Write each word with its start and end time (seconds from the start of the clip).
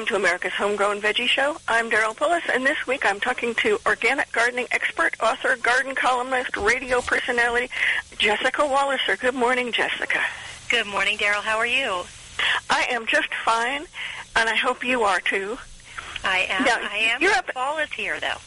Welcome 0.00 0.16
to 0.16 0.26
America's 0.26 0.52
Homegrown 0.54 1.02
Veggie 1.02 1.28
Show. 1.28 1.58
I'm 1.68 1.90
Daryl 1.90 2.16
Pullis, 2.16 2.40
and 2.54 2.64
this 2.64 2.86
week 2.86 3.04
I'm 3.04 3.20
talking 3.20 3.54
to 3.56 3.78
organic 3.84 4.32
gardening 4.32 4.66
expert, 4.70 5.14
author, 5.22 5.56
garden 5.56 5.94
columnist, 5.94 6.56
radio 6.56 7.02
personality, 7.02 7.68
Jessica 8.16 8.62
Walliser. 8.62 9.20
Good 9.20 9.34
morning, 9.34 9.72
Jessica. 9.72 10.22
Good 10.70 10.86
morning, 10.86 11.18
Daryl. 11.18 11.42
How 11.42 11.58
are 11.58 11.66
you? 11.66 12.04
I 12.70 12.86
am 12.88 13.04
just 13.04 13.28
fine, 13.44 13.84
and 14.36 14.48
I 14.48 14.54
hope 14.54 14.82
you 14.82 15.02
are 15.02 15.20
too. 15.20 15.58
I 16.24 16.46
am. 16.48 16.64
Now, 16.64 16.78
I 16.80 16.96
am. 17.12 17.20
you're 17.20 17.32
up- 17.34 17.52
Fall 17.52 17.76
is 17.76 17.92
here, 17.92 18.18
though. 18.20 18.38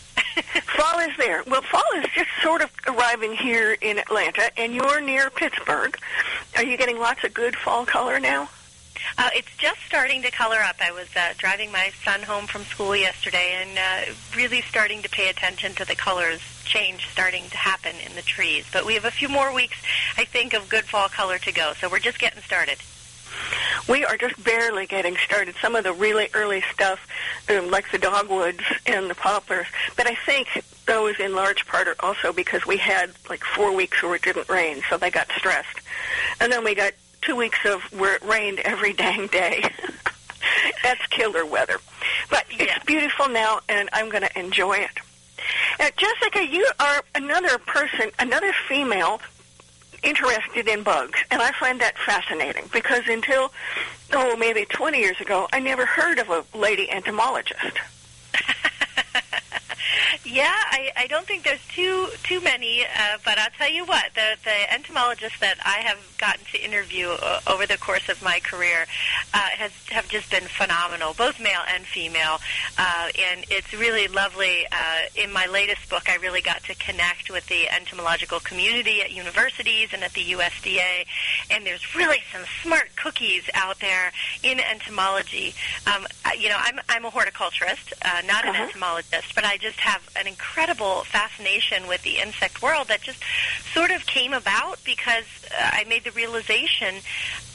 Fall 0.75 0.99
is 1.01 1.15
there. 1.17 1.43
Well, 1.45 1.61
fall 1.61 1.83
is 1.97 2.05
just 2.15 2.31
sort 2.41 2.63
of 2.63 2.71
arriving 2.87 3.33
here 3.33 3.77
in 3.79 3.99
Atlanta, 3.99 4.49
and 4.57 4.73
you're 4.73 5.01
near 5.01 5.29
Pittsburgh. 5.29 5.95
Are 6.57 6.63
you 6.63 6.77
getting 6.77 6.97
lots 6.97 7.23
of 7.23 7.31
good 7.31 7.55
fall 7.55 7.85
color 7.85 8.19
now? 8.19 8.49
Uh, 9.17 9.29
it's 9.35 9.55
just 9.57 9.79
starting 9.85 10.21
to 10.23 10.31
color 10.31 10.57
up. 10.57 10.77
I 10.81 10.91
was 10.91 11.07
uh, 11.15 11.33
driving 11.37 11.71
my 11.71 11.91
son 12.03 12.21
home 12.21 12.47
from 12.47 12.63
school 12.63 12.95
yesterday 12.95 13.61
and 13.61 13.77
uh, 13.77 14.13
really 14.35 14.61
starting 14.61 15.01
to 15.03 15.09
pay 15.09 15.29
attention 15.29 15.73
to 15.75 15.85
the 15.85 15.95
colors 15.95 16.41
change 16.65 17.07
starting 17.11 17.43
to 17.49 17.57
happen 17.57 17.93
in 18.05 18.15
the 18.15 18.21
trees. 18.21 18.65
But 18.71 18.85
we 18.85 18.93
have 18.95 19.05
a 19.05 19.11
few 19.11 19.29
more 19.29 19.53
weeks, 19.53 19.77
I 20.17 20.25
think, 20.25 20.53
of 20.53 20.69
good 20.69 20.85
fall 20.85 21.09
color 21.09 21.37
to 21.39 21.51
go. 21.51 21.73
So 21.79 21.89
we're 21.89 21.99
just 21.99 22.19
getting 22.19 22.41
started. 22.41 22.77
We 23.87 24.05
are 24.05 24.17
just 24.17 24.41
barely 24.43 24.85
getting 24.85 25.17
started. 25.17 25.55
Some 25.61 25.75
of 25.75 25.83
the 25.83 25.93
really 25.93 26.29
early 26.33 26.63
stuff, 26.73 27.05
um, 27.49 27.69
like 27.69 27.91
the 27.91 27.97
dogwoods 27.97 28.63
and 28.85 29.09
the 29.09 29.15
poplars, 29.15 29.67
but 29.97 30.07
I 30.07 30.15
think 30.25 30.63
those 30.85 31.19
in 31.19 31.35
large 31.35 31.65
part 31.65 31.87
are 31.87 31.95
also 31.99 32.31
because 32.31 32.65
we 32.65 32.77
had 32.77 33.11
like 33.29 33.43
four 33.43 33.73
weeks 33.75 34.01
where 34.01 34.15
it 34.15 34.21
didn't 34.21 34.49
rain, 34.49 34.81
so 34.89 34.97
they 34.97 35.09
got 35.09 35.29
stressed. 35.35 35.79
And 36.39 36.51
then 36.51 36.63
we 36.63 36.75
got 36.75 36.93
two 37.25 37.35
weeks 37.35 37.59
of 37.65 37.81
where 37.97 38.15
it 38.15 38.23
rained 38.23 38.59
every 38.59 38.93
dang 38.93 39.27
day. 39.27 39.63
That's 40.83 41.05
killer 41.07 41.45
weather. 41.45 41.77
But 42.29 42.45
Yeah. 42.51 42.75
it's 42.75 42.85
beautiful 42.85 43.29
now, 43.29 43.59
and 43.69 43.89
I'm 43.93 44.09
going 44.09 44.23
to 44.23 44.39
enjoy 44.39 44.73
it. 44.77 44.91
Uh, 45.79 45.89
Jessica, 45.97 46.45
you 46.45 46.69
are 46.79 47.03
another 47.15 47.57
person, 47.57 48.11
another 48.19 48.53
female 48.67 49.19
interested 50.03 50.67
in 50.67 50.83
bugs, 50.83 51.19
and 51.31 51.41
I 51.41 51.51
find 51.53 51.79
that 51.81 51.97
fascinating 51.97 52.69
because 52.73 53.07
until, 53.07 53.51
oh, 54.11 54.35
maybe 54.35 54.65
20 54.65 54.99
years 54.99 55.19
ago, 55.21 55.47
I 55.53 55.59
never 55.59 55.85
heard 55.85 56.19
of 56.19 56.29
a 56.29 56.43
lady 56.57 56.89
entomologist. 56.91 57.77
Yeah, 60.25 60.51
I, 60.53 60.91
I 60.95 61.07
don't 61.07 61.25
think 61.25 61.43
there's 61.43 61.65
too 61.67 62.07
too 62.23 62.39
many, 62.41 62.83
uh, 62.83 63.17
but 63.25 63.37
I'll 63.37 63.49
tell 63.57 63.69
you 63.71 63.85
what, 63.85 64.05
the 64.15 64.35
the 64.43 64.73
entomologists 64.73 65.39
that 65.39 65.57
I 65.65 65.79
have 65.87 65.99
gotten 66.17 66.45
to 66.53 66.63
interview 66.63 67.09
uh, 67.09 67.39
over 67.47 67.65
the 67.65 67.77
course 67.77 68.07
of 68.09 68.21
my 68.23 68.39
career 68.39 68.85
uh, 69.33 69.37
has 69.57 69.71
have 69.89 70.07
just 70.07 70.29
been 70.31 70.43
phenomenal, 70.43 71.13
both 71.13 71.39
male 71.39 71.61
and 71.67 71.83
female, 71.85 72.39
uh, 72.77 73.09
and 73.19 73.45
it's 73.49 73.73
really 73.73 74.07
lovely. 74.07 74.65
Uh, 74.71 74.77
in 75.15 75.31
my 75.33 75.45
latest 75.47 75.89
book, 75.89 76.09
I 76.09 76.15
really 76.17 76.41
got 76.41 76.63
to 76.65 76.75
connect 76.75 77.29
with 77.29 77.47
the 77.47 77.69
entomological 77.69 78.39
community 78.39 79.01
at 79.01 79.11
universities 79.11 79.89
and 79.93 80.03
at 80.03 80.13
the 80.13 80.21
USDA, 80.31 81.05
and 81.51 81.65
there's 81.65 81.95
really 81.95 82.19
some 82.31 82.43
smart 82.61 82.89
cookies 82.95 83.43
out 83.53 83.79
there 83.79 84.11
in 84.43 84.59
entomology. 84.59 85.53
Um, 85.87 86.05
you 86.39 86.49
know, 86.49 86.57
I'm 86.59 86.79
I'm 86.89 87.05
a 87.05 87.09
horticulturist, 87.09 87.93
uh, 88.03 88.21
not 88.25 88.45
an 88.45 88.51
Uh-huh. 88.53 88.63
entomologist, 88.65 89.33
but 89.35 89.43
I 89.43 89.57
just 89.57 89.72
have 89.79 90.01
an 90.15 90.27
incredible 90.27 91.03
fascination 91.05 91.87
with 91.87 92.01
the 92.03 92.19
insect 92.19 92.61
world 92.61 92.87
that 92.87 93.01
just 93.01 93.19
sort 93.73 93.91
of 93.91 94.05
came 94.05 94.33
about 94.33 94.83
because 94.83 95.25
uh, 95.51 95.69
I 95.73 95.85
made 95.85 96.03
the 96.03 96.11
realization 96.11 96.95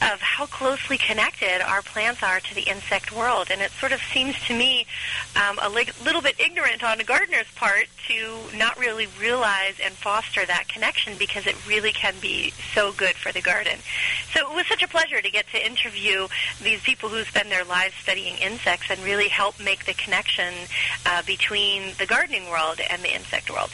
of 0.01 0.21
how 0.21 0.45
closely 0.45 0.97
connected 0.97 1.61
our 1.61 1.81
plants 1.81 2.23
are 2.23 2.39
to 2.39 2.55
the 2.55 2.61
insect 2.61 3.11
world, 3.11 3.47
and 3.51 3.61
it 3.61 3.71
sort 3.71 3.91
of 3.91 4.01
seems 4.13 4.39
to 4.47 4.57
me 4.57 4.85
um, 5.35 5.59
a 5.61 5.69
li- 5.69 5.89
little 6.03 6.21
bit 6.21 6.39
ignorant 6.39 6.83
on 6.83 6.99
a 6.99 7.03
gardener's 7.03 7.49
part 7.55 7.87
to 8.07 8.37
not 8.55 8.77
really 8.79 9.07
realize 9.19 9.75
and 9.83 9.93
foster 9.93 10.45
that 10.45 10.67
connection 10.67 11.13
because 11.19 11.45
it 11.45 11.55
really 11.67 11.91
can 11.91 12.13
be 12.21 12.51
so 12.73 12.91
good 12.93 13.15
for 13.15 13.31
the 13.31 13.41
garden. 13.41 13.77
So 14.33 14.49
it 14.49 14.55
was 14.55 14.67
such 14.67 14.83
a 14.83 14.87
pleasure 14.87 15.21
to 15.21 15.29
get 15.29 15.45
to 15.49 15.65
interview 15.65 16.27
these 16.61 16.81
people 16.81 17.09
who 17.09 17.23
spend 17.23 17.51
their 17.51 17.65
lives 17.65 17.93
studying 18.01 18.35
insects 18.37 18.87
and 18.89 18.99
really 19.03 19.27
help 19.27 19.59
make 19.59 19.85
the 19.85 19.93
connection 19.93 20.53
uh, 21.05 21.23
between 21.23 21.91
the 21.99 22.05
gardening 22.05 22.49
world 22.49 22.79
and 22.89 23.01
the 23.03 23.13
insect 23.13 23.51
world. 23.51 23.69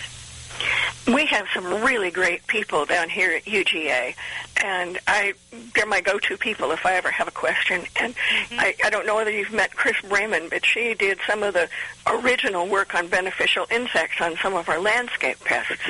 We 1.08 1.25
have 1.28 1.47
some 1.53 1.66
really 1.84 2.09
great 2.12 2.47
people 2.47 2.86
down 2.86 3.09
here 3.09 3.31
at 3.31 3.44
UGA, 3.44 4.16
and 4.63 4.97
I 5.06 5.34
they're 5.75 5.86
my 5.86 6.02
go-to 6.02 6.38
people 6.38 6.72
if 6.72 6.85
I 6.85 6.96
ever 6.96 7.12
have 7.12 7.28
a 7.28 7.31
question. 7.31 7.84
And 8.00 8.16
mm-hmm. 8.16 8.59
I, 8.59 8.74
I 8.84 8.90
don't 8.90 9.06
know 9.06 9.16
whether 9.16 9.31
you've 9.31 9.52
met 9.52 9.75
Kris 9.75 9.97
Braman, 9.97 10.50
but 10.50 10.66
she 10.66 10.94
did 10.94 11.19
some 11.28 11.44
of 11.44 11.53
the 11.53 11.69
original 12.08 12.68
work 12.68 12.96
on 12.96 13.08
beneficial 13.08 13.68
insects 13.69 14.22
on 14.22 14.38
some 14.38 14.56
of 14.56 14.69
our 14.69 14.80
landscape 14.80 15.40
pests. 15.44 15.84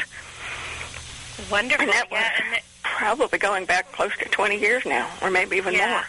Wonderful. 1.52 1.84
And 1.84 1.94
that 1.94 2.10
was 2.10 2.20
yeah, 2.20 2.32
and 2.44 2.52
th- 2.54 2.64
probably 2.82 3.38
going 3.40 3.66
back 3.66 3.92
close 3.92 4.16
to 4.18 4.26
20 4.26 4.60
years 4.60 4.86
now, 4.86 5.10
or 5.22 5.30
maybe 5.30 5.58
even 5.58 5.74
Yeah. 5.74 5.92
more. 5.92 6.04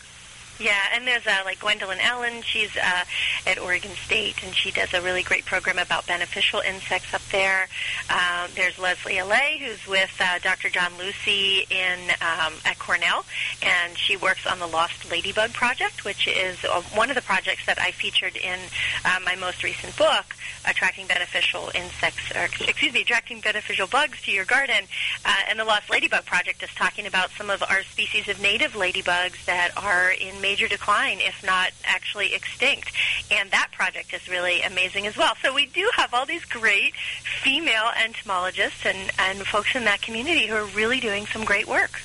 Yeah, 0.58 0.80
and 0.94 1.06
there's 1.06 1.26
uh, 1.26 1.42
like 1.44 1.60
Gwendolyn 1.60 1.98
Ellen. 2.00 2.40
She's 2.42 2.74
uh, 2.76 3.04
at 3.46 3.58
Oregon 3.58 3.90
State, 4.06 4.42
and 4.42 4.54
she 4.54 4.70
does 4.70 4.94
a 4.94 5.02
really 5.02 5.22
great 5.22 5.44
program 5.44 5.78
about 5.78 6.06
beneficial 6.06 6.60
insects 6.60 7.12
up 7.12 7.20
there. 7.30 7.68
Um, 8.08 8.50
there's 8.54 8.78
Leslie 8.78 9.18
Allee, 9.18 9.58
who's 9.58 9.86
with 9.86 10.14
uh, 10.18 10.38
Dr. 10.38 10.70
John 10.70 10.92
Losey 10.92 11.70
in 11.70 12.10
um, 12.22 12.54
at 12.64 12.78
Cornell, 12.78 13.26
and 13.62 13.98
she 13.98 14.16
works 14.16 14.46
on 14.46 14.58
the 14.58 14.66
Lost 14.66 15.10
Ladybug 15.10 15.52
Project, 15.52 16.04
which 16.06 16.26
is 16.26 16.64
uh, 16.64 16.80
one 16.94 17.10
of 17.10 17.16
the 17.16 17.22
projects 17.22 17.66
that 17.66 17.78
I 17.78 17.90
featured 17.90 18.36
in 18.36 18.58
uh, 19.04 19.18
my 19.24 19.36
most 19.36 19.62
recent 19.62 19.94
book, 19.98 20.24
Attracting 20.66 21.06
Beneficial 21.06 21.70
Insects, 21.74 22.30
or 22.34 22.44
excuse 22.44 22.94
me, 22.94 23.02
Attracting 23.02 23.40
Beneficial 23.40 23.88
Bugs 23.88 24.22
to 24.22 24.30
Your 24.30 24.46
Garden. 24.46 24.84
Uh, 25.22 25.34
and 25.50 25.58
the 25.58 25.64
Lost 25.64 25.90
Ladybug 25.90 26.24
Project 26.24 26.62
is 26.62 26.70
talking 26.70 27.06
about 27.06 27.30
some 27.32 27.50
of 27.50 27.62
our 27.62 27.82
species 27.82 28.26
of 28.28 28.40
native 28.40 28.72
ladybugs 28.72 29.44
that 29.44 29.70
are 29.76 30.10
in 30.12 30.40
major 30.46 30.68
decline, 30.68 31.18
if 31.20 31.44
not 31.44 31.70
actually 31.84 32.32
extinct. 32.32 32.92
And 33.32 33.50
that 33.50 33.68
project 33.72 34.14
is 34.14 34.28
really 34.28 34.62
amazing 34.62 35.04
as 35.08 35.16
well. 35.16 35.34
So 35.42 35.52
we 35.52 35.66
do 35.66 35.90
have 35.96 36.14
all 36.14 36.24
these 36.24 36.44
great 36.44 36.94
female 37.42 37.90
entomologists 38.00 38.86
and, 38.86 39.10
and 39.18 39.38
folks 39.44 39.74
in 39.74 39.84
that 39.84 40.02
community 40.02 40.46
who 40.46 40.54
are 40.54 40.66
really 40.66 41.00
doing 41.00 41.26
some 41.26 41.44
great 41.44 41.66
work. 41.66 42.00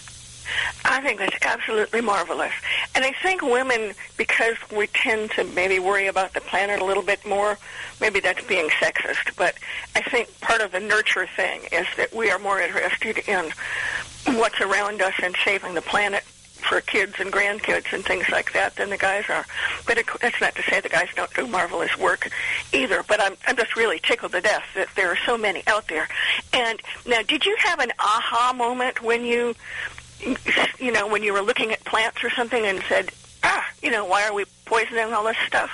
I 0.83 1.01
think 1.01 1.19
that's 1.19 1.37
absolutely 1.45 2.01
marvelous. 2.01 2.53
And 2.95 3.05
I 3.05 3.13
think 3.21 3.41
women, 3.43 3.93
because 4.17 4.57
we 4.75 4.87
tend 4.87 5.31
to 5.31 5.43
maybe 5.43 5.77
worry 5.79 6.07
about 6.07 6.33
the 6.33 6.41
planet 6.41 6.81
a 6.81 6.85
little 6.85 7.03
bit 7.03 7.23
more, 7.25 7.57
maybe 8.01 8.19
that's 8.19 8.43
being 8.45 8.69
sexist, 8.69 9.35
but 9.37 9.53
I 9.95 10.01
think 10.01 10.27
part 10.41 10.61
of 10.61 10.71
the 10.71 10.79
nurture 10.79 11.27
thing 11.35 11.61
is 11.71 11.85
that 11.97 12.13
we 12.13 12.31
are 12.31 12.39
more 12.39 12.59
interested 12.59 13.19
in 13.27 13.51
what's 14.37 14.59
around 14.59 15.01
us 15.01 15.13
and 15.23 15.35
saving 15.45 15.73
the 15.75 15.81
planet 15.81 16.23
for 16.61 16.81
kids 16.81 17.15
and 17.19 17.31
grandkids 17.31 17.93
and 17.93 18.05
things 18.05 18.29
like 18.29 18.53
that 18.53 18.75
than 18.75 18.89
the 18.89 18.97
guys 18.97 19.25
are. 19.29 19.45
But 19.85 19.97
it, 19.97 20.05
that's 20.21 20.39
not 20.39 20.55
to 20.55 20.63
say 20.63 20.79
the 20.79 20.89
guys 20.89 21.09
don't 21.15 21.33
do 21.33 21.47
marvelous 21.47 21.97
work 21.97 22.29
either. 22.73 23.03
But 23.07 23.21
I'm, 23.21 23.35
I'm 23.47 23.55
just 23.55 23.75
really 23.75 23.99
tickled 23.99 24.31
to 24.33 24.41
death 24.41 24.63
that 24.75 24.89
there 24.95 25.11
are 25.11 25.17
so 25.25 25.37
many 25.37 25.63
out 25.67 25.87
there. 25.87 26.07
And 26.53 26.79
now, 27.05 27.21
did 27.21 27.45
you 27.45 27.55
have 27.59 27.79
an 27.79 27.91
aha 27.99 28.53
moment 28.55 29.01
when 29.01 29.25
you 29.25 29.55
you 30.79 30.91
know, 30.91 31.07
when 31.07 31.23
you 31.23 31.33
were 31.33 31.41
looking 31.41 31.71
at 31.71 31.83
plants 31.83 32.23
or 32.23 32.29
something 32.29 32.63
and 32.63 32.81
said, 32.87 33.11
ah, 33.43 33.65
you 33.81 33.89
know, 33.89 34.05
why 34.05 34.27
are 34.27 34.33
we 34.33 34.45
poisoning 34.65 35.13
all 35.13 35.23
this 35.23 35.37
stuff? 35.47 35.71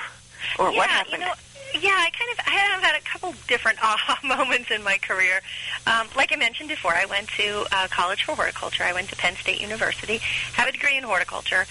Or 0.58 0.72
yeah, 0.72 0.78
what 0.78 0.90
happened? 0.90 1.22
You 1.22 1.28
know, 1.28 1.34
yeah, 1.82 1.96
I 1.96 2.10
kind 2.10 2.32
of 2.32 2.40
I 2.48 2.52
have 2.52 2.84
had 2.84 2.96
a 2.96 3.02
couple 3.02 3.34
different 3.48 3.80
aha 3.84 4.20
moments 4.24 4.72
in 4.72 4.84
my 4.84 4.98
career. 4.98 5.42
Um, 5.86 6.08
like 6.16 6.32
I 6.32 6.36
mentioned 6.36 6.70
before, 6.70 6.94
I 6.94 7.06
went 7.06 7.28
to 7.30 7.66
uh, 7.72 7.88
college 7.90 8.24
for 8.24 8.36
horticulture. 8.36 8.84
I 8.84 8.94
went 8.94 9.10
to 9.10 9.16
Penn 9.16 9.36
State 9.36 9.62
University, 9.62 10.18
have 10.54 10.68
a 10.68 10.72
degree 10.72 10.98
in 10.98 11.04
horticulture. 11.04 11.66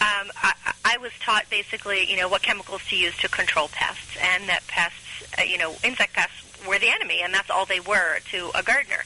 Um, 0.00 0.30
I, 0.42 0.52
I 0.84 0.96
was 0.98 1.12
taught 1.20 1.48
basically, 1.50 2.10
you 2.10 2.16
know, 2.16 2.28
what 2.28 2.42
chemicals 2.42 2.82
to 2.88 2.96
use 2.96 3.16
to 3.18 3.28
control 3.28 3.68
pests, 3.68 4.16
and 4.20 4.48
that 4.48 4.66
pests, 4.66 4.98
uh, 5.38 5.42
you 5.42 5.58
know, 5.58 5.74
insect 5.84 6.14
pests 6.14 6.42
were 6.66 6.78
the 6.78 6.88
enemy, 6.88 7.20
and 7.22 7.32
that's 7.32 7.50
all 7.50 7.66
they 7.66 7.80
were 7.80 8.18
to 8.30 8.50
a 8.54 8.62
gardener. 8.62 9.04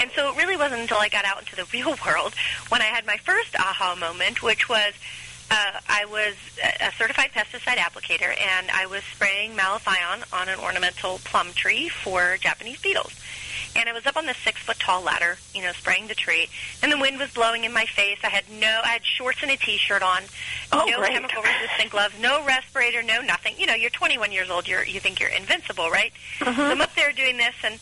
And 0.00 0.10
so 0.14 0.30
it 0.30 0.36
really 0.36 0.56
wasn't 0.56 0.82
until 0.82 0.98
I 0.98 1.08
got 1.08 1.24
out 1.24 1.40
into 1.40 1.56
the 1.56 1.64
real 1.72 1.96
world 2.06 2.34
when 2.68 2.82
I 2.82 2.86
had 2.86 3.06
my 3.06 3.16
first 3.18 3.54
aha 3.56 3.96
moment, 3.98 4.42
which 4.42 4.68
was 4.68 4.92
uh, 5.50 5.80
I 5.88 6.04
was 6.06 6.34
a 6.80 6.92
certified 6.98 7.30
pesticide 7.32 7.76
applicator, 7.76 8.28
and 8.40 8.70
I 8.70 8.86
was 8.86 9.02
spraying 9.14 9.52
malathion 9.56 10.24
on 10.32 10.48
an 10.48 10.58
ornamental 10.58 11.18
plum 11.24 11.52
tree 11.52 11.88
for 11.88 12.36
Japanese 12.40 12.80
beetles. 12.80 13.12
And 13.76 13.90
I 13.90 13.92
was 13.92 14.06
up 14.06 14.16
on 14.16 14.24
this 14.24 14.38
six 14.38 14.58
foot 14.62 14.78
tall 14.78 15.02
ladder, 15.02 15.36
you 15.54 15.60
know, 15.62 15.72
spraying 15.72 16.06
the 16.08 16.14
tree, 16.14 16.48
and 16.82 16.90
the 16.90 16.98
wind 16.98 17.18
was 17.18 17.30
blowing 17.34 17.64
in 17.64 17.72
my 17.74 17.84
face. 17.84 18.18
I 18.24 18.28
had 18.28 18.44
no, 18.50 18.80
I 18.82 18.88
had 18.88 19.04
shorts 19.04 19.42
and 19.42 19.50
a 19.50 19.56
t-shirt 19.56 20.02
on, 20.02 20.22
Oh, 20.72 20.86
no 20.88 20.98
great. 20.98 21.12
chemical 21.12 21.42
resistant 21.42 21.90
gloves, 21.90 22.14
no 22.20 22.44
respirator, 22.46 23.02
no 23.02 23.20
nothing. 23.20 23.54
You 23.58 23.66
know, 23.66 23.74
you're 23.74 23.90
21 23.90 24.32
years 24.32 24.48
old, 24.50 24.66
you're 24.66 24.82
you 24.84 24.98
think 24.98 25.20
you're 25.20 25.28
invincible, 25.28 25.90
right? 25.90 26.12
So 26.38 26.46
I'm 26.46 26.80
up 26.80 26.94
there 26.94 27.12
doing 27.12 27.36
this, 27.36 27.54
and 27.62 27.78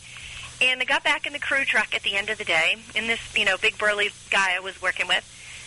and 0.61 0.81
I 0.81 0.85
got 0.85 1.03
back 1.03 1.25
in 1.27 1.33
the 1.33 1.39
crew 1.39 1.63
truck 1.65 1.95
at 1.95 2.03
the 2.03 2.15
end 2.15 2.29
of 2.29 2.37
the 2.37 2.45
day, 2.45 2.75
and 2.95 3.07
this 3.09 3.19
you 3.35 3.45
know 3.45 3.55
big 3.57 3.77
burly 3.77 4.09
guy 4.29 4.55
I 4.55 4.59
was 4.59 4.79
working 4.81 5.07
with 5.07 5.23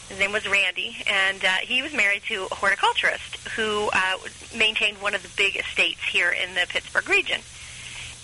His 0.09 0.19
name 0.19 0.33
was 0.33 0.49
Randy, 0.49 0.97
and 1.07 1.45
uh, 1.45 1.49
he 1.63 1.83
was 1.83 1.93
married 1.93 2.23
to 2.29 2.47
a 2.51 2.55
horticulturist 2.55 3.37
who 3.49 3.91
uh, 3.93 4.17
maintained 4.57 5.03
one 5.03 5.15
of 5.15 5.23
the 5.23 5.29
big 5.37 5.57
estates 5.57 6.03
here 6.03 6.31
in 6.31 6.55
the 6.55 6.67
Pittsburgh 6.67 7.09
region. 7.09 7.41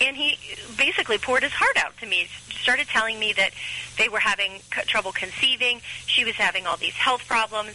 And 0.00 0.16
he 0.16 0.38
basically 0.78 1.18
poured 1.18 1.42
his 1.42 1.52
heart 1.52 1.76
out 1.76 1.96
to 1.98 2.06
me. 2.06 2.28
Started 2.62 2.88
telling 2.88 3.20
me 3.20 3.34
that 3.34 3.50
they 3.98 4.08
were 4.08 4.18
having 4.18 4.60
trouble 4.86 5.12
conceiving. 5.12 5.80
She 6.06 6.24
was 6.24 6.34
having 6.34 6.66
all 6.66 6.78
these 6.78 6.94
health 6.94 7.26
problems. 7.28 7.74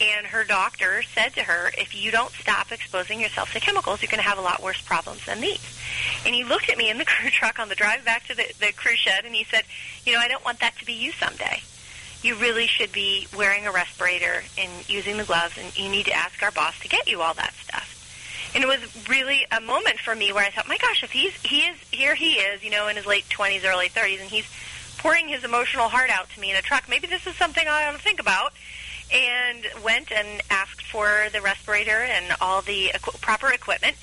And 0.00 0.26
her 0.26 0.44
doctor 0.44 1.02
said 1.14 1.34
to 1.34 1.42
her, 1.42 1.70
if 1.76 1.94
you 1.94 2.10
don't 2.10 2.32
stop 2.32 2.72
exposing 2.72 3.20
yourself 3.20 3.52
to 3.52 3.60
chemicals, 3.60 4.00
you're 4.00 4.10
going 4.10 4.22
to 4.22 4.28
have 4.28 4.38
a 4.38 4.42
lot 4.42 4.62
worse 4.62 4.80
problems 4.80 5.26
than 5.26 5.40
these. 5.42 5.78
And 6.24 6.34
he 6.34 6.42
looked 6.42 6.70
at 6.70 6.78
me 6.78 6.88
in 6.88 6.96
the 6.96 7.04
crew 7.06 7.28
truck 7.28 7.58
on 7.58 7.68
the 7.68 7.74
drive 7.74 8.04
back 8.04 8.26
to 8.28 8.34
the, 8.34 8.50
the 8.58 8.72
crew 8.72 8.96
shed, 8.96 9.26
and 9.26 9.34
he 9.34 9.44
said, 9.44 9.64
you 10.06 10.14
know, 10.14 10.18
I 10.18 10.26
don't 10.26 10.44
want 10.44 10.60
that 10.60 10.76
to 10.78 10.86
be 10.86 10.94
you 10.94 11.12
someday 11.12 11.60
you 12.22 12.36
really 12.36 12.66
should 12.66 12.92
be 12.92 13.26
wearing 13.36 13.66
a 13.66 13.72
respirator 13.72 14.42
and 14.56 14.88
using 14.88 15.16
the 15.16 15.24
gloves, 15.24 15.58
and 15.58 15.76
you 15.78 15.88
need 15.88 16.06
to 16.06 16.12
ask 16.12 16.42
our 16.42 16.50
boss 16.50 16.78
to 16.80 16.88
get 16.88 17.08
you 17.08 17.20
all 17.20 17.34
that 17.34 17.52
stuff. 17.54 17.88
And 18.54 18.62
it 18.62 18.66
was 18.66 19.08
really 19.08 19.46
a 19.50 19.60
moment 19.60 19.98
for 19.98 20.14
me 20.14 20.32
where 20.32 20.44
I 20.44 20.50
thought, 20.50 20.68
my 20.68 20.78
gosh, 20.78 21.02
if 21.02 21.10
he's 21.10 21.34
he 21.42 21.60
is 21.60 21.76
here, 21.90 22.14
he 22.14 22.34
is, 22.34 22.62
you 22.62 22.70
know, 22.70 22.88
in 22.88 22.96
his 22.96 23.06
late 23.06 23.28
twenties, 23.30 23.64
early 23.64 23.88
thirties, 23.88 24.20
and 24.20 24.28
he's 24.28 24.46
pouring 24.98 25.26
his 25.28 25.42
emotional 25.42 25.88
heart 25.88 26.10
out 26.10 26.28
to 26.30 26.40
me 26.40 26.50
in 26.50 26.56
a 26.56 26.62
truck. 26.62 26.88
Maybe 26.88 27.06
this 27.06 27.26
is 27.26 27.34
something 27.36 27.66
I 27.66 27.86
ought 27.86 27.92
to 27.92 27.98
think 27.98 28.20
about. 28.20 28.52
And 29.14 29.66
went 29.84 30.10
and 30.10 30.40
asked 30.48 30.86
for 30.86 31.26
the 31.34 31.42
respirator 31.42 31.90
and 31.90 32.34
all 32.40 32.62
the 32.62 32.92
equ- 32.94 33.20
proper 33.20 33.52
equipment 33.52 33.94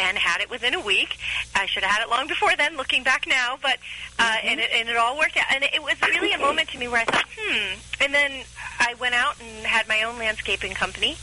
and 0.00 0.16
had 0.18 0.40
it 0.40 0.50
within 0.50 0.74
a 0.74 0.80
week. 0.80 1.18
I 1.54 1.66
should 1.66 1.82
have 1.82 1.92
had 1.92 2.02
it 2.02 2.10
long 2.10 2.26
before 2.26 2.56
then, 2.56 2.76
looking 2.76 3.02
back 3.02 3.26
now, 3.26 3.58
but 3.60 3.78
uh, 4.18 4.22
mm-hmm. 4.22 4.48
and, 4.48 4.60
it, 4.60 4.70
and 4.72 4.88
it 4.88 4.96
all 4.96 5.18
worked 5.18 5.36
out. 5.36 5.46
And 5.52 5.64
it 5.64 5.82
was 5.82 6.00
really 6.00 6.32
a 6.32 6.38
moment 6.38 6.70
to 6.70 6.78
me 6.78 6.88
where 6.88 7.02
I 7.02 7.04
thought, 7.04 7.26
hmm. 7.38 7.78
And 8.00 8.14
then 8.14 8.44
I 8.78 8.94
went 8.94 9.14
out 9.14 9.36
and 9.40 9.66
had 9.66 9.88
my 9.88 10.02
own 10.02 10.18
landscaping 10.18 10.72
company, 10.72 11.16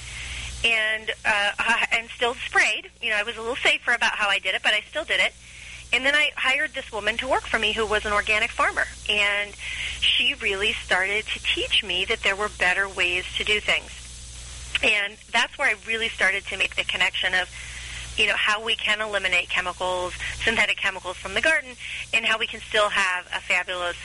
and 0.63 1.11
uh, 1.25 1.51
and 1.91 2.09
still 2.09 2.35
sprayed. 2.35 2.89
You 3.01 3.09
know, 3.09 3.17
I 3.17 3.23
was 3.23 3.35
a 3.37 3.41
little 3.41 3.55
safer 3.55 3.93
about 3.93 4.13
how 4.13 4.29
I 4.29 4.39
did 4.39 4.55
it, 4.55 4.61
but 4.63 4.73
I 4.73 4.81
still 4.89 5.03
did 5.03 5.19
it. 5.19 5.33
And 5.93 6.05
then 6.05 6.15
I 6.15 6.31
hired 6.35 6.73
this 6.73 6.91
woman 6.91 7.15
to 7.17 7.27
work 7.27 7.43
for 7.43 7.57
me 7.57 7.71
who 7.71 7.85
was 7.85 8.05
an 8.05 8.11
organic 8.11 8.51
farmer. 8.51 8.85
And 9.09 9.53
she 10.01 10.33
really 10.41 10.73
started 10.73 11.25
to 11.25 11.39
teach 11.39 11.83
me 11.83 12.03
that 12.05 12.23
there 12.23 12.35
were 12.35 12.49
better 12.49 12.89
ways 12.89 13.23
to 13.37 13.45
do 13.45 13.59
things. 13.61 13.91
And 14.83 15.15
that's 15.31 15.57
where 15.57 15.69
I 15.69 15.75
really 15.87 16.09
started 16.09 16.45
to 16.47 16.57
make 16.57 16.75
the 16.75 16.83
connection 16.83 17.33
of 17.33 17.49
you 18.17 18.27
know, 18.27 18.33
how 18.35 18.63
we 18.63 18.75
can 18.75 19.01
eliminate 19.01 19.49
chemicals, 19.49 20.13
synthetic 20.43 20.77
chemicals 20.77 21.17
from 21.17 21.33
the 21.33 21.41
garden, 21.41 21.71
and 22.13 22.25
how 22.25 22.37
we 22.37 22.47
can 22.47 22.59
still 22.61 22.89
have 22.89 23.25
a 23.27 23.39
fabulous, 23.41 23.95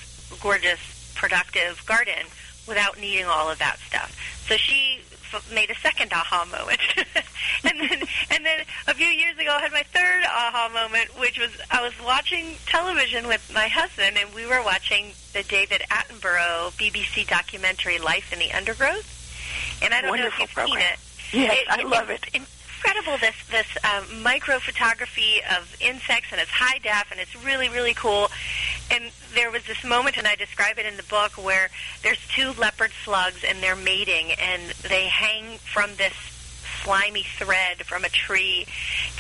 gorgeous, 0.41 1.13
productive 1.15 1.85
garden 1.87 2.25
without 2.67 2.99
needing 3.01 3.27
all 3.27 3.51
of 3.51 3.59
that 3.59 3.79
stuff. 3.79 4.17
So 4.49 4.57
she 4.57 5.01
f- 5.33 5.51
made 5.55 5.71
a 5.71 5.75
second 5.77 6.13
aha 6.13 6.45
moment, 6.51 6.81
and 7.65 7.81
then 7.81 8.03
and 8.31 8.45
then 8.45 8.61
a 8.87 8.95
few 8.95 9.07
years 9.07 9.37
ago, 9.39 9.51
I 9.51 9.61
had 9.63 9.73
my 9.73 9.83
third 9.93 10.23
aha 10.25 10.71
moment, 10.73 11.19
which 11.19 11.39
was 11.39 11.51
I 11.71 11.81
was 11.83 11.93
watching 12.05 12.57
television 12.67 13.27
with 13.29 13.51
my 13.55 13.69
husband, 13.69 14.17
and 14.19 14.33
we 14.35 14.47
were 14.47 14.63
watching 14.63 15.13
the 15.33 15.43
David 15.45 15.83
Attenborough 15.91 16.73
BBC 16.77 17.27
documentary 17.29 17.99
"Life 17.99 18.33
in 18.33 18.39
the 18.39 18.53
Undergrowth." 18.53 19.19
And 19.83 19.93
I 19.95 20.01
don't 20.01 20.11
Wonderful 20.11 20.39
know 20.39 20.45
if 20.45 20.51
you've 20.51 20.55
program. 20.55 20.97
seen 21.31 21.45
it. 21.45 21.49
Yes, 21.49 21.59
it, 21.63 21.67
I 21.71 21.83
love 21.89 22.11
it. 22.11 22.25
it 22.35 22.43
incredible 22.83 23.19
this 23.19 23.37
this 23.51 23.67
uh, 23.85 24.03
micro 24.23 24.59
photography 24.59 25.41
of 25.57 25.77
insects 25.81 26.29
and 26.33 26.41
it's 26.41 26.51
high 26.51 26.79
def 26.79 27.11
and 27.11 27.21
it's 27.21 27.35
really 27.45 27.69
really 27.69 27.95
cool 27.95 28.29
and 28.91 29.05
there 29.35 29.51
was 29.51 29.65
this 29.67 29.85
moment 29.85 30.17
and 30.17 30.27
I 30.27 30.35
describe 30.35 30.79
it 30.79 30.87
in 30.87 30.97
the 30.97 31.03
book 31.05 31.33
where 31.33 31.71
there's 32.03 32.19
two 32.29 32.53
leopard 32.59 32.91
slugs 33.05 33.45
and 33.47 33.63
they're 33.63 33.77
mating 33.77 34.33
and 34.33 34.63
they 34.89 35.07
hang 35.07 35.59
from 35.59 35.91
this 35.97 36.15
slimy 36.83 37.23
thread 37.39 37.85
from 37.87 38.05
a 38.05 38.09
tree 38.09 38.67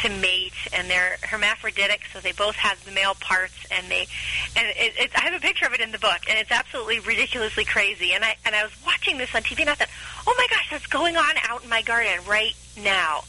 to 0.03 0.09
mate, 0.09 0.53
and 0.73 0.91
they're 0.91 1.17
hermaphroditic, 1.23 2.01
so 2.13 2.19
they 2.19 2.33
both 2.33 2.57
have 2.57 2.85
the 2.85 2.91
male 2.91 3.15
parts, 3.21 3.55
and 3.71 3.89
they 3.89 4.09
and 4.57 4.67
it, 4.71 4.93
it, 4.99 5.11
I 5.15 5.21
have 5.21 5.35
a 5.35 5.39
picture 5.39 5.65
of 5.67 5.73
it 5.73 5.81
in 5.81 5.93
the 5.93 5.99
book, 5.99 6.19
and 6.29 6.37
it's 6.39 6.51
absolutely 6.51 6.99
ridiculously 6.99 7.65
crazy. 7.65 8.15
And 8.15 8.25
I 8.25 8.37
and 8.45 8.57
I 8.57 8.65
was 8.65 8.73
watching 8.85 9.17
this 9.17 9.33
on 9.33 9.43
TV, 9.43 9.61
and 9.61 9.71
I 9.71 9.75
thought, 9.75 9.89
oh 10.27 10.35
my 10.37 10.47
gosh, 10.51 10.69
that's 10.73 10.89
going 10.89 11.17
on 11.17 11.35
out 11.49 11.63
in 11.63 11.69
my 11.69 11.83
garden 11.83 12.19
right 12.27 12.57
now, 12.77 13.23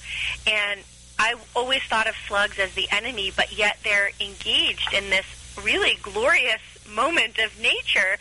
and 0.48 0.82
I 1.20 1.36
always 1.56 1.82
thought 1.84 2.08
of 2.08 2.16
slugs 2.28 2.60
as 2.60 2.74
the 2.74 2.88
enemy, 2.92 3.32
but 3.36 3.58
yet 3.58 3.78
they're 3.84 4.12
engaged 4.20 4.94
in 4.94 5.10
this 5.10 5.26
really 5.64 5.98
glorious 6.02 6.62
moment 6.90 7.38
of 7.40 7.60
nature 7.62 8.18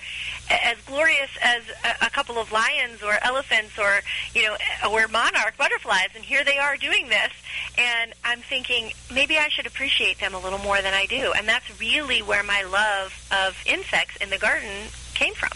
as 0.50 0.76
glorious 0.86 1.30
as 1.42 1.62
a, 1.84 2.06
a 2.06 2.10
couple 2.10 2.38
of 2.38 2.52
lions 2.52 3.02
or 3.02 3.18
elephants 3.22 3.78
or 3.78 4.00
you 4.34 4.42
know 4.44 4.56
or 4.90 5.08
monarch 5.08 5.56
butterflies. 5.56 6.08
And 6.14 6.24
here 6.24 6.44
they 6.44 6.58
are 6.58 6.76
doing 6.76 7.08
this. 7.08 7.32
And 7.76 8.12
i'm 8.24 8.40
thinking 8.40 8.92
maybe 9.12 9.38
i 9.38 9.48
should 9.48 9.66
appreciate 9.66 10.20
them 10.20 10.34
a 10.34 10.38
little 10.38 10.58
more 10.58 10.80
than 10.80 10.94
i 10.94 11.06
do. 11.06 11.32
And 11.36 11.48
that's 11.48 11.80
really 11.80 12.20
where 12.20 12.42
my 12.42 12.62
love 12.62 13.12
of 13.32 13.56
insects 13.66 14.16
in 14.16 14.30
the 14.30 14.38
garden 14.38 14.88
came 15.14 15.34
from. 15.34 15.52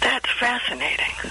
That's 0.00 0.30
fascinating 0.38 1.30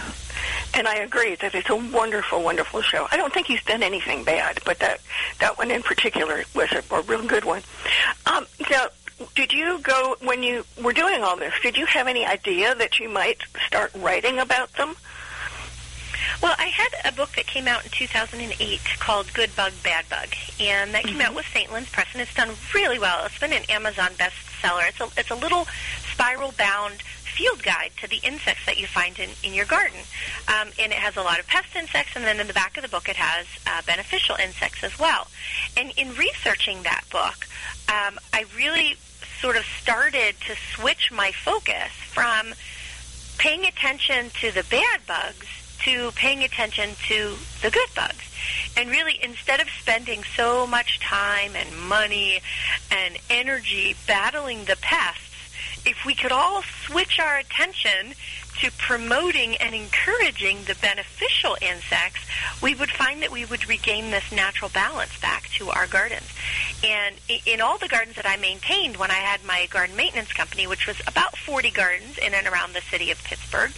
and 0.73 0.87
I 0.87 0.95
agree 0.95 1.35
that 1.35 1.53
it's 1.53 1.69
a 1.69 1.75
wonderful, 1.75 2.43
wonderful 2.43 2.81
show. 2.81 3.07
I 3.11 3.17
don't 3.17 3.33
think 3.33 3.47
he's 3.47 3.63
done 3.63 3.83
anything 3.83 4.23
bad, 4.23 4.59
but 4.65 4.79
that 4.79 5.01
that 5.39 5.57
one 5.57 5.71
in 5.71 5.83
particular 5.83 6.43
was 6.55 6.71
a, 6.71 6.83
a 6.93 7.01
real 7.01 7.25
good 7.25 7.45
one. 7.45 7.61
Um, 8.25 8.45
now, 8.69 8.87
did 9.35 9.53
you 9.53 9.79
go 9.79 10.15
when 10.21 10.43
you 10.43 10.65
were 10.81 10.93
doing 10.93 11.23
all 11.23 11.37
this? 11.37 11.53
Did 11.61 11.77
you 11.77 11.85
have 11.85 12.07
any 12.07 12.25
idea 12.25 12.75
that 12.75 12.99
you 12.99 13.09
might 13.09 13.39
start 13.67 13.91
writing 13.95 14.39
about 14.39 14.71
them? 14.73 14.95
Well, 16.41 16.55
I 16.57 16.67
had 16.67 16.89
a 17.05 17.15
book 17.15 17.29
that 17.35 17.45
came 17.45 17.67
out 17.67 17.83
in 17.83 17.91
2008 17.91 18.79
called 18.99 19.31
Good 19.33 19.55
Bug, 19.55 19.73
Bad 19.83 20.05
Bug, 20.09 20.29
and 20.59 20.93
that 20.93 21.03
came 21.03 21.17
mm-hmm. 21.17 21.21
out 21.21 21.35
with 21.35 21.45
St. 21.47 21.71
Lynn's 21.71 21.89
Press, 21.89 22.07
and 22.13 22.21
it's 22.21 22.33
done 22.33 22.49
really 22.73 22.99
well. 22.99 23.25
It's 23.25 23.37
been 23.39 23.53
an 23.53 23.63
Amazon 23.69 24.11
bestseller. 24.17 24.87
It's 24.89 24.99
a, 24.99 25.19
it's 25.19 25.31
a 25.31 25.35
little 25.35 25.67
spiral-bound 26.13 27.03
field 27.31 27.63
guide 27.63 27.91
to 28.01 28.07
the 28.07 28.19
insects 28.23 28.65
that 28.65 28.79
you 28.79 28.87
find 28.87 29.17
in, 29.19 29.29
in 29.43 29.53
your 29.53 29.65
garden. 29.65 29.99
Um, 30.47 30.69
and 30.79 30.91
it 30.91 30.99
has 30.99 31.17
a 31.17 31.21
lot 31.21 31.39
of 31.39 31.47
pest 31.47 31.75
insects, 31.75 32.15
and 32.15 32.25
then 32.25 32.39
in 32.39 32.47
the 32.47 32.53
back 32.53 32.77
of 32.77 32.83
the 32.83 32.89
book 32.89 33.09
it 33.09 33.15
has 33.15 33.45
uh, 33.65 33.81
beneficial 33.85 34.35
insects 34.35 34.83
as 34.83 34.97
well. 34.99 35.27
And 35.77 35.91
in 35.97 36.13
researching 36.15 36.83
that 36.83 37.03
book, 37.11 37.47
um, 37.89 38.19
I 38.33 38.45
really 38.55 38.97
sort 39.41 39.57
of 39.57 39.65
started 39.81 40.35
to 40.47 40.55
switch 40.75 41.11
my 41.11 41.31
focus 41.31 41.91
from 42.13 42.53
paying 43.37 43.65
attention 43.65 44.29
to 44.41 44.51
the 44.51 44.63
bad 44.69 45.01
bugs 45.07 45.47
to 45.79 46.11
paying 46.11 46.43
attention 46.43 46.91
to 47.07 47.35
the 47.63 47.71
good 47.71 47.89
bugs. 47.95 48.29
And 48.77 48.89
really, 48.89 49.19
instead 49.21 49.59
of 49.59 49.67
spending 49.79 50.23
so 50.35 50.67
much 50.67 50.99
time 50.99 51.55
and 51.55 51.75
money 51.89 52.41
and 52.91 53.17
energy 53.29 53.95
battling 54.07 54.65
the 54.65 54.77
pests, 54.79 55.30
if 55.85 56.05
we 56.05 56.15
could 56.15 56.31
all 56.31 56.61
switch 56.85 57.19
our 57.19 57.37
attention 57.37 58.13
to 58.59 58.71
promoting 58.77 59.55
and 59.57 59.73
encouraging 59.73 60.57
the 60.65 60.75
beneficial 60.75 61.57
insects, 61.61 62.21
we 62.61 62.75
would 62.75 62.91
find 62.91 63.21
that 63.21 63.31
we 63.31 63.45
would 63.45 63.67
regain 63.67 64.11
this 64.11 64.31
natural 64.31 64.69
balance 64.69 65.17
back 65.19 65.49
to 65.49 65.69
our 65.69 65.87
gardens. 65.87 66.27
And 66.83 67.15
in 67.45 67.61
all 67.61 67.77
the 67.77 67.87
gardens 67.87 68.17
that 68.17 68.27
I 68.27 68.37
maintained 68.37 68.97
when 68.97 69.09
I 69.09 69.15
had 69.15 69.43
my 69.45 69.67
garden 69.71 69.95
maintenance 69.95 70.31
company, 70.33 70.67
which 70.67 70.85
was 70.85 70.99
about 71.07 71.37
40 71.37 71.71
gardens 71.71 72.17
in 72.17 72.33
and 72.33 72.47
around 72.47 72.73
the 72.73 72.81
city 72.81 73.09
of 73.09 73.23
Pittsburgh, 73.23 73.71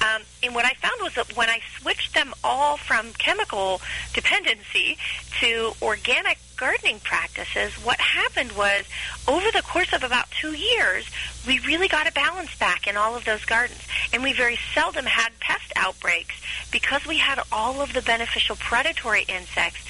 um, 0.00 0.22
and 0.42 0.54
what 0.54 0.64
I 0.64 0.74
found 0.74 1.02
was 1.02 1.14
that 1.14 1.36
when 1.36 1.50
I 1.50 1.60
switched 1.78 2.14
them 2.14 2.32
all 2.42 2.76
from 2.76 3.12
chemical 3.14 3.80
dependency 4.14 4.96
to 5.40 5.72
organic 5.82 6.38
gardening 6.62 7.00
practices, 7.00 7.72
what 7.84 7.98
happened 7.98 8.52
was 8.52 8.84
over 9.26 9.50
the 9.50 9.62
course 9.62 9.92
of 9.92 10.04
about 10.04 10.30
two 10.30 10.52
years, 10.52 11.04
we 11.44 11.58
really 11.66 11.88
got 11.88 12.08
a 12.08 12.12
balance 12.12 12.54
back 12.56 12.86
in 12.86 12.96
all 12.96 13.16
of 13.16 13.24
those 13.24 13.44
gardens. 13.44 13.80
And 14.12 14.22
we 14.22 14.32
very 14.32 14.56
seldom 14.72 15.04
had 15.04 15.32
pest 15.40 15.72
outbreaks 15.74 16.36
because 16.70 17.04
we 17.04 17.18
had 17.18 17.40
all 17.50 17.80
of 17.80 17.92
the 17.92 18.00
beneficial 18.00 18.54
predatory 18.54 19.24
insects 19.26 19.84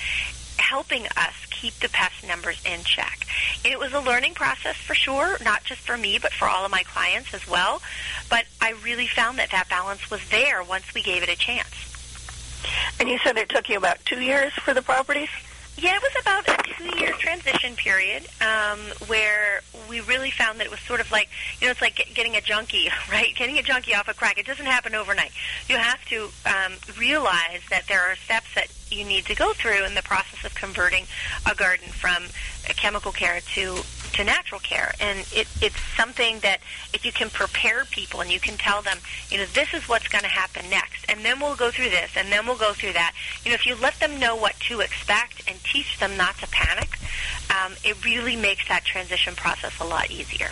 helping 0.56 1.04
us 1.08 1.34
keep 1.50 1.74
the 1.74 1.90
pest 1.90 2.26
numbers 2.26 2.58
in 2.64 2.82
check. 2.84 3.26
It 3.66 3.78
was 3.78 3.92
a 3.92 4.00
learning 4.00 4.32
process 4.32 4.76
for 4.76 4.94
sure, 4.94 5.36
not 5.44 5.64
just 5.64 5.82
for 5.82 5.98
me, 5.98 6.18
but 6.18 6.32
for 6.32 6.48
all 6.48 6.64
of 6.64 6.70
my 6.70 6.84
clients 6.84 7.34
as 7.34 7.46
well. 7.46 7.82
But 8.30 8.46
I 8.62 8.70
really 8.82 9.08
found 9.08 9.38
that 9.40 9.50
that 9.50 9.68
balance 9.68 10.10
was 10.10 10.26
there 10.30 10.62
once 10.62 10.94
we 10.94 11.02
gave 11.02 11.22
it 11.22 11.28
a 11.28 11.36
chance. 11.36 11.68
And 12.98 13.10
you 13.10 13.18
said 13.18 13.36
it 13.36 13.50
took 13.50 13.68
you 13.68 13.76
about 13.76 14.02
two 14.06 14.22
years 14.22 14.54
for 14.54 14.72
the 14.72 14.80
properties? 14.80 15.28
Yeah, 15.78 15.96
it 15.96 16.02
was 16.02 16.12
about 16.20 16.48
a 16.48 16.62
two-year 16.74 17.12
transition 17.12 17.74
period 17.76 18.24
um, 18.40 18.78
where 19.06 19.62
we 19.88 20.00
really 20.00 20.30
found 20.30 20.60
that 20.60 20.66
it 20.66 20.70
was 20.70 20.80
sort 20.80 21.00
of 21.00 21.10
like, 21.10 21.28
you 21.60 21.66
know, 21.66 21.70
it's 21.70 21.80
like 21.80 22.08
getting 22.14 22.36
a 22.36 22.40
junkie, 22.40 22.88
right? 23.10 23.34
Getting 23.34 23.58
a 23.58 23.62
junkie 23.62 23.94
off 23.94 24.06
a 24.08 24.14
crack. 24.14 24.38
It 24.38 24.46
doesn't 24.46 24.66
happen 24.66 24.94
overnight. 24.94 25.32
You 25.68 25.78
have 25.78 26.04
to 26.06 26.28
um, 26.46 26.74
realize 26.98 27.62
that 27.70 27.86
there 27.88 28.00
are 28.02 28.16
steps 28.16 28.54
that 28.54 28.68
you 28.90 29.04
need 29.04 29.24
to 29.26 29.34
go 29.34 29.52
through 29.54 29.84
in 29.84 29.94
the 29.94 30.02
process 30.02 30.44
of 30.44 30.54
converting 30.54 31.06
a 31.50 31.54
garden 31.54 31.88
from 31.88 32.24
a 32.68 32.74
chemical 32.74 33.10
care 33.10 33.40
to 33.54 33.80
to 34.12 34.24
natural 34.24 34.60
care. 34.60 34.92
And 35.00 35.20
it, 35.32 35.48
it's 35.60 35.80
something 35.96 36.38
that 36.40 36.60
if 36.92 37.04
you 37.04 37.12
can 37.12 37.30
prepare 37.30 37.84
people 37.86 38.20
and 38.20 38.30
you 38.30 38.40
can 38.40 38.56
tell 38.56 38.82
them, 38.82 38.98
you 39.30 39.38
know, 39.38 39.46
this 39.46 39.72
is 39.74 39.88
what's 39.88 40.08
going 40.08 40.22
to 40.24 40.30
happen 40.30 40.68
next, 40.70 41.04
and 41.08 41.24
then 41.24 41.40
we'll 41.40 41.56
go 41.56 41.70
through 41.70 41.90
this, 41.90 42.10
and 42.16 42.30
then 42.30 42.46
we'll 42.46 42.56
go 42.56 42.72
through 42.72 42.92
that. 42.92 43.14
You 43.44 43.50
know, 43.50 43.54
if 43.54 43.66
you 43.66 43.74
let 43.76 43.98
them 44.00 44.18
know 44.18 44.36
what 44.36 44.58
to 44.68 44.80
expect 44.80 45.48
and 45.48 45.58
teach 45.64 45.98
them 45.98 46.16
not 46.16 46.36
to 46.38 46.46
panic, 46.48 46.98
um, 47.50 47.72
it 47.84 48.02
really 48.04 48.36
makes 48.36 48.66
that 48.68 48.84
transition 48.84 49.34
process 49.34 49.78
a 49.80 49.84
lot 49.84 50.10
easier. 50.10 50.50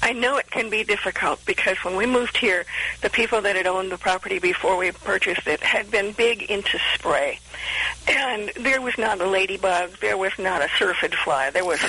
I 0.00 0.12
know 0.12 0.36
it 0.36 0.50
can 0.50 0.70
be 0.70 0.84
difficult 0.84 1.44
because 1.44 1.76
when 1.78 1.96
we 1.96 2.06
moved 2.06 2.36
here, 2.36 2.64
the 3.02 3.10
people 3.10 3.40
that 3.42 3.56
had 3.56 3.66
owned 3.66 3.90
the 3.90 3.98
property 3.98 4.38
before 4.38 4.76
we 4.76 4.90
purchased 4.90 5.46
it 5.46 5.60
had 5.60 5.90
been 5.90 6.12
big 6.12 6.42
into 6.42 6.78
spray. 6.94 7.40
And 8.06 8.50
there 8.56 8.80
was 8.80 8.96
not 8.96 9.20
a 9.20 9.26
ladybug, 9.26 9.98
there 10.00 10.16
was 10.16 10.32
not 10.38 10.62
a 10.62 10.68
syrphid 10.78 11.14
fly. 11.14 11.50
There 11.50 11.64
was, 11.64 11.80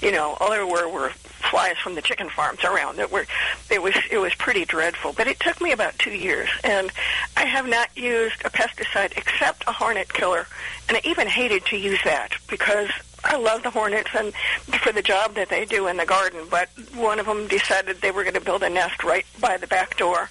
you 0.00 0.12
know, 0.12 0.36
all 0.40 0.50
there 0.50 0.66
were 0.66 0.88
were 0.88 1.10
flies 1.50 1.76
from 1.78 1.94
the 1.94 2.02
chicken 2.02 2.28
farms 2.28 2.64
around. 2.64 2.96
That 2.96 3.10
were, 3.10 3.26
it 3.70 3.82
was 3.82 3.94
it 4.10 4.18
was 4.18 4.34
pretty 4.34 4.64
dreadful. 4.64 5.12
But 5.12 5.26
it 5.26 5.40
took 5.40 5.60
me 5.60 5.72
about 5.72 5.98
two 5.98 6.12
years, 6.12 6.48
and 6.62 6.92
I 7.36 7.46
have 7.46 7.66
not 7.66 7.88
used 7.96 8.44
a 8.44 8.50
pesticide 8.50 9.16
except 9.16 9.64
a 9.66 9.72
hornet 9.72 10.12
killer, 10.12 10.46
and 10.88 10.96
I 10.96 11.00
even 11.04 11.26
hated 11.26 11.64
to 11.66 11.76
use 11.76 12.00
that 12.04 12.34
because 12.48 12.90
I 13.24 13.36
love 13.36 13.62
the 13.62 13.70
Hornets 13.70 14.10
and 14.14 14.34
for 14.80 14.92
the 14.92 15.02
job 15.02 15.34
that 15.34 15.48
they 15.48 15.64
do 15.64 15.86
in 15.88 15.96
the 15.96 16.06
garden, 16.06 16.46
but 16.50 16.68
one 16.94 17.18
of 17.18 17.26
them 17.26 17.48
decided 17.48 18.00
they 18.00 18.10
were 18.10 18.22
going 18.22 18.34
to 18.34 18.40
build 18.40 18.62
a 18.62 18.70
nest 18.70 19.02
right 19.02 19.24
by 19.40 19.56
the 19.56 19.66
back 19.66 19.96
door 19.96 20.28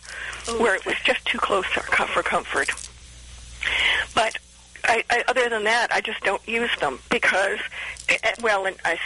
Ooh. 0.50 0.60
where 0.62 0.76
it 0.76 0.86
was 0.86 0.96
just 1.04 1.26
too 1.26 1.40
close 1.40 1.66
for 1.66 2.22
comfort. 2.22 2.70
But 4.14 4.38
I, 4.84 5.04
I, 5.10 5.24
other 5.28 5.50
than 5.50 5.64
that, 5.64 5.88
I 5.92 6.02
just 6.02 6.22
don't 6.22 6.46
use 6.48 6.70
them 6.80 7.00
because, 7.10 7.60
eh, 8.10 8.18
eh, 8.24 8.34
well, 8.42 8.66
and 8.66 8.76
I, 8.86 9.00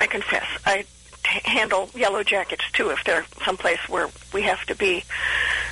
I 0.00 0.06
confess, 0.06 0.46
I 0.64 0.84
handle 1.24 1.90
yellow 1.94 2.22
jackets 2.22 2.70
too 2.72 2.90
if 2.90 3.04
they're 3.04 3.26
someplace 3.44 3.80
where 3.88 4.08
we 4.32 4.42
have 4.42 4.64
to 4.66 4.74
be. 4.74 5.04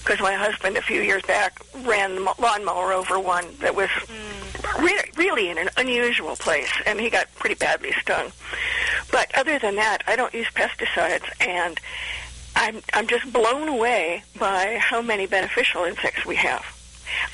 Because 0.00 0.20
my 0.20 0.34
husband 0.34 0.76
a 0.76 0.82
few 0.82 1.00
years 1.00 1.22
back 1.22 1.58
ran 1.84 2.16
the 2.16 2.34
lawnmower 2.38 2.92
over 2.92 3.18
one 3.18 3.46
that 3.60 3.74
was 3.74 3.88
mm. 3.88 4.25
Re- 4.78 5.10
really 5.16 5.48
in 5.50 5.58
an 5.58 5.68
unusual 5.76 6.36
place, 6.36 6.70
and 6.84 7.00
he 7.00 7.10
got 7.10 7.32
pretty 7.36 7.54
badly 7.54 7.92
stung. 8.00 8.32
But 9.10 9.34
other 9.34 9.58
than 9.58 9.76
that, 9.76 10.02
I 10.06 10.16
don't 10.16 10.34
use 10.34 10.46
pesticides, 10.54 11.24
and 11.40 11.78
I'm 12.54 12.80
I'm 12.94 13.06
just 13.06 13.32
blown 13.32 13.68
away 13.68 14.22
by 14.38 14.78
how 14.80 15.02
many 15.02 15.26
beneficial 15.26 15.84
insects 15.84 16.24
we 16.26 16.36
have. 16.36 16.64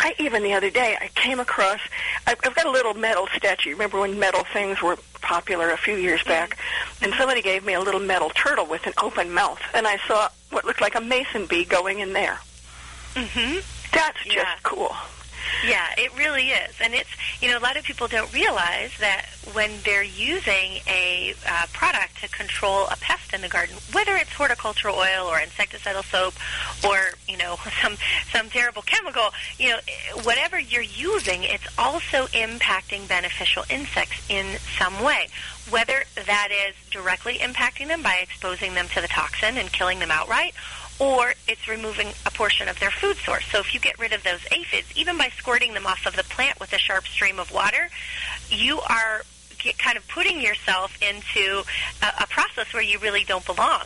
I 0.00 0.14
even 0.18 0.42
the 0.42 0.52
other 0.52 0.70
day 0.70 0.96
I 1.00 1.08
came 1.08 1.40
across 1.40 1.80
I've, 2.26 2.38
I've 2.44 2.54
got 2.54 2.66
a 2.66 2.70
little 2.70 2.94
metal 2.94 3.26
statue. 3.34 3.70
Remember 3.70 4.00
when 4.00 4.18
metal 4.18 4.44
things 4.52 4.82
were 4.82 4.98
popular 5.22 5.70
a 5.70 5.78
few 5.78 5.96
years 5.96 6.22
back? 6.24 6.58
And 7.00 7.12
somebody 7.14 7.40
gave 7.42 7.64
me 7.64 7.72
a 7.74 7.80
little 7.80 8.00
metal 8.00 8.30
turtle 8.30 8.66
with 8.66 8.86
an 8.86 8.92
open 9.02 9.32
mouth, 9.32 9.60
and 9.74 9.86
I 9.86 9.96
saw 10.06 10.28
what 10.50 10.64
looked 10.64 10.80
like 10.80 10.94
a 10.94 11.00
mason 11.00 11.46
bee 11.46 11.64
going 11.64 12.00
in 12.00 12.12
there. 12.12 12.38
Mhm. 13.14 13.62
That's 13.92 14.26
yeah. 14.26 14.34
just 14.34 14.62
cool. 14.62 14.94
Yeah, 15.66 15.86
it 15.96 16.16
really 16.16 16.50
is. 16.50 16.74
And 16.80 16.94
it's, 16.94 17.10
you 17.40 17.50
know, 17.50 17.58
a 17.58 17.60
lot 17.60 17.76
of 17.76 17.84
people 17.84 18.08
don't 18.08 18.32
realize 18.32 18.90
that 19.00 19.26
when 19.52 19.70
they're 19.84 20.02
using 20.02 20.80
a 20.88 21.34
uh, 21.48 21.66
product 21.72 22.20
to 22.22 22.28
control 22.28 22.86
a 22.86 22.96
pest 23.00 23.32
in 23.32 23.40
the 23.40 23.48
garden, 23.48 23.76
whether 23.92 24.16
it's 24.16 24.32
horticultural 24.32 24.96
oil 24.96 25.26
or 25.26 25.38
insecticidal 25.38 26.04
soap 26.04 26.34
or, 26.84 26.98
you 27.28 27.36
know, 27.36 27.56
some, 27.82 27.96
some 28.32 28.48
terrible 28.50 28.82
chemical, 28.82 29.30
you 29.58 29.70
know, 29.70 29.78
whatever 30.22 30.58
you're 30.58 30.82
using, 30.82 31.42
it's 31.44 31.66
also 31.78 32.26
impacting 32.28 33.06
beneficial 33.08 33.64
insects 33.70 34.24
in 34.28 34.58
some 34.78 35.02
way. 35.02 35.28
Whether 35.70 36.02
that 36.26 36.48
is 36.50 36.74
directly 36.90 37.34
impacting 37.34 37.86
them 37.86 38.02
by 38.02 38.18
exposing 38.20 38.74
them 38.74 38.88
to 38.88 39.00
the 39.00 39.08
toxin 39.08 39.56
and 39.56 39.72
killing 39.72 40.00
them 40.00 40.10
outright, 40.10 40.54
or 41.02 41.34
it's 41.48 41.66
removing 41.66 42.06
a 42.24 42.30
portion 42.30 42.68
of 42.68 42.78
their 42.78 42.92
food 42.92 43.16
source. 43.16 43.44
So 43.46 43.58
if 43.58 43.74
you 43.74 43.80
get 43.80 43.98
rid 43.98 44.12
of 44.12 44.22
those 44.22 44.40
aphids, 44.52 44.86
even 44.96 45.18
by 45.18 45.30
squirting 45.36 45.74
them 45.74 45.84
off 45.84 46.06
of 46.06 46.14
the 46.14 46.22
plant 46.22 46.60
with 46.60 46.72
a 46.72 46.78
sharp 46.78 47.06
stream 47.08 47.40
of 47.40 47.52
water, 47.52 47.88
you 48.48 48.80
are 48.80 49.22
kind 49.78 49.96
of 49.96 50.06
putting 50.08 50.40
yourself 50.40 50.96
into 51.02 51.62
a, 52.02 52.22
a, 52.22 52.26
process 52.26 52.72
where 52.74 52.82
you 52.82 52.98
really 52.98 53.22
don't 53.24 53.46
belong. 53.46 53.82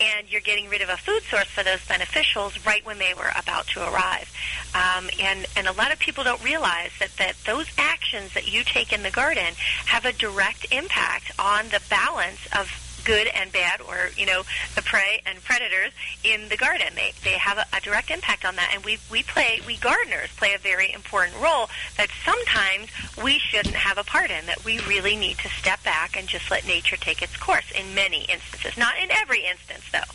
And 0.00 0.30
you're 0.30 0.40
getting 0.40 0.68
rid 0.68 0.82
of 0.82 0.88
a 0.88 0.96
food 0.96 1.22
source 1.22 1.46
for 1.46 1.62
those 1.62 1.78
beneficials 1.80 2.64
right 2.66 2.84
when 2.84 2.98
they 2.98 3.14
were 3.14 3.30
about 3.36 3.66
to 3.68 3.80
arrive. 3.80 4.32
Um, 4.74 5.08
and, 5.20 5.46
and 5.56 5.68
a 5.68 5.72
lot 5.72 5.92
of 5.92 6.00
people 6.00 6.24
don't 6.24 6.42
realize 6.42 6.90
that, 6.98 7.10
that 7.18 7.34
those 7.46 7.66
actions 7.78 8.34
that 8.34 8.52
you 8.52 8.64
take 8.64 8.92
in 8.92 9.04
the 9.04 9.10
garden 9.10 9.54
have 9.86 10.04
a 10.04 10.12
direct 10.12 10.66
impact 10.72 11.30
on 11.38 11.66
the 11.66 11.80
balance 11.88 12.40
of 12.58 12.68
good 13.04 13.26
and 13.28 13.52
bad, 13.52 13.80
or 13.80 14.10
you 14.16 14.26
know, 14.26 14.42
the 14.74 14.82
prey 14.82 15.22
and 15.26 15.42
predators 15.42 15.92
in 16.24 16.48
the 16.48 16.56
garden. 16.56 16.88
They 16.94 17.12
they 17.24 17.38
have 17.38 17.58
a, 17.58 17.64
a 17.76 17.80
direct 17.80 18.10
impact 18.10 18.44
on 18.44 18.56
that, 18.56 18.72
and 18.74 18.84
we 18.84 18.98
we 19.10 19.22
play 19.22 19.60
we 19.66 19.76
gardeners 19.76 20.30
play 20.36 20.54
a 20.54 20.58
very 20.58 20.92
important 20.92 21.36
role 21.40 21.68
that 21.96 22.08
sometimes 22.24 22.88
we 23.22 23.38
shouldn't 23.38 23.74
have 23.74 23.98
a 23.98 24.04
part 24.04 24.30
in. 24.30 24.46
That 24.46 24.64
we 24.64 24.78
really 24.80 25.16
need 25.16 25.38
to 25.38 25.48
step 25.48 25.82
back 25.84 26.16
and 26.16 26.28
just 26.28 26.50
let 26.50 26.66
nature 26.66 26.96
take 26.96 27.22
its 27.22 27.36
course. 27.36 27.70
In 27.70 27.94
many 27.94 28.24
instances, 28.24 28.76
not 28.76 28.94
in 29.02 29.10
every 29.10 29.44
instance 29.46 29.84
though, 29.92 30.10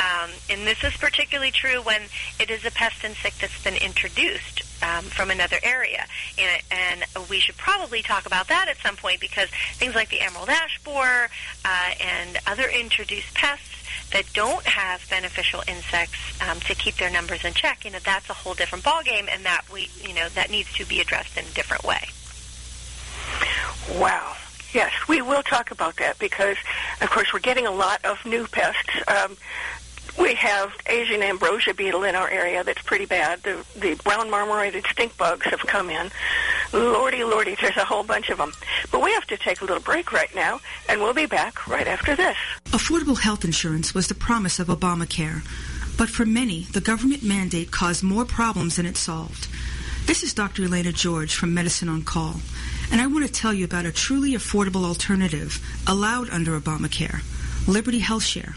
um, 0.00 0.30
and 0.50 0.66
this 0.66 0.82
is 0.84 0.96
particularly 0.96 1.50
true 1.50 1.80
when 1.82 2.02
it 2.40 2.50
is 2.50 2.64
a 2.64 2.70
pest 2.70 3.04
insect 3.04 3.40
that's 3.40 3.62
been 3.62 3.76
introduced 3.76 4.62
um, 4.84 5.04
from 5.04 5.30
another 5.30 5.58
area. 5.62 6.04
And, 6.38 6.62
and 6.70 7.28
we 7.28 7.40
should 7.40 7.56
probably 7.56 8.02
talk 8.02 8.26
about 8.26 8.48
that 8.48 8.68
at 8.68 8.76
some 8.78 8.96
point 8.96 9.20
because 9.20 9.48
things 9.74 9.94
like 9.94 10.10
the 10.10 10.20
emerald 10.20 10.48
ash 10.48 10.78
borer 10.84 11.28
uh, 11.64 11.90
and 12.00 12.38
other 12.46 12.68
introduced 12.68 13.34
pests 13.34 13.70
that 14.12 14.24
don't 14.32 14.64
have 14.64 15.04
beneficial 15.10 15.62
insects 15.66 16.18
um, 16.48 16.60
to 16.60 16.74
keep 16.74 16.96
their 16.96 17.10
numbers 17.10 17.44
in 17.44 17.52
check, 17.52 17.84
you 17.84 17.90
know, 17.90 17.98
that's 18.04 18.28
a 18.30 18.32
whole 18.32 18.54
different 18.54 18.84
ballgame, 18.84 19.28
and 19.28 19.44
that 19.44 19.62
we, 19.72 19.88
you 20.02 20.14
know, 20.14 20.28
that 20.30 20.50
needs 20.50 20.72
to 20.74 20.84
be 20.86 21.00
addressed 21.00 21.36
in 21.36 21.44
a 21.44 21.50
different 21.50 21.82
way. 21.84 22.08
Wow. 23.98 24.36
Yes, 24.72 24.92
we 25.08 25.22
will 25.22 25.42
talk 25.42 25.70
about 25.70 25.96
that 25.96 26.18
because, 26.18 26.56
of 27.00 27.08
course, 27.10 27.32
we're 27.32 27.38
getting 27.40 27.66
a 27.66 27.70
lot 27.70 28.04
of 28.04 28.24
new 28.26 28.46
pests. 28.48 28.90
Um, 29.06 29.36
we 30.18 30.34
have 30.34 30.72
Asian 30.86 31.22
ambrosia 31.22 31.74
beetle 31.74 32.04
in 32.04 32.14
our 32.14 32.28
area 32.28 32.62
that's 32.62 32.82
pretty 32.82 33.06
bad. 33.06 33.42
The, 33.42 33.64
the 33.76 33.94
brown 34.04 34.30
marmorated 34.30 34.84
stink 34.90 35.16
bugs 35.16 35.46
have 35.46 35.60
come 35.60 35.90
in. 35.90 36.10
Lordy, 36.72 37.24
lordy, 37.24 37.56
there's 37.60 37.76
a 37.76 37.84
whole 37.84 38.02
bunch 38.02 38.30
of 38.30 38.38
them. 38.38 38.52
But 38.90 39.02
we 39.02 39.12
have 39.12 39.26
to 39.26 39.36
take 39.36 39.60
a 39.60 39.64
little 39.64 39.82
break 39.82 40.12
right 40.12 40.32
now, 40.34 40.60
and 40.88 41.00
we'll 41.00 41.14
be 41.14 41.26
back 41.26 41.66
right 41.68 41.86
after 41.86 42.14
this. 42.16 42.36
Affordable 42.66 43.18
health 43.18 43.44
insurance 43.44 43.94
was 43.94 44.08
the 44.08 44.14
promise 44.14 44.58
of 44.58 44.68
Obamacare. 44.68 45.42
But 45.96 46.10
for 46.10 46.26
many, 46.26 46.64
the 46.64 46.80
government 46.80 47.22
mandate 47.22 47.70
caused 47.70 48.02
more 48.02 48.24
problems 48.24 48.76
than 48.76 48.86
it 48.86 48.96
solved. 48.96 49.48
This 50.06 50.22
is 50.22 50.34
Dr. 50.34 50.64
Elena 50.64 50.92
George 50.92 51.34
from 51.34 51.54
Medicine 51.54 51.88
on 51.88 52.02
Call, 52.02 52.40
and 52.90 53.00
I 53.00 53.06
want 53.06 53.24
to 53.26 53.32
tell 53.32 53.54
you 53.54 53.64
about 53.64 53.86
a 53.86 53.92
truly 53.92 54.32
affordable 54.32 54.84
alternative 54.84 55.64
allowed 55.86 56.28
under 56.30 56.58
Obamacare, 56.58 57.22
Liberty 57.66 58.00
Health 58.00 58.24
Share. 58.24 58.56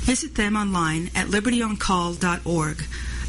Visit 0.00 0.34
them 0.34 0.56
online 0.56 1.10
at 1.14 1.28
libertyoncall.org. 1.28 2.84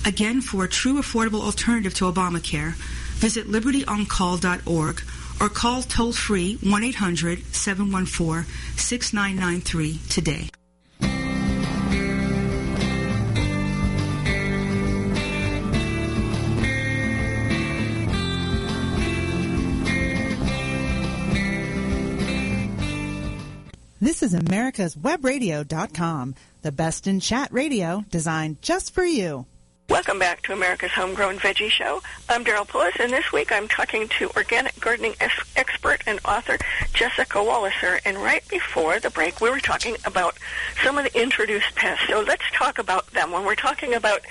Again, 0.05 0.41
for 0.41 0.63
a 0.63 0.69
true 0.69 0.99
affordable 0.99 1.41
alternative 1.41 1.93
to 1.95 2.05
Obamacare, 2.05 2.73
visit 3.19 3.47
libertyoncall.org 3.47 5.01
or 5.39 5.49
call 5.49 5.81
toll 5.83 6.13
free 6.13 6.57
1 6.61 6.83
800 6.83 7.43
714 7.53 8.45
6993 8.77 9.99
today. 10.09 10.49
This 24.01 24.23
is 24.23 24.33
America's 24.33 24.95
Webradio.com 24.95 26.33
the 26.63 26.71
best 26.71 27.05
in 27.05 27.19
chat 27.19 27.53
radio 27.53 28.03
designed 28.09 28.59
just 28.63 28.95
for 28.95 29.05
you. 29.05 29.45
Welcome 29.89 30.17
back 30.17 30.41
to 30.43 30.53
America's 30.53 30.89
Homegrown 30.89 31.37
Veggie 31.37 31.69
Show. 31.69 32.01
I'm 32.27 32.43
Daryl 32.43 32.67
Pullis, 32.67 32.99
and 32.99 33.13
this 33.13 33.31
week 33.31 33.51
I'm 33.51 33.67
talking 33.67 34.07
to 34.17 34.31
organic 34.35 34.79
gardening 34.79 35.13
expert 35.55 36.01
and 36.07 36.19
author 36.25 36.57
Jessica 36.93 37.37
Walliser. 37.37 37.99
And 38.03 38.17
right 38.17 38.41
before 38.47 38.99
the 38.99 39.11
break, 39.11 39.39
we 39.39 39.51
were 39.51 39.59
talking 39.59 39.95
about 40.03 40.35
some 40.83 40.97
of 40.97 41.03
the 41.03 41.21
introduced 41.21 41.75
pests. 41.75 42.07
So 42.07 42.21
let's 42.21 42.49
talk 42.53 42.79
about 42.79 43.05
them 43.11 43.29
when 43.29 43.45
we're 43.45 43.53
talking 43.53 43.93
about 43.93 44.21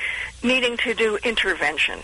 needing 0.42 0.78
to 0.78 0.94
do 0.94 1.16
interventions. 1.22 2.02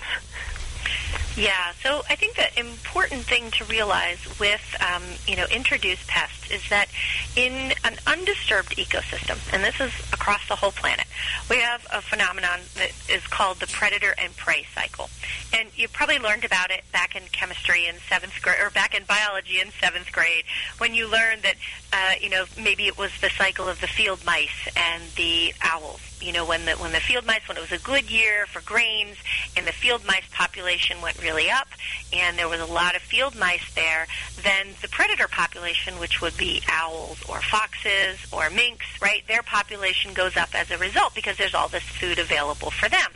Yeah, 1.36 1.72
so 1.82 2.02
I 2.08 2.16
think 2.16 2.36
the 2.36 2.58
important 2.58 3.24
thing 3.24 3.50
to 3.52 3.64
realize 3.66 4.18
with, 4.40 4.74
um, 4.80 5.02
you 5.26 5.36
know, 5.36 5.44
introduced 5.50 6.06
pests 6.08 6.50
is 6.50 6.66
that 6.70 6.88
in 7.36 7.74
an 7.84 7.96
undisturbed 8.06 8.74
ecosystem, 8.76 9.38
and 9.52 9.62
this 9.62 9.78
is 9.78 9.92
across 10.14 10.48
the 10.48 10.56
whole 10.56 10.70
planet, 10.72 11.04
we 11.50 11.58
have 11.58 11.86
a 11.92 12.00
phenomenon 12.00 12.60
that 12.76 12.92
is 13.10 13.26
called 13.26 13.60
the 13.60 13.66
predator 13.66 14.14
and 14.16 14.34
prey 14.38 14.64
cycle. 14.74 15.10
And 15.52 15.68
you 15.76 15.88
probably 15.88 16.18
learned 16.18 16.46
about 16.46 16.70
it 16.70 16.84
back 16.90 17.14
in 17.14 17.22
chemistry 17.32 17.86
in 17.86 17.96
seventh 18.08 18.40
grade, 18.40 18.56
or 18.58 18.70
back 18.70 18.94
in 18.94 19.04
biology 19.04 19.60
in 19.60 19.72
seventh 19.78 20.10
grade, 20.12 20.44
when 20.78 20.94
you 20.94 21.06
learned 21.06 21.42
that, 21.42 21.56
uh, 21.92 22.14
you 22.18 22.30
know, 22.30 22.46
maybe 22.58 22.86
it 22.86 22.96
was 22.96 23.10
the 23.20 23.28
cycle 23.28 23.68
of 23.68 23.82
the 23.82 23.88
field 23.88 24.24
mice 24.24 24.68
and 24.74 25.02
the 25.16 25.52
owls 25.60 26.00
you 26.20 26.32
know, 26.32 26.44
when 26.44 26.64
the 26.64 26.72
when 26.72 26.92
the 26.92 27.00
field 27.00 27.26
mice, 27.26 27.46
when 27.46 27.56
it 27.56 27.60
was 27.60 27.72
a 27.72 27.82
good 27.82 28.10
year 28.10 28.46
for 28.46 28.60
grains, 28.62 29.16
and 29.56 29.66
the 29.66 29.72
field 29.72 30.04
mice 30.06 30.24
population 30.32 31.00
went 31.02 31.22
really 31.26 31.50
up, 31.50 31.66
and 32.12 32.38
there 32.38 32.48
was 32.48 32.60
a 32.60 32.66
lot 32.66 32.94
of 32.94 33.02
field 33.02 33.36
mice 33.36 33.74
there, 33.74 34.06
then 34.42 34.68
the 34.80 34.88
predator 34.88 35.26
population, 35.26 35.98
which 35.98 36.22
would 36.22 36.36
be 36.36 36.62
owls 36.68 37.20
or 37.28 37.40
foxes 37.40 38.24
or 38.32 38.48
minks, 38.50 38.86
right, 39.02 39.26
their 39.26 39.42
population 39.42 40.14
goes 40.14 40.36
up 40.36 40.54
as 40.54 40.70
a 40.70 40.78
result 40.78 41.14
because 41.14 41.36
there's 41.36 41.54
all 41.54 41.68
this 41.68 41.82
food 41.82 42.18
available 42.18 42.70
for 42.70 42.88
them. 42.88 43.10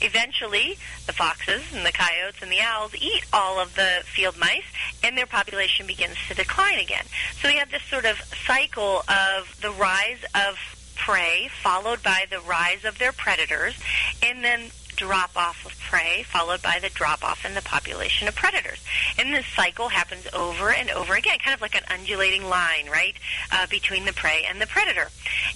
Eventually, 0.00 0.78
the 1.06 1.12
foxes 1.12 1.62
and 1.74 1.84
the 1.84 1.92
coyotes 1.92 2.42
and 2.42 2.50
the 2.50 2.60
owls 2.60 2.94
eat 2.94 3.24
all 3.32 3.60
of 3.60 3.74
the 3.74 4.02
field 4.04 4.36
mice, 4.38 4.64
and 5.04 5.16
their 5.16 5.26
population 5.26 5.86
begins 5.86 6.16
to 6.28 6.34
decline 6.34 6.78
again. 6.78 7.04
So 7.40 7.48
we 7.48 7.56
have 7.56 7.70
this 7.70 7.82
sort 7.82 8.06
of 8.06 8.16
cycle 8.46 9.02
of 9.08 9.58
the 9.60 9.70
rise 9.70 10.24
of 10.34 10.56
prey, 10.96 11.48
followed 11.62 12.02
by 12.02 12.26
the 12.30 12.40
rise 12.40 12.84
of 12.84 12.98
their 12.98 13.12
predators, 13.12 13.74
and 14.22 14.44
then 14.44 14.70
drop 15.02 15.36
off 15.36 15.66
of 15.66 15.76
prey, 15.80 16.22
followed 16.22 16.62
by 16.62 16.78
the 16.80 16.88
drop 16.90 17.24
off 17.24 17.44
in 17.44 17.54
the 17.54 17.62
population 17.62 18.28
of 18.28 18.36
predators. 18.36 18.78
And 19.18 19.34
this 19.34 19.44
cycle 19.56 19.88
happens 19.88 20.28
over 20.32 20.70
and 20.70 20.90
over 20.90 21.14
again, 21.14 21.38
kind 21.44 21.54
of 21.54 21.60
like 21.60 21.74
an 21.74 21.82
undulating 21.90 22.44
line, 22.44 22.86
right, 22.88 23.16
uh, 23.50 23.66
between 23.66 24.04
the 24.04 24.12
prey 24.12 24.46
and 24.48 24.60
the 24.60 24.66
predator. 24.68 25.08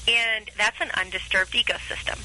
And 0.08 0.50
that's 0.58 0.80
an 0.80 0.90
undisturbed 0.94 1.52
ecosystem. 1.52 2.18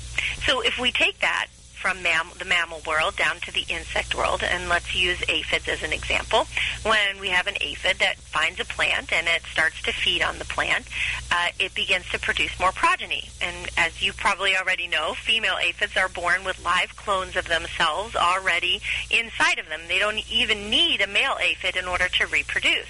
So 0.48 0.62
if 0.62 0.80
we 0.80 0.92
take 0.92 1.20
that 1.20 1.48
from 1.82 2.04
mam- 2.04 2.32
the 2.38 2.46
mammal 2.46 2.82
world 2.86 3.16
down 3.16 3.40
to 3.42 3.52
the 3.52 3.66
insect 3.68 4.16
world, 4.16 4.44
and 4.44 4.70
let's 4.70 4.96
use 4.96 5.18
aphids 5.28 5.68
as 5.68 5.82
an 5.82 5.92
example. 5.92 6.46
When 6.84 7.20
we 7.20 7.30
have 7.30 7.48
an 7.48 7.56
aphid 7.60 7.98
that 8.00 8.18
finds 8.18 8.60
a 8.60 8.66
plant 8.66 9.12
and 9.12 9.28
it 9.28 9.42
starts 9.52 9.82
to 9.84 9.92
feed 9.92 10.22
on 10.22 10.38
the 10.38 10.46
plant, 10.46 10.86
uh, 11.32 11.48
it 11.60 11.74
begins 11.74 12.08
to 12.12 12.20
produce 12.20 12.58
more 12.60 12.72
progeny. 12.72 13.30
And 13.42 13.70
as 13.78 14.02
you 14.02 14.14
probably 14.14 14.56
already 14.56 14.88
know, 14.88 15.16
female 15.16 15.58
aphids 15.60 15.98
are 15.98 16.08
born 16.08 16.44
with 16.44 16.64
live 16.64 16.96
clones 16.96 17.36
of 17.36 17.48
themselves 17.48 18.16
already 18.16 18.82
inside 19.10 19.58
of 19.58 19.68
them. 19.68 19.82
They 19.88 19.98
don't 19.98 20.32
even 20.32 20.70
need 20.70 21.02
a 21.02 21.08
male 21.08 21.38
aphid 21.42 21.76
in 21.76 21.86
order 21.86 22.08
to 22.08 22.28
reproduce. 22.28 22.90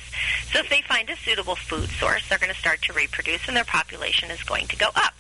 So 0.52 0.60
if 0.60 0.70
they 0.70 0.82
find 0.82 1.10
a 1.10 1.16
suitable 1.16 1.56
food 1.56 1.90
source, 1.92 2.28
they're 2.28 2.40
going 2.40 2.54
to 2.54 2.60
start 2.60 2.82
to 2.84 2.94
reproduce 2.94 3.48
and 3.48 3.56
their 3.56 3.64
population 3.64 4.30
is 4.32 4.44
going 4.44 4.68
to 4.68 4.76
go 4.76 4.90
up 4.96 5.14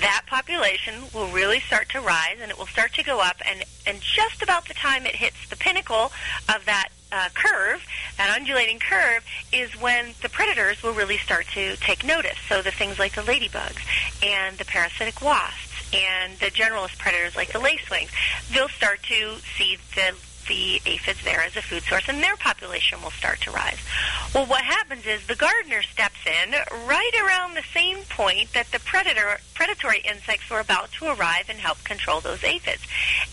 that 0.00 0.24
population 0.26 0.94
will 1.14 1.28
really 1.28 1.60
start 1.60 1.88
to 1.90 2.00
rise 2.00 2.38
and 2.40 2.50
it 2.50 2.58
will 2.58 2.66
start 2.66 2.92
to 2.94 3.02
go 3.02 3.20
up 3.20 3.36
and, 3.48 3.64
and 3.86 4.00
just 4.00 4.42
about 4.42 4.66
the 4.68 4.74
time 4.74 5.06
it 5.06 5.16
hits 5.16 5.48
the 5.48 5.56
pinnacle 5.56 6.12
of 6.54 6.64
that 6.66 6.88
uh, 7.12 7.28
curve, 7.34 7.84
that 8.16 8.34
undulating 8.36 8.78
curve, 8.78 9.24
is 9.52 9.70
when 9.80 10.14
the 10.22 10.28
predators 10.28 10.82
will 10.82 10.92
really 10.92 11.18
start 11.18 11.46
to 11.54 11.76
take 11.76 12.04
notice. 12.04 12.36
So 12.48 12.62
the 12.62 12.70
things 12.70 12.98
like 12.98 13.14
the 13.14 13.22
ladybugs 13.22 13.80
and 14.22 14.58
the 14.58 14.64
parasitic 14.64 15.22
wasps 15.22 15.66
and 15.94 16.36
the 16.38 16.46
generalist 16.46 16.98
predators 16.98 17.36
like 17.36 17.52
the 17.52 17.60
lacewings, 17.60 18.10
they'll 18.52 18.68
start 18.68 19.02
to 19.04 19.36
see 19.56 19.78
the 19.94 20.14
the 20.48 20.80
aphids 20.86 21.22
there 21.24 21.40
as 21.40 21.56
a 21.56 21.62
food 21.62 21.82
source, 21.82 22.08
and 22.08 22.22
their 22.22 22.36
population 22.36 23.02
will 23.02 23.10
start 23.10 23.40
to 23.42 23.50
rise. 23.50 23.78
Well, 24.34 24.46
what 24.46 24.62
happens 24.62 25.06
is 25.06 25.26
the 25.26 25.34
gardener 25.34 25.82
steps 25.82 26.18
in 26.26 26.52
right 26.86 27.12
around 27.24 27.54
the 27.54 27.64
same 27.74 27.98
point 28.08 28.52
that 28.52 28.70
the 28.72 28.80
predator 28.80 29.38
predatory 29.54 30.00
insects 30.00 30.50
were 30.50 30.60
about 30.60 30.92
to 30.92 31.06
arrive 31.06 31.48
and 31.48 31.58
help 31.58 31.82
control 31.84 32.20
those 32.20 32.44
aphids. 32.44 32.82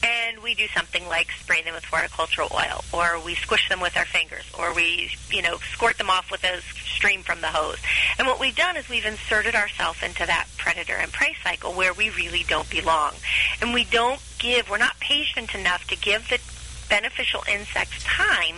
And 0.02 0.42
we 0.42 0.56
do 0.56 0.68
something 0.68 1.08
like 1.08 1.32
spray 1.32 1.62
them 1.62 1.74
with 1.74 1.84
horticultural 1.84 2.50
oil, 2.54 2.84
or 2.94 3.20
we 3.24 3.36
squish 3.36 3.68
them 3.70 3.82
with 3.82 3.98
our 3.98 4.06
fingers, 4.06 4.46
or 4.58 4.74
we, 4.74 5.12
you 5.30 5.42
know, 5.42 5.58
squirt 5.74 5.98
them 5.98 6.10
off 6.10 6.32
with 6.32 6.44
a 6.44 6.62
stream 6.94 7.22
from 7.22 7.42
the 7.42 7.48
hose. 7.48 7.80
And 8.18 8.28
what 8.28 8.40
we've 8.40 8.56
done 8.56 8.78
is 8.78 8.88
we've 8.88 9.06
inserted 9.06 9.56
ourselves 9.56 10.02
into 10.02 10.26
that 10.26 10.48
predator 10.58 10.96
and 10.96 11.12
prey 11.12 11.36
cycle 11.44 11.74
where 11.74 11.94
we 11.94 12.10
really 12.12 12.46
don't 12.48 12.70
belong. 12.70 13.14
And 13.62 13.74
we 13.74 13.84
don't 13.84 14.22
give, 14.40 14.70
we're 14.70 14.78
not 14.78 15.00
patient 15.00 15.54
enough 15.54 15.86
to 15.88 15.98
give 15.98 16.30
the 16.30 16.40
beneficial 16.90 17.44
insects 17.52 18.04
time 18.04 18.56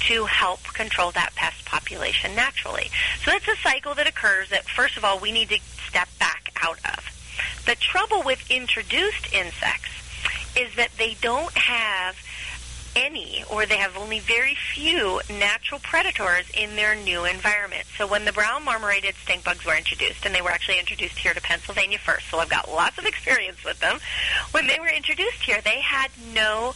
to 0.00 0.24
help 0.26 0.62
control 0.74 1.10
that 1.12 1.34
pest 1.34 1.64
population 1.64 2.34
naturally. 2.34 2.90
So 3.24 3.32
it's 3.32 3.48
a 3.48 3.56
cycle 3.56 3.94
that 3.94 4.06
occurs 4.06 4.50
that, 4.50 4.64
first 4.64 4.96
of 4.96 5.04
all, 5.04 5.18
we 5.18 5.32
need 5.32 5.48
to 5.50 5.60
step 5.88 6.08
back 6.18 6.52
out 6.62 6.78
of. 6.84 7.12
The 7.66 7.74
trouble 7.74 8.22
with 8.22 8.50
introduced 8.50 9.32
insects 9.32 9.90
is 10.56 10.74
that 10.76 10.90
they 10.98 11.16
don't 11.20 11.52
have 11.56 12.16
any 12.96 13.44
or 13.50 13.66
they 13.66 13.76
have 13.76 13.96
only 13.96 14.18
very 14.18 14.54
few 14.54 15.20
natural 15.38 15.78
predators 15.80 16.46
in 16.56 16.74
their 16.76 16.94
new 16.94 17.24
environment. 17.24 17.84
So 17.98 18.06
when 18.06 18.24
the 18.24 18.32
brown 18.32 18.64
marmorated 18.64 19.14
stink 19.22 19.44
bugs 19.44 19.64
were 19.64 19.76
introduced, 19.76 20.24
and 20.24 20.34
they 20.34 20.40
were 20.40 20.50
actually 20.50 20.78
introduced 20.78 21.18
here 21.18 21.34
to 21.34 21.40
Pennsylvania 21.40 21.98
first, 21.98 22.30
so 22.30 22.38
I've 22.38 22.48
got 22.48 22.68
lots 22.70 22.98
of 22.98 23.04
experience 23.06 23.62
with 23.64 23.78
them. 23.80 23.98
When 24.52 24.66
they 24.66 24.80
were 24.80 24.88
introduced 24.88 25.42
here, 25.42 25.60
they 25.60 25.80
had 25.80 26.10
no 26.34 26.74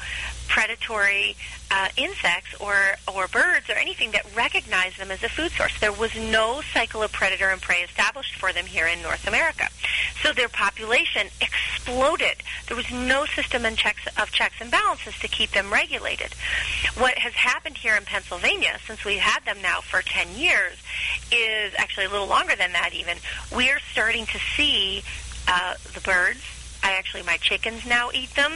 predatory 0.51 1.37
uh, 1.71 1.89
insects 1.97 2.53
or, 2.61 2.75
or 3.15 3.29
birds 3.29 3.71
or 3.71 3.75
anything 3.75 4.11
that 4.11 4.27
recognized 4.37 4.99
them 4.99 5.11
as 5.13 5.23
a 5.23 5.29
food 5.29 5.53
source. 5.53 5.73
There 5.79 5.93
was 5.93 6.15
no 6.17 6.61
cycle 6.75 7.03
of 7.03 7.13
predator 7.13 7.49
and 7.49 7.63
prey 7.63 7.83
established 7.83 8.35
for 8.35 8.53
them 8.53 8.67
here 8.67 8.87
in 8.87 9.01
North 9.01 9.29
America. 9.29 9.69
So 10.23 10.33
their 10.33 10.49
population 10.49 11.29
exploded. 11.41 12.43
There 12.67 12.77
was 12.77 12.91
no 12.91 13.27
system 13.27 13.65
and 13.65 13.77
checks, 13.79 14.03
of 14.21 14.33
checks 14.33 14.57
and 14.61 14.73
balances 14.73 15.17
to 15.21 15.29
keep 15.29 15.53
them 15.53 15.73
regulated. 15.73 16.35
What 16.99 17.17
has 17.19 17.33
happened 17.33 17.77
here 17.77 17.95
in 17.95 18.05
Pennsylvania, 18.05 18.79
since 18.87 19.05
we've 19.05 19.21
had 19.21 19.45
them 19.45 19.63
now 19.63 19.81
for 19.81 20.03
10 20.03 20.37
years, 20.37 20.77
is 21.31 21.73
actually 21.79 22.07
a 22.07 22.11
little 22.11 22.27
longer 22.27 22.57
than 22.57 22.73
that 22.73 22.93
even, 22.93 23.19
we 23.55 23.71
are 23.71 23.79
starting 23.93 24.27
to 24.27 24.39
see 24.57 25.05
uh, 25.47 25.75
the 25.95 26.01
birds, 26.01 26.41
I 26.83 26.93
actually, 26.93 27.23
my 27.23 27.37
chickens 27.37 27.87
now 27.87 28.11
eat 28.15 28.35
them. 28.35 28.53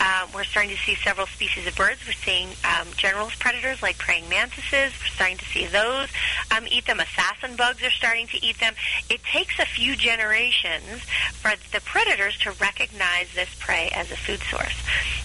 Uh, 0.00 0.26
we're 0.34 0.44
starting 0.44 0.70
to 0.70 0.82
see 0.82 0.94
several 0.96 1.26
species 1.26 1.66
of 1.66 1.76
birds. 1.76 2.00
We're 2.06 2.12
seeing 2.12 2.48
um, 2.64 2.88
generalist 2.96 3.38
predators 3.38 3.82
like 3.82 3.98
praying 3.98 4.28
mantises. 4.28 4.92
We're 5.00 5.14
starting 5.14 5.36
to 5.38 5.44
see 5.46 5.66
those 5.66 6.08
um, 6.56 6.66
eat 6.70 6.86
them. 6.86 7.00
Assassin 7.00 7.56
bugs 7.56 7.82
are 7.82 7.90
starting 7.90 8.26
to 8.28 8.44
eat 8.44 8.58
them. 8.60 8.74
It 9.10 9.22
takes 9.24 9.58
a 9.58 9.66
few 9.66 9.96
generations 9.96 11.02
for 11.32 11.52
the 11.72 11.80
predators 11.84 12.38
to 12.40 12.52
recognize 12.52 13.28
this 13.34 13.48
prey 13.58 13.90
as 13.94 14.10
a 14.10 14.16
food 14.16 14.40
source. 14.50 14.76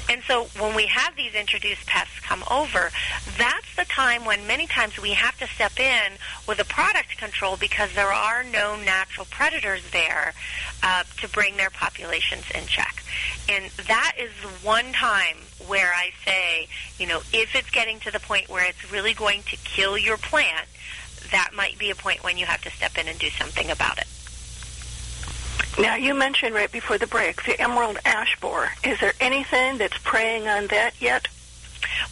And 0.10 0.22
so 0.24 0.46
when 0.60 0.76
we 0.76 0.88
have 0.88 1.16
these 1.16 1.34
introduced 1.36 1.86
pests 1.86 2.20
come 2.20 2.44
over, 2.52 2.92
that's 3.38 3.76
the 3.78 3.86
time 3.86 4.26
when 4.26 4.46
many 4.46 4.68
times 4.68 5.00
we 5.00 5.12
have 5.12 5.38
to 5.40 5.48
step 5.48 5.80
in 5.80 6.14
with 6.48 6.60
a 6.60 6.66
product 6.66 7.18
control 7.18 7.56
because 7.56 7.94
there 7.94 8.12
are 8.12 8.44
no 8.44 8.76
natural 8.76 9.26
predators 9.30 9.82
there 9.92 10.34
uh, 10.84 11.04
to 11.22 11.30
bring 11.30 11.56
their 11.56 11.70
populations 12.42 12.62
in 12.62 12.68
check. 12.68 13.04
And 13.50 13.72
that 13.88 14.14
is 14.20 14.32
one 14.64 14.92
time 14.94 15.38
where 15.68 15.92
I 15.94 16.12
say, 16.26 16.68
you 16.98 17.08
know, 17.08 17.20
if 17.34 17.56
it's 17.56 17.70
getting 17.70 18.00
to 18.02 18.12
the 18.12 18.20
point 18.20 18.50
where 18.50 18.68
it's 18.68 18.92
really 18.92 19.14
going 19.14 19.44
to 19.44 19.58
kill 19.58 19.98
your 19.98 20.18
plant, 20.18 20.68
that 21.32 21.52
might 21.56 21.78
be 21.78 21.90
a 21.90 21.96
point 21.96 22.24
when 22.24 22.38
you 22.38 22.46
have 22.46 22.62
to 22.62 22.70
step 22.72 22.98
in 22.98 23.08
and 23.08 23.18
do 23.20 23.30
something 23.30 23.70
about 23.70 23.98
it. 23.98 24.08
Now, 25.80 25.96
you 25.96 26.14
mentioned 26.14 26.54
right 26.54 26.72
before 26.72 26.98
the 26.98 27.08
break 27.08 27.46
the 27.46 27.60
emerald 27.60 27.98
ash 28.04 28.38
borer. 28.42 28.70
Is 28.84 29.00
there 29.00 29.14
anything 29.22 29.78
that's 29.78 29.98
preying 30.00 30.48
on 30.48 30.68
that 30.68 30.94
yet? 31.00 31.28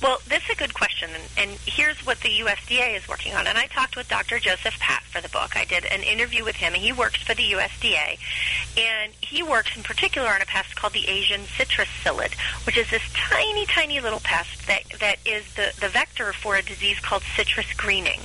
Well, 0.02 0.20
this 0.28 0.44
is 0.46 0.52
a 0.52 0.56
good 0.56 0.74
question, 0.74 1.10
and, 1.14 1.24
and 1.38 1.60
here's 1.66 2.06
what 2.06 2.20
the 2.22 2.30
USDA 2.30 2.96
is 2.96 3.08
working 3.08 3.34
on. 3.34 3.48
And 3.48 3.58
I 3.58 3.68
talked 3.68 3.96
with 3.96 4.08
Dr. 4.08 4.40
Joseph 4.40 4.80
Patt 4.80 5.04
for 5.04 5.22
the 5.22 5.30
book. 5.30 5.56
I 5.56 5.66
did 5.66 5.86
an 5.86 6.02
interview 6.02 6.44
with 6.44 6.56
him, 6.56 6.74
and 6.74 6.82
he 6.82 6.94
works 6.94 7.22
for 7.22 7.34
the 7.34 7.44
USDA. 7.44 8.18
And 8.78 9.14
he 9.22 9.44
works 9.44 9.76
in 9.76 9.84
particular 9.84 10.30
on 10.30 10.42
a 10.42 10.46
pest 10.46 10.76
called 10.76 10.94
the 10.94 11.08
Asian 11.08 11.42
citrus 11.58 11.90
psyllid, 12.04 12.34
which 12.66 12.78
is 12.78 12.90
this 12.90 13.04
tiny, 13.14 13.66
tiny 13.66 14.00
little 14.00 14.22
pest 14.22 14.68
that, 14.68 14.84
that 15.00 15.18
is 15.26 15.44
the, 15.56 15.74
the 15.80 15.90
vector 15.90 16.34
for 16.34 16.56
a 16.56 16.62
disease 16.62 17.00
called 17.00 17.24
citrus 17.36 17.72
greening. 17.74 18.20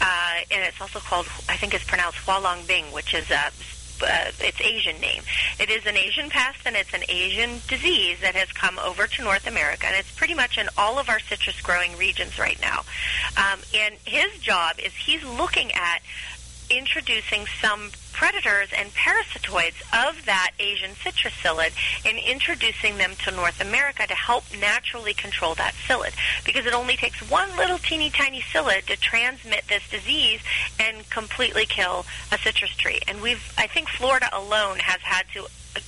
Uh, 0.00 0.40
and 0.50 0.64
it's 0.64 0.80
also 0.80 0.98
called, 0.98 1.26
I 1.48 1.56
think 1.56 1.74
it's 1.74 1.84
pronounced 1.84 2.18
huanglongbing, 2.18 2.92
which 2.92 3.14
is 3.14 3.30
a 3.30 3.50
uh, 4.02 4.30
its 4.40 4.60
Asian 4.60 5.00
name. 5.00 5.22
It 5.58 5.70
is 5.70 5.86
an 5.86 5.96
Asian 5.96 6.30
pest 6.30 6.60
and 6.66 6.76
it's 6.76 6.92
an 6.94 7.02
Asian 7.08 7.60
disease 7.68 8.18
that 8.20 8.34
has 8.34 8.50
come 8.52 8.78
over 8.78 9.06
to 9.06 9.22
North 9.22 9.46
America, 9.46 9.86
and 9.86 9.96
it's 9.96 10.10
pretty 10.12 10.34
much 10.34 10.58
in 10.58 10.68
all 10.76 10.98
of 10.98 11.08
our 11.08 11.20
citrus 11.20 11.60
growing 11.60 11.96
regions 11.96 12.38
right 12.38 12.60
now. 12.60 12.80
Um, 13.36 13.60
and 13.74 13.94
his 14.04 14.38
job 14.40 14.76
is 14.78 14.92
he's 14.94 15.22
looking 15.24 15.72
at 15.72 16.00
introducing 16.70 17.46
some 17.60 17.90
predators 18.14 18.68
and 18.76 18.90
parasitoids 18.94 19.80
of 19.92 20.24
that 20.24 20.52
Asian 20.58 20.92
citrus 21.02 21.34
psyllid 21.34 21.72
and 22.06 22.16
introducing 22.18 22.96
them 22.96 23.12
to 23.24 23.30
North 23.32 23.60
America 23.60 24.06
to 24.06 24.14
help 24.14 24.44
naturally 24.58 25.12
control 25.12 25.54
that 25.56 25.74
psyllid. 25.86 26.14
Because 26.44 26.64
it 26.64 26.72
only 26.72 26.96
takes 26.96 27.18
one 27.28 27.54
little 27.56 27.78
teeny 27.78 28.10
tiny 28.10 28.40
psyllid 28.40 28.86
to 28.86 28.96
transmit 28.96 29.64
this 29.68 29.88
disease 29.90 30.40
and 30.78 31.08
completely 31.10 31.66
kill 31.66 32.06
a 32.32 32.38
citrus 32.38 32.74
tree. 32.76 33.00
And 33.08 33.20
we've, 33.20 33.52
I 33.58 33.66
think 33.66 33.88
Florida 33.88 34.28
alone 34.32 34.78
has 34.78 35.00
had 35.02 35.26
to 35.34 35.44
uh, 35.44 35.80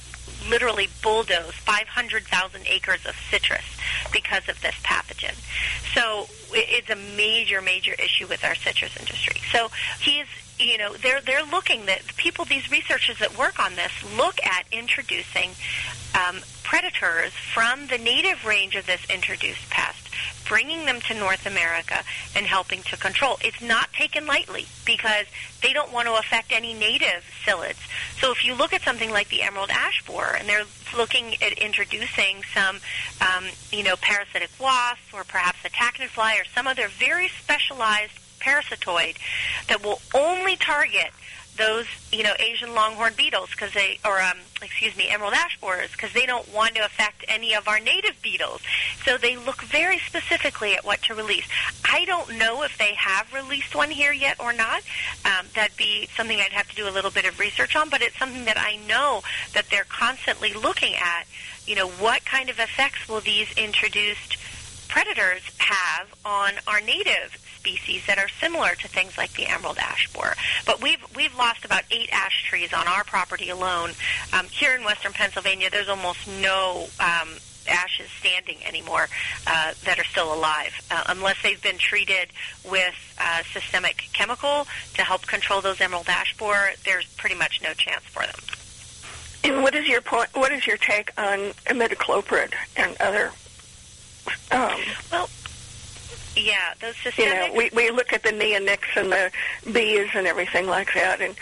literally 0.50 0.88
bulldoze 1.02 1.54
500,000 1.54 2.62
acres 2.66 3.06
of 3.06 3.14
citrus 3.30 3.64
because 4.12 4.48
of 4.48 4.60
this 4.62 4.74
pathogen. 4.82 5.34
So 5.94 6.26
it's 6.52 6.90
a 6.90 6.96
major, 7.16 7.62
major 7.62 7.92
issue 7.94 8.26
with 8.26 8.44
our 8.44 8.54
citrus 8.56 8.96
industry. 8.96 9.40
So 9.52 9.70
he's 10.00 10.26
you 10.58 10.78
know 10.78 10.94
they're 10.94 11.20
they're 11.20 11.44
looking 11.44 11.86
that 11.86 12.00
people 12.16 12.44
these 12.44 12.70
researchers 12.70 13.18
that 13.18 13.36
work 13.38 13.58
on 13.58 13.74
this 13.74 13.92
look 14.16 14.42
at 14.44 14.64
introducing 14.72 15.50
um, 16.14 16.40
predators 16.62 17.32
from 17.32 17.86
the 17.88 17.98
native 17.98 18.44
range 18.44 18.74
of 18.74 18.86
this 18.86 19.04
introduced 19.10 19.68
pest 19.70 20.06
bringing 20.46 20.86
them 20.86 21.00
to 21.00 21.14
North 21.14 21.46
America 21.46 22.02
and 22.34 22.46
helping 22.46 22.82
to 22.84 22.96
control. 22.96 23.36
It's 23.42 23.60
not 23.60 23.92
taken 23.92 24.26
lightly 24.26 24.66
because 24.84 25.26
they 25.62 25.72
don't 25.72 25.92
want 25.92 26.06
to 26.06 26.14
affect 26.14 26.52
any 26.52 26.72
native 26.74 27.24
psyllids. 27.44 27.86
So 28.20 28.30
if 28.30 28.44
you 28.44 28.54
look 28.54 28.72
at 28.72 28.82
something 28.82 29.10
like 29.10 29.28
the 29.28 29.42
emerald 29.42 29.70
ash 29.70 30.04
borer 30.06 30.36
and 30.38 30.48
they're 30.48 30.64
looking 30.96 31.34
at 31.42 31.52
introducing 31.54 32.42
some, 32.54 32.76
um, 33.20 33.44
you 33.72 33.82
know, 33.82 33.96
parasitic 33.96 34.50
wasps 34.60 35.12
or 35.12 35.24
perhaps 35.24 35.58
a 35.64 35.68
tachinid 35.68 36.08
fly 36.08 36.36
or 36.36 36.44
some 36.54 36.66
other 36.66 36.88
very 36.88 37.28
specialized 37.28 38.18
parasitoid 38.46 39.16
that 39.68 39.82
will 39.82 40.00
only 40.14 40.56
target 40.56 41.10
those, 41.56 41.86
you 42.12 42.22
know, 42.22 42.34
Asian 42.38 42.74
longhorn 42.74 43.14
beetles 43.16 43.50
because 43.50 43.72
they, 43.72 43.98
or 44.04 44.20
um, 44.20 44.38
excuse 44.62 44.96
me, 44.96 45.08
emerald 45.08 45.34
ash 45.34 45.58
borers 45.60 45.90
because 45.92 46.12
they 46.12 46.26
don't 46.26 46.52
want 46.52 46.74
to 46.74 46.84
affect 46.84 47.24
any 47.28 47.54
of 47.54 47.66
our 47.68 47.80
native 47.80 48.20
beetles. 48.22 48.60
So 49.04 49.16
they 49.16 49.36
look 49.36 49.62
very 49.62 49.98
specifically 49.98 50.74
at 50.74 50.84
what 50.84 51.02
to 51.02 51.14
release. 51.14 51.46
I 51.90 52.04
don't 52.04 52.38
know 52.38 52.62
if 52.62 52.76
they 52.78 52.94
have 52.94 53.32
released 53.32 53.74
one 53.74 53.90
here 53.90 54.12
yet 54.12 54.38
or 54.40 54.52
not. 54.52 54.82
Um, 55.24 55.46
that'd 55.54 55.76
be 55.76 56.08
something 56.16 56.38
I'd 56.38 56.52
have 56.52 56.68
to 56.68 56.76
do 56.76 56.88
a 56.88 56.92
little 56.92 57.10
bit 57.10 57.24
of 57.24 57.38
research 57.38 57.74
on, 57.76 57.90
but 57.90 58.02
it's 58.02 58.18
something 58.18 58.44
that 58.44 58.58
I 58.58 58.76
know 58.86 59.22
that 59.54 59.66
they're 59.70 59.84
constantly 59.88 60.52
looking 60.52 60.94
at. 60.94 61.26
You 61.66 61.74
know, 61.74 61.88
what 61.88 62.24
kind 62.24 62.48
of 62.50 62.60
effects 62.60 63.08
will 63.08 63.20
these 63.20 63.50
introduced 63.56 64.36
predators 64.88 65.42
have 65.58 66.14
on 66.24 66.52
our 66.68 66.80
native 66.80 67.36
species 67.66 68.06
that 68.06 68.18
are 68.18 68.28
similar 68.40 68.74
to 68.76 68.88
things 68.88 69.18
like 69.18 69.32
the 69.32 69.46
emerald 69.46 69.78
ash 69.78 70.08
borer. 70.12 70.34
But 70.64 70.80
we've 70.80 71.04
we've 71.16 71.36
lost 71.36 71.64
about 71.64 71.82
eight 71.90 72.08
ash 72.12 72.44
trees 72.44 72.72
on 72.72 72.86
our 72.86 73.02
property 73.04 73.50
alone. 73.50 73.90
Um, 74.32 74.46
here 74.46 74.76
in 74.76 74.84
western 74.84 75.12
Pennsylvania, 75.12 75.68
there's 75.70 75.88
almost 75.88 76.28
no 76.40 76.86
um, 77.00 77.28
ashes 77.68 78.08
standing 78.20 78.58
anymore 78.64 79.08
uh, 79.46 79.72
that 79.84 79.98
are 79.98 80.04
still 80.04 80.32
alive, 80.32 80.72
uh, 80.90 81.04
unless 81.08 81.36
they've 81.42 81.62
been 81.62 81.78
treated 81.78 82.28
with 82.70 82.94
uh, 83.20 83.42
systemic 83.52 84.08
chemical 84.12 84.66
to 84.94 85.02
help 85.02 85.26
control 85.26 85.60
those 85.60 85.80
emerald 85.80 86.08
ash 86.08 86.36
borer. 86.36 86.70
There's 86.84 87.06
pretty 87.16 87.34
much 87.34 87.60
no 87.62 87.72
chance 87.74 88.04
for 88.04 88.22
them. 88.22 88.36
And 89.42 89.62
what 89.62 89.74
is 89.74 89.88
your 89.88 90.00
point? 90.00 90.30
What 90.34 90.52
is 90.52 90.66
your 90.66 90.76
take 90.76 91.10
on 91.18 91.38
imidacloprid 91.66 92.52
and 92.76 92.96
other? 93.00 93.32
Um, 94.50 94.80
well, 95.10 95.28
yeah, 96.36 96.74
those 96.80 96.96
systemic. 96.96 97.48
You 97.48 97.48
know, 97.48 97.54
we 97.56 97.70
we 97.74 97.90
look 97.90 98.12
at 98.12 98.22
the 98.22 98.30
neonics 98.30 98.96
and 98.96 99.10
the 99.10 99.30
bees 99.72 100.10
and 100.14 100.26
everything 100.26 100.66
like 100.66 100.92
that, 100.94 101.20
and 101.20 101.34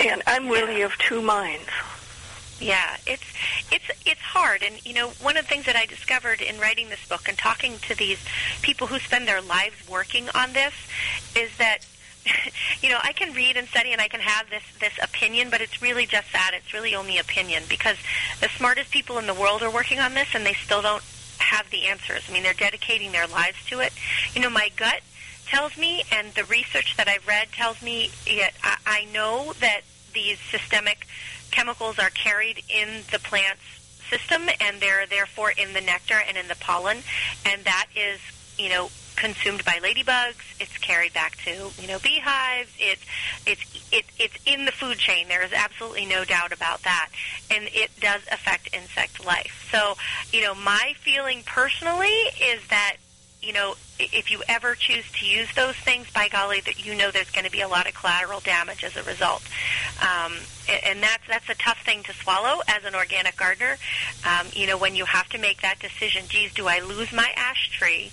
and 0.00 0.22
I'm 0.26 0.48
really 0.48 0.78
yeah. 0.78 0.86
of 0.86 0.96
two 0.98 1.20
minds. 1.20 1.68
Yeah, 2.58 2.96
it's 3.06 3.24
it's 3.70 3.90
it's 4.06 4.20
hard, 4.20 4.62
and 4.62 4.84
you 4.86 4.94
know, 4.94 5.10
one 5.20 5.36
of 5.36 5.44
the 5.44 5.48
things 5.48 5.66
that 5.66 5.76
I 5.76 5.86
discovered 5.86 6.40
in 6.40 6.58
writing 6.58 6.88
this 6.88 7.06
book 7.06 7.28
and 7.28 7.36
talking 7.36 7.78
to 7.88 7.94
these 7.94 8.18
people 8.62 8.86
who 8.86 8.98
spend 8.98 9.28
their 9.28 9.42
lives 9.42 9.76
working 9.88 10.28
on 10.34 10.54
this 10.54 10.72
is 11.36 11.54
that 11.58 11.86
you 12.82 12.90
know, 12.90 12.98
I 13.02 13.12
can 13.12 13.34
read 13.34 13.56
and 13.56 13.68
study 13.68 13.92
and 13.92 14.00
I 14.00 14.08
can 14.08 14.20
have 14.20 14.48
this 14.48 14.62
this 14.80 14.94
opinion, 15.02 15.50
but 15.50 15.60
it's 15.60 15.82
really 15.82 16.06
just 16.06 16.32
that. 16.32 16.52
It's 16.54 16.72
really 16.72 16.94
only 16.94 17.18
opinion 17.18 17.64
because 17.68 17.96
the 18.40 18.48
smartest 18.48 18.90
people 18.90 19.18
in 19.18 19.26
the 19.26 19.34
world 19.34 19.62
are 19.62 19.70
working 19.70 19.98
on 19.98 20.14
this 20.14 20.28
and 20.34 20.44
they 20.44 20.54
still 20.54 20.82
don't 20.82 21.02
have 21.46 21.70
the 21.70 21.86
answers. 21.86 22.22
I 22.28 22.32
mean, 22.32 22.42
they're 22.42 22.54
dedicating 22.54 23.12
their 23.12 23.26
lives 23.26 23.58
to 23.66 23.80
it. 23.80 23.92
You 24.34 24.42
know, 24.42 24.50
my 24.50 24.70
gut 24.76 25.00
tells 25.46 25.76
me, 25.76 26.02
and 26.12 26.32
the 26.34 26.44
research 26.44 26.96
that 26.96 27.08
I've 27.08 27.26
read 27.26 27.48
tells 27.52 27.80
me, 27.82 28.10
yet 28.26 28.54
I, 28.62 28.76
I 28.86 29.04
know 29.12 29.52
that 29.60 29.82
these 30.12 30.38
systemic 30.50 31.06
chemicals 31.50 31.98
are 31.98 32.10
carried 32.10 32.62
in 32.68 32.88
the 33.12 33.18
plant's 33.18 33.62
system, 34.10 34.42
and 34.60 34.80
they're 34.80 35.06
therefore 35.06 35.50
in 35.50 35.72
the 35.72 35.80
nectar 35.80 36.20
and 36.26 36.36
in 36.36 36.48
the 36.48 36.56
pollen, 36.56 36.98
and 37.44 37.64
that 37.64 37.86
is, 37.96 38.20
you 38.58 38.68
know, 38.68 38.90
consumed 39.16 39.64
by 39.64 39.78
ladybugs. 39.82 40.60
It's 40.60 40.76
carried 40.78 41.12
back 41.12 41.36
to 41.44 41.70
you 41.80 41.88
know 41.88 41.98
beehives. 41.98 42.70
It's 42.78 43.02
it's 43.46 43.88
it, 43.92 44.04
it's 44.18 44.38
in 44.46 44.64
the 44.64 44.72
food 44.72 44.98
chain. 44.98 45.28
There 45.28 45.42
is 45.42 45.52
absolutely 45.52 46.06
no 46.06 46.24
doubt 46.24 46.52
about 46.52 46.82
that, 46.82 47.08
and 47.50 47.68
it 47.72 47.90
does 48.00 48.22
affect 48.30 48.74
insect 48.74 49.24
life. 49.24 49.68
So 49.72 49.94
you 50.32 50.42
know 50.42 50.54
my 50.54 50.94
feeling 51.00 51.42
personally 51.44 52.14
is 52.40 52.66
that 52.68 52.96
you 53.42 53.52
know 53.52 53.74
if 53.98 54.30
you 54.30 54.42
ever 54.48 54.74
choose 54.74 55.04
to 55.20 55.26
use 55.26 55.48
those 55.54 55.74
things, 55.76 56.10
by 56.10 56.28
golly, 56.28 56.60
that 56.60 56.84
you 56.84 56.94
know 56.94 57.10
there's 57.10 57.30
going 57.30 57.44
to 57.44 57.50
be 57.50 57.60
a 57.60 57.68
lot 57.68 57.86
of 57.86 57.94
collateral 57.94 58.40
damage 58.40 58.84
as 58.84 58.96
a 58.96 59.02
result. 59.02 59.42
Um, 60.00 60.34
and 60.84 61.02
that's 61.02 61.26
that's 61.28 61.48
a 61.48 61.54
tough 61.54 61.78
thing 61.84 62.02
to 62.04 62.12
swallow 62.12 62.60
as 62.68 62.84
an 62.84 62.94
organic 62.94 63.36
gardener. 63.36 63.76
Um, 64.24 64.48
you 64.52 64.66
know, 64.66 64.76
when 64.76 64.96
you 64.96 65.04
have 65.04 65.28
to 65.30 65.38
make 65.38 65.62
that 65.62 65.78
decision, 65.78 66.24
geez, 66.28 66.52
do 66.52 66.66
I 66.66 66.80
lose 66.80 67.12
my 67.12 67.30
ash 67.36 67.70
tree 67.70 68.10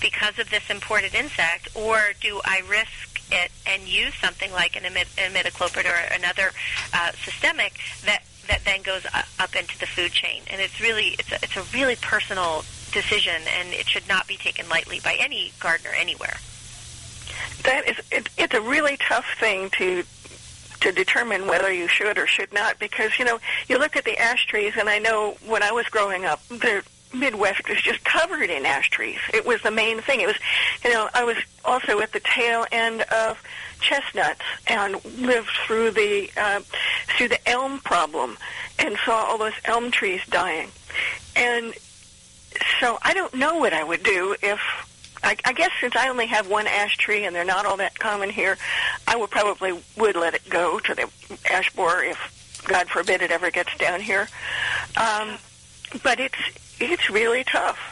because 0.00 0.38
of 0.38 0.50
this 0.50 0.68
imported 0.68 1.14
insect, 1.14 1.68
or 1.74 1.98
do 2.20 2.40
I 2.44 2.62
risk 2.68 3.22
it 3.30 3.50
and 3.66 3.88
use 3.88 4.14
something 4.14 4.52
like 4.52 4.76
an 4.76 4.82
imidacloprid 4.82 5.86
or 5.86 6.14
another 6.14 6.50
uh, 6.92 7.12
systemic 7.24 7.74
that 8.04 8.22
that 8.48 8.64
then 8.64 8.82
goes 8.82 9.06
up 9.38 9.56
into 9.56 9.78
the 9.78 9.86
food 9.86 10.12
chain? 10.12 10.42
And 10.50 10.60
it's 10.60 10.80
really 10.80 11.16
it's 11.18 11.32
a, 11.32 11.36
it's 11.36 11.56
a 11.56 11.62
really 11.74 11.96
personal 11.96 12.64
decision, 12.92 13.42
and 13.58 13.72
it 13.72 13.88
should 13.88 14.06
not 14.08 14.26
be 14.26 14.36
taken 14.36 14.68
lightly 14.68 15.00
by 15.00 15.16
any 15.18 15.52
gardener 15.60 15.90
anywhere. 15.96 16.36
That 17.64 17.88
is, 17.88 17.96
it, 18.10 18.28
it's 18.38 18.54
a 18.54 18.60
really 18.60 18.96
tough 18.96 19.26
thing 19.38 19.70
to 19.78 20.04
to 20.80 20.90
determine 20.90 21.46
whether 21.46 21.72
you 21.72 21.86
should 21.86 22.18
or 22.18 22.26
should 22.26 22.52
not 22.52 22.76
because 22.80 23.16
you 23.16 23.24
know 23.24 23.38
you 23.68 23.78
look 23.78 23.94
at 23.96 24.04
the 24.04 24.18
ash 24.18 24.46
trees 24.46 24.72
and 24.76 24.88
I 24.88 24.98
know 24.98 25.36
when 25.46 25.62
I 25.62 25.70
was 25.70 25.86
growing 25.86 26.24
up 26.24 26.40
the 26.48 26.82
Midwest 27.14 27.68
was 27.68 27.80
just 27.80 28.02
covered 28.04 28.50
in 28.50 28.64
ash 28.64 28.90
trees. 28.90 29.18
It 29.32 29.46
was 29.46 29.60
the 29.62 29.70
main 29.70 30.00
thing. 30.00 30.20
It 30.20 30.26
was, 30.26 30.36
you 30.84 30.90
know, 30.90 31.08
I 31.14 31.24
was 31.24 31.36
also 31.64 32.00
at 32.00 32.12
the 32.12 32.20
tail 32.20 32.64
end 32.72 33.02
of 33.02 33.42
chestnuts 33.80 34.40
and 34.66 35.04
lived 35.18 35.50
through 35.66 35.90
the 35.90 36.30
uh, 36.36 36.60
through 37.16 37.28
the 37.28 37.48
elm 37.48 37.80
problem 37.80 38.38
and 38.78 38.96
saw 39.04 39.24
all 39.24 39.38
those 39.38 39.52
elm 39.64 39.90
trees 39.90 40.20
dying. 40.30 40.70
And 41.36 41.74
so 42.80 42.98
I 43.02 43.14
don't 43.14 43.34
know 43.34 43.56
what 43.56 43.72
I 43.72 43.84
would 43.84 44.02
do 44.02 44.36
if 44.42 44.60
I, 45.22 45.36
I 45.44 45.52
guess 45.52 45.70
since 45.80 45.94
I 45.94 46.08
only 46.08 46.26
have 46.26 46.48
one 46.48 46.66
ash 46.66 46.96
tree 46.96 47.24
and 47.24 47.34
they're 47.34 47.44
not 47.44 47.64
all 47.64 47.76
that 47.76 47.98
common 47.98 48.30
here, 48.30 48.58
I 49.06 49.16
would 49.16 49.30
probably 49.30 49.80
would 49.96 50.16
let 50.16 50.34
it 50.34 50.48
go 50.48 50.78
to 50.80 50.94
the 50.94 51.08
ash 51.50 51.72
borer 51.74 52.02
if 52.02 52.62
God 52.66 52.88
forbid 52.88 53.22
it 53.22 53.30
ever 53.30 53.50
gets 53.50 53.76
down 53.76 54.00
here. 54.00 54.28
Um, 54.96 55.38
but 56.02 56.18
it's 56.20 56.38
it's 56.80 57.10
really 57.10 57.44
tough. 57.44 57.91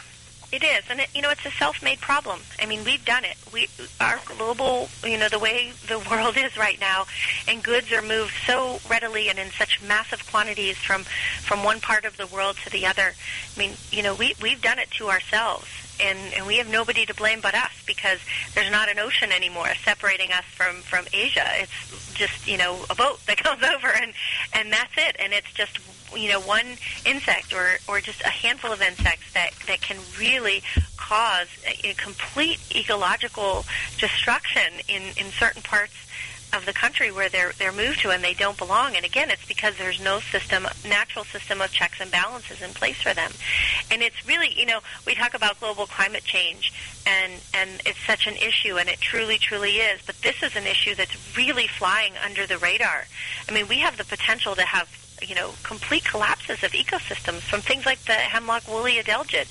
It 0.52 0.64
is, 0.64 0.82
and 0.90 0.98
it, 1.00 1.08
you 1.14 1.22
know, 1.22 1.30
it's 1.30 1.46
a 1.46 1.50
self-made 1.50 2.00
problem. 2.00 2.40
I 2.60 2.66
mean, 2.66 2.82
we've 2.84 3.04
done 3.04 3.24
it. 3.24 3.36
We, 3.52 3.68
our 4.00 4.18
global, 4.24 4.88
you 5.04 5.16
know, 5.16 5.28
the 5.28 5.38
way 5.38 5.72
the 5.86 5.98
world 6.10 6.36
is 6.36 6.56
right 6.56 6.78
now, 6.80 7.06
and 7.46 7.62
goods 7.62 7.92
are 7.92 8.02
moved 8.02 8.32
so 8.46 8.80
readily 8.88 9.28
and 9.28 9.38
in 9.38 9.50
such 9.50 9.80
massive 9.82 10.28
quantities 10.30 10.76
from 10.76 11.04
from 11.04 11.62
one 11.62 11.80
part 11.80 12.04
of 12.04 12.16
the 12.16 12.26
world 12.26 12.56
to 12.64 12.70
the 12.70 12.86
other. 12.86 13.12
I 13.54 13.58
mean, 13.58 13.72
you 13.92 14.02
know, 14.02 14.14
we 14.14 14.34
we've 14.42 14.60
done 14.60 14.78
it 14.78 14.90
to 14.92 15.08
ourselves 15.08 15.68
and 16.02 16.18
and 16.36 16.46
we 16.46 16.56
have 16.56 16.70
nobody 16.70 17.04
to 17.06 17.14
blame 17.14 17.40
but 17.40 17.54
us 17.54 17.70
because 17.86 18.18
there's 18.54 18.70
not 18.70 18.88
an 18.88 18.98
ocean 18.98 19.32
anymore 19.32 19.72
separating 19.84 20.32
us 20.32 20.44
from 20.44 20.76
from 20.82 21.06
Asia. 21.12 21.46
It's 21.60 22.14
just 22.14 22.48
you 22.48 22.58
know 22.58 22.78
a 22.88 22.94
boat 22.94 23.20
that 23.26 23.38
comes 23.38 23.62
over 23.62 23.88
and 23.88 24.12
and 24.52 24.72
that's 24.72 24.92
it. 24.96 25.16
And 25.18 25.32
it's 25.32 25.52
just 25.52 25.78
you 26.14 26.28
know 26.28 26.40
one 26.40 26.66
insect 27.06 27.52
or 27.52 27.78
or 27.88 28.00
just 28.00 28.20
a 28.22 28.28
handful 28.28 28.72
of 28.72 28.82
insects 28.82 29.32
that 29.34 29.50
that 29.66 29.80
can 29.80 29.96
really 30.18 30.62
cause 30.96 31.48
a, 31.66 31.90
a 31.90 31.94
complete 31.94 32.58
ecological 32.74 33.64
destruction 33.98 34.72
in 34.88 35.02
in 35.16 35.30
certain 35.32 35.62
parts 35.62 35.94
of 36.52 36.66
the 36.66 36.72
country 36.72 37.12
where 37.12 37.28
they're 37.28 37.52
they're 37.58 37.72
moved 37.72 38.00
to 38.00 38.10
and 38.10 38.22
they 38.22 38.34
don't 38.34 38.58
belong. 38.58 38.96
And 38.96 39.04
again, 39.04 39.30
it's 39.30 39.44
because 39.46 39.76
there's 39.76 40.02
no 40.02 40.20
system, 40.20 40.66
natural 40.86 41.24
system 41.24 41.60
of 41.60 41.70
checks 41.72 42.00
and 42.00 42.10
balances 42.10 42.62
in 42.62 42.70
place 42.70 43.00
for 43.00 43.14
them. 43.14 43.30
And 43.90 44.02
it's 44.02 44.26
really, 44.26 44.52
you 44.58 44.66
know, 44.66 44.80
we 45.06 45.14
talk 45.14 45.34
about 45.34 45.60
global 45.60 45.86
climate 45.86 46.24
change, 46.24 46.72
and 47.06 47.32
and 47.54 47.70
it's 47.86 48.04
such 48.06 48.26
an 48.26 48.34
issue, 48.36 48.78
and 48.78 48.88
it 48.88 49.00
truly, 49.00 49.38
truly 49.38 49.76
is. 49.76 50.00
But 50.04 50.16
this 50.22 50.42
is 50.42 50.56
an 50.56 50.66
issue 50.66 50.94
that's 50.94 51.36
really 51.36 51.66
flying 51.66 52.14
under 52.24 52.46
the 52.46 52.58
radar. 52.58 53.06
I 53.48 53.52
mean, 53.52 53.68
we 53.68 53.78
have 53.80 53.96
the 53.96 54.04
potential 54.04 54.54
to 54.56 54.62
have 54.62 54.88
you 55.26 55.34
know, 55.34 55.52
complete 55.62 56.04
collapses 56.04 56.62
of 56.62 56.72
ecosystems 56.72 57.40
from 57.40 57.60
things 57.60 57.86
like 57.86 58.00
the 58.04 58.12
hemlock 58.12 58.66
woolly 58.68 58.94
adelgid. 58.94 59.46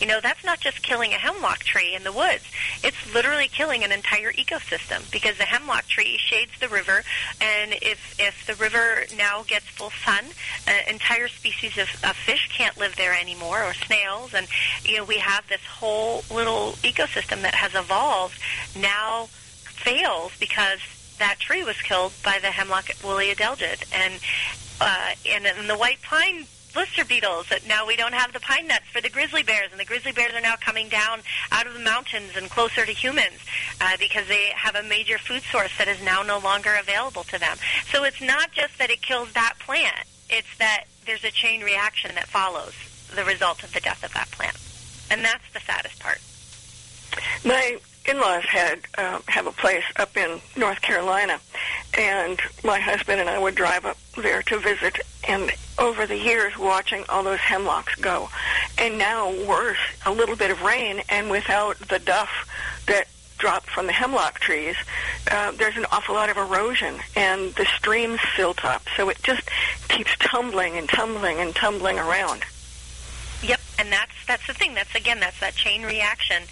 You 0.00 0.06
know, 0.06 0.20
that's 0.20 0.44
not 0.44 0.60
just 0.60 0.82
killing 0.82 1.12
a 1.12 1.18
hemlock 1.18 1.60
tree 1.60 1.94
in 1.94 2.04
the 2.04 2.12
woods. 2.12 2.44
It's 2.82 3.14
literally 3.14 3.48
killing 3.48 3.84
an 3.84 3.92
entire 3.92 4.32
ecosystem 4.32 5.10
because 5.10 5.38
the 5.38 5.44
hemlock 5.44 5.86
tree 5.86 6.18
shades 6.18 6.52
the 6.60 6.68
river, 6.68 7.02
and 7.40 7.72
if 7.74 8.14
if 8.18 8.46
the 8.46 8.54
river 8.54 9.04
now 9.16 9.44
gets 9.46 9.66
full 9.66 9.92
sun, 10.04 10.24
uh, 10.68 10.72
entire 10.88 11.28
species 11.28 11.78
of, 11.78 11.88
of 12.04 12.16
fish 12.16 12.48
can't 12.56 12.76
live 12.78 12.96
there 12.96 13.14
anymore, 13.14 13.62
or 13.62 13.74
snails, 13.74 14.34
and 14.34 14.46
you 14.84 14.96
know, 14.96 15.04
we 15.04 15.18
have 15.18 15.48
this 15.48 15.64
whole 15.64 16.24
little 16.30 16.72
ecosystem 16.82 17.42
that 17.42 17.54
has 17.54 17.74
evolved 17.74 18.38
now 18.76 19.26
fails 19.28 20.32
because 20.38 20.80
that 21.18 21.38
tree 21.38 21.62
was 21.62 21.80
killed 21.82 22.12
by 22.24 22.38
the 22.40 22.48
hemlock 22.48 22.90
woolly 23.04 23.32
adelgid, 23.32 23.84
and 23.92 24.14
uh, 24.82 25.10
and, 25.28 25.46
and 25.46 25.68
the 25.68 25.76
white 25.76 26.00
pine 26.02 26.46
blister 26.74 27.04
beetles 27.04 27.46
that 27.50 27.66
now 27.66 27.86
we 27.86 27.96
don't 27.96 28.14
have 28.14 28.32
the 28.32 28.40
pine 28.40 28.66
nuts 28.66 28.86
for 28.90 29.02
the 29.02 29.10
grizzly 29.10 29.42
bears 29.42 29.70
and 29.72 29.78
the 29.78 29.84
grizzly 29.84 30.10
bears 30.10 30.32
are 30.32 30.40
now 30.40 30.54
coming 30.56 30.88
down 30.88 31.20
out 31.50 31.66
of 31.66 31.74
the 31.74 31.80
mountains 31.80 32.32
and 32.34 32.48
closer 32.48 32.86
to 32.86 32.92
humans 32.92 33.44
uh, 33.82 33.94
because 33.98 34.26
they 34.26 34.50
have 34.56 34.74
a 34.74 34.82
major 34.82 35.18
food 35.18 35.42
source 35.42 35.70
that 35.76 35.86
is 35.86 36.02
now 36.02 36.22
no 36.22 36.38
longer 36.38 36.74
available 36.80 37.24
to 37.24 37.38
them. 37.38 37.58
So 37.90 38.04
it's 38.04 38.22
not 38.22 38.52
just 38.52 38.78
that 38.78 38.90
it 38.90 39.02
kills 39.02 39.30
that 39.34 39.56
plant 39.58 40.06
it's 40.32 40.56
that 40.58 40.84
there's 41.06 41.24
a 41.24 41.30
chain 41.30 41.60
reaction 41.60 42.14
that 42.14 42.26
follows 42.26 42.72
the 43.14 43.24
result 43.24 43.62
of 43.62 43.72
the 43.72 43.80
death 43.80 44.02
of 44.02 44.12
that 44.14 44.30
plant. 44.30 44.56
And 45.10 45.22
that's 45.22 45.44
the 45.52 45.60
saddest 45.60 46.00
part. 46.00 46.18
My 47.44 47.78
in-laws 48.06 48.44
had 48.44 48.80
uh, 48.96 49.20
have 49.28 49.46
a 49.46 49.52
place 49.52 49.84
up 49.96 50.16
in 50.16 50.40
North 50.56 50.80
Carolina, 50.80 51.38
and 51.94 52.40
my 52.64 52.80
husband 52.80 53.20
and 53.20 53.28
I 53.28 53.38
would 53.38 53.54
drive 53.54 53.84
up 53.84 53.98
there 54.16 54.42
to 54.42 54.58
visit. 54.58 55.00
And 55.28 55.50
over 55.78 56.06
the 56.06 56.16
years, 56.16 56.58
watching 56.58 57.04
all 57.08 57.22
those 57.22 57.38
hemlocks 57.38 57.94
go, 57.96 58.28
and 58.78 58.98
now 58.98 59.30
worse, 59.46 59.78
a 60.06 60.12
little 60.12 60.36
bit 60.36 60.50
of 60.50 60.62
rain, 60.62 61.02
and 61.08 61.30
without 61.30 61.78
the 61.78 61.98
duff 61.98 62.30
that 62.86 63.06
dropped 63.38 63.70
from 63.70 63.86
the 63.86 63.92
hemlock 63.92 64.38
trees, 64.38 64.76
uh, 65.30 65.52
there's 65.52 65.76
an 65.76 65.86
awful 65.90 66.14
lot 66.14 66.30
of 66.30 66.36
erosion, 66.36 66.96
and 67.16 67.54
the 67.54 67.66
streams 67.76 68.20
silt 68.36 68.64
up, 68.64 68.82
so 68.96 69.08
it 69.08 69.20
just 69.22 69.42
keeps 69.88 70.14
tumbling 70.18 70.76
and 70.76 70.88
tumbling 70.88 71.38
and 71.38 71.54
tumbling 71.54 71.98
around. 71.98 72.44
And 73.78 73.90
that's 73.90 74.12
that's 74.26 74.46
the 74.46 74.54
thing. 74.54 74.74
That's 74.74 74.94
again, 74.94 75.20
that's 75.20 75.40
that 75.40 75.54
chain 75.54 75.82
reaction 75.82 76.42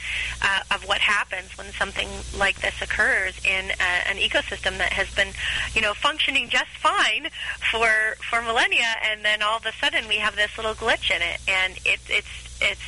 uh, 0.43 0.61
of 0.75 0.87
what 0.89 0.99
happens 0.99 1.57
when 1.57 1.67
something 1.73 2.09
like 2.37 2.61
this 2.61 2.81
occurs 2.83 3.39
in 3.45 3.71
uh, 3.71 4.09
an 4.09 4.17
ecosystem 4.17 4.79
that 4.79 4.93
has 4.93 5.13
been, 5.15 5.29
you 5.75 5.83
know, 5.83 5.95
functioning 5.95 6.49
just 6.49 6.71
fine 6.79 7.29
for 7.71 8.17
for 8.29 8.43
millennia, 8.43 8.97
and 9.05 9.25
then 9.25 9.43
all 9.43 9.59
of 9.59 9.67
a 9.67 9.73
sudden 9.73 10.09
we 10.09 10.17
have 10.17 10.35
this 10.37 10.57
little 10.57 10.75
glitch 10.75 11.11
in 11.15 11.23
it, 11.23 11.41
and 11.47 11.77
it, 11.85 12.01
it's 12.09 12.59
it's 12.61 12.81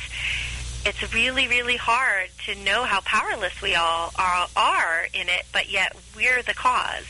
it's 0.85 1.13
really 1.13 1.47
really 1.47 1.77
hard 1.77 2.29
to 2.45 2.55
know 2.63 2.83
how 2.83 2.99
powerless 3.01 3.61
we 3.61 3.75
all 3.75 4.11
are, 4.17 4.47
are 4.55 5.07
in 5.13 5.29
it, 5.29 5.45
but 5.53 5.71
yet 5.71 5.95
we're 6.15 6.41
the 6.43 6.53
cause 6.53 7.05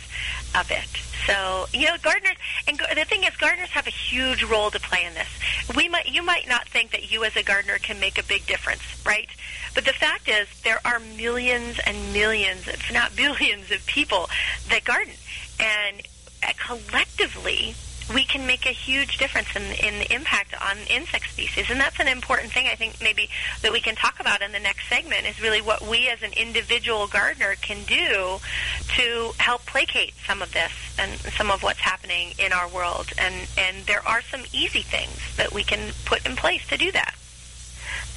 of 0.55 0.71
it. 0.71 0.87
So 1.27 1.67
you 1.73 1.87
know, 1.87 1.95
gardeners, 2.01 2.35
and 2.67 2.77
the 2.77 3.05
thing 3.05 3.23
is, 3.23 3.35
gardeners 3.37 3.69
have 3.69 3.87
a 3.87 3.91
huge 3.91 4.43
role 4.43 4.71
to 4.71 4.79
play 4.79 5.05
in 5.05 5.13
this. 5.13 5.29
We 5.75 5.87
might, 5.87 6.07
you 6.07 6.23
might 6.23 6.47
not 6.47 6.67
think 6.67 6.91
that 6.91 7.11
you 7.11 7.23
as 7.23 7.35
a 7.35 7.43
gardener 7.43 7.77
can 7.77 7.99
make 7.99 8.17
a 8.17 8.23
big 8.23 8.45
difference, 8.45 8.81
right? 9.05 9.29
But 9.73 9.85
the 9.85 9.93
fact 9.93 10.27
is, 10.27 10.47
there 10.63 10.79
are 10.85 10.99
millions 10.99 11.79
and 11.85 12.13
millions, 12.13 12.67
if 12.67 12.91
not 12.91 13.15
billions, 13.15 13.71
of 13.71 13.85
people 13.85 14.29
that 14.69 14.83
garden, 14.83 15.13
and 15.59 16.01
uh, 16.43 16.51
collectively, 16.57 17.75
we 18.13 18.23
can 18.23 18.45
make 18.45 18.65
a 18.65 18.73
huge 18.73 19.17
difference 19.17 19.55
in, 19.55 19.63
in 19.85 19.99
the 19.99 20.13
impact 20.13 20.53
on 20.61 20.77
insect 20.89 21.29
species. 21.29 21.69
And 21.69 21.79
that's 21.79 21.99
an 21.99 22.07
important 22.07 22.51
thing 22.51 22.67
I 22.67 22.75
think 22.75 22.97
maybe 23.01 23.29
that 23.61 23.71
we 23.71 23.79
can 23.79 23.95
talk 23.95 24.19
about 24.19 24.41
in 24.41 24.51
the 24.51 24.59
next 24.59 24.89
segment 24.89 25.25
is 25.25 25.41
really 25.41 25.61
what 25.61 25.81
we 25.81 26.09
as 26.09 26.21
an 26.21 26.33
individual 26.33 27.07
gardener 27.07 27.55
can 27.61 27.83
do 27.85 28.39
to 28.95 29.31
help 29.37 29.65
placate 29.65 30.13
some 30.25 30.41
of 30.41 30.51
this 30.51 30.71
and 30.99 31.11
some 31.37 31.49
of 31.49 31.63
what's 31.63 31.79
happening 31.79 32.33
in 32.37 32.51
our 32.51 32.67
world. 32.69 33.07
And, 33.17 33.35
and 33.57 33.85
there 33.85 34.05
are 34.07 34.21
some 34.21 34.41
easy 34.51 34.81
things 34.81 35.35
that 35.37 35.53
we 35.53 35.63
can 35.63 35.93
put 36.05 36.25
in 36.25 36.35
place 36.35 36.65
to 36.67 36.77
do 36.77 36.91
that. 36.91 37.15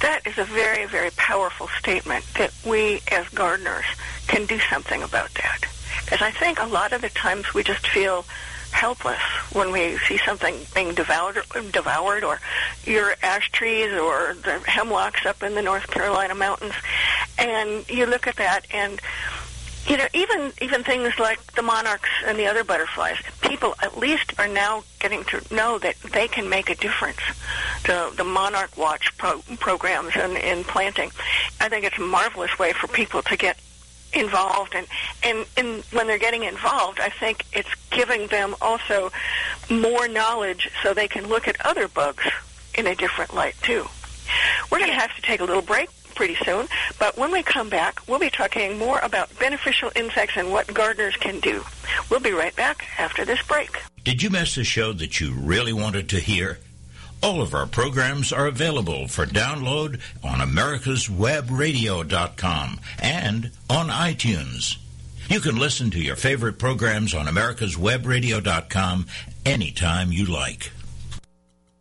That 0.01 0.27
is 0.27 0.37
a 0.37 0.43
very, 0.43 0.85
very 0.85 1.09
powerful 1.11 1.67
statement 1.79 2.25
that 2.37 2.53
we 2.65 3.01
as 3.11 3.27
gardeners 3.29 3.85
can 4.27 4.45
do 4.45 4.59
something 4.69 5.01
about 5.01 5.33
that. 5.35 5.61
Because 6.03 6.21
I 6.21 6.31
think 6.31 6.59
a 6.59 6.65
lot 6.65 6.93
of 6.93 7.01
the 7.01 7.09
times 7.09 7.53
we 7.53 7.63
just 7.63 7.87
feel 7.87 8.25
helpless 8.71 9.21
when 9.51 9.71
we 9.71 9.97
see 9.99 10.17
something 10.17 10.55
being 10.73 10.93
devoured, 10.93 11.39
devoured 11.71 12.23
or 12.23 12.39
your 12.85 13.15
ash 13.23 13.51
trees 13.51 13.91
or 13.93 14.35
the 14.43 14.59
hemlocks 14.65 15.25
up 15.25 15.43
in 15.43 15.55
the 15.55 15.61
North 15.61 15.87
Carolina 15.87 16.35
mountains. 16.35 16.73
And 17.37 17.89
you 17.89 18.05
look 18.05 18.27
at 18.27 18.37
that 18.37 18.65
and 18.71 19.01
you 19.87 19.95
know, 19.95 20.07
even 20.13 20.51
even 20.61 20.83
things 20.83 21.17
like 21.17 21.53
the 21.53 21.61
monarchs 21.61 22.09
and 22.25 22.37
the 22.37 22.47
other 22.47 22.63
butterflies, 22.63 23.17
people 23.41 23.73
at 23.81 23.97
least 23.97 24.33
are 24.37 24.47
now 24.47 24.83
getting 24.99 25.23
to 25.25 25.41
know 25.53 25.79
that 25.79 25.95
they 26.13 26.27
can 26.27 26.49
make 26.49 26.69
a 26.69 26.75
difference. 26.75 27.21
The 27.85 28.11
the 28.15 28.25
monarch 28.25 28.77
watch 28.77 29.17
pro- 29.17 29.41
programs 29.59 30.11
and 30.15 30.35
in 30.35 30.65
planting, 30.65 31.11
I 31.61 31.69
think 31.69 31.85
it's 31.85 31.97
a 31.97 32.01
marvelous 32.01 32.59
way 32.59 32.73
for 32.73 32.87
people 32.87 33.21
to 33.23 33.37
get 33.37 33.57
involved 34.13 34.73
and, 34.73 34.87
and 35.23 35.45
and 35.57 35.83
when 35.91 36.07
they're 36.07 36.17
getting 36.17 36.43
involved 36.43 36.99
I 36.99 37.09
think 37.09 37.45
it's 37.53 37.69
giving 37.91 38.27
them 38.27 38.55
also 38.61 39.11
more 39.69 40.07
knowledge 40.07 40.69
so 40.81 40.93
they 40.93 41.07
can 41.07 41.27
look 41.27 41.47
at 41.47 41.63
other 41.65 41.87
bugs 41.87 42.23
in 42.77 42.87
a 42.87 42.95
different 42.95 43.33
light 43.33 43.55
too. 43.61 43.85
We're 44.71 44.79
going 44.79 44.91
to 44.91 44.97
have 44.97 45.15
to 45.15 45.21
take 45.21 45.41
a 45.41 45.45
little 45.45 45.61
break 45.61 45.89
pretty 46.15 46.35
soon, 46.43 46.67
but 46.99 47.17
when 47.17 47.31
we 47.31 47.43
come 47.43 47.69
back, 47.69 47.99
we'll 48.07 48.19
be 48.19 48.29
talking 48.29 48.77
more 48.77 48.99
about 48.99 49.37
beneficial 49.39 49.91
insects 49.95 50.35
and 50.35 50.51
what 50.51 50.71
gardeners 50.73 51.15
can 51.15 51.39
do. 51.39 51.63
We'll 52.09 52.19
be 52.19 52.31
right 52.31 52.55
back 52.55 52.87
after 52.97 53.23
this 53.23 53.41
break. 53.43 53.69
Did 54.03 54.23
you 54.23 54.29
miss 54.29 54.57
a 54.57 54.63
show 54.63 54.93
that 54.93 55.19
you 55.19 55.33
really 55.33 55.73
wanted 55.73 56.09
to 56.09 56.19
hear? 56.19 56.59
All 57.23 57.41
of 57.41 57.53
our 57.53 57.65
programs 57.65 58.31
are 58.31 58.47
available 58.47 59.07
for 59.07 59.25
download 59.25 59.99
on 60.23 60.39
americaswebradio.com 60.39 62.79
and 62.99 63.51
on 63.69 63.89
iTunes. 63.89 64.77
You 65.29 65.39
can 65.39 65.57
listen 65.57 65.89
to 65.91 65.99
your 65.99 66.15
favorite 66.15 66.57
programs 66.59 67.13
on 67.13 67.25
americaswebradio.com 67.25 69.07
anytime 69.45 70.11
you 70.11 70.25
like. 70.25 70.71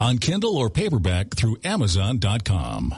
on 0.00 0.18
Kindle 0.18 0.56
or 0.56 0.70
paperback 0.70 1.34
through 1.34 1.56
Amazon.com. 1.64 2.94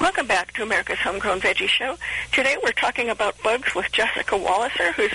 Welcome 0.00 0.26
back 0.26 0.52
to 0.52 0.62
America's 0.62 0.98
Homegrown 0.98 1.40
Veggie 1.40 1.66
Show. 1.66 1.96
Today 2.30 2.56
we're 2.62 2.72
talking 2.72 3.08
about 3.08 3.34
bugs 3.42 3.74
with 3.74 3.90
Jessica 3.90 4.34
Walliser, 4.36 4.92
who's 4.92 5.12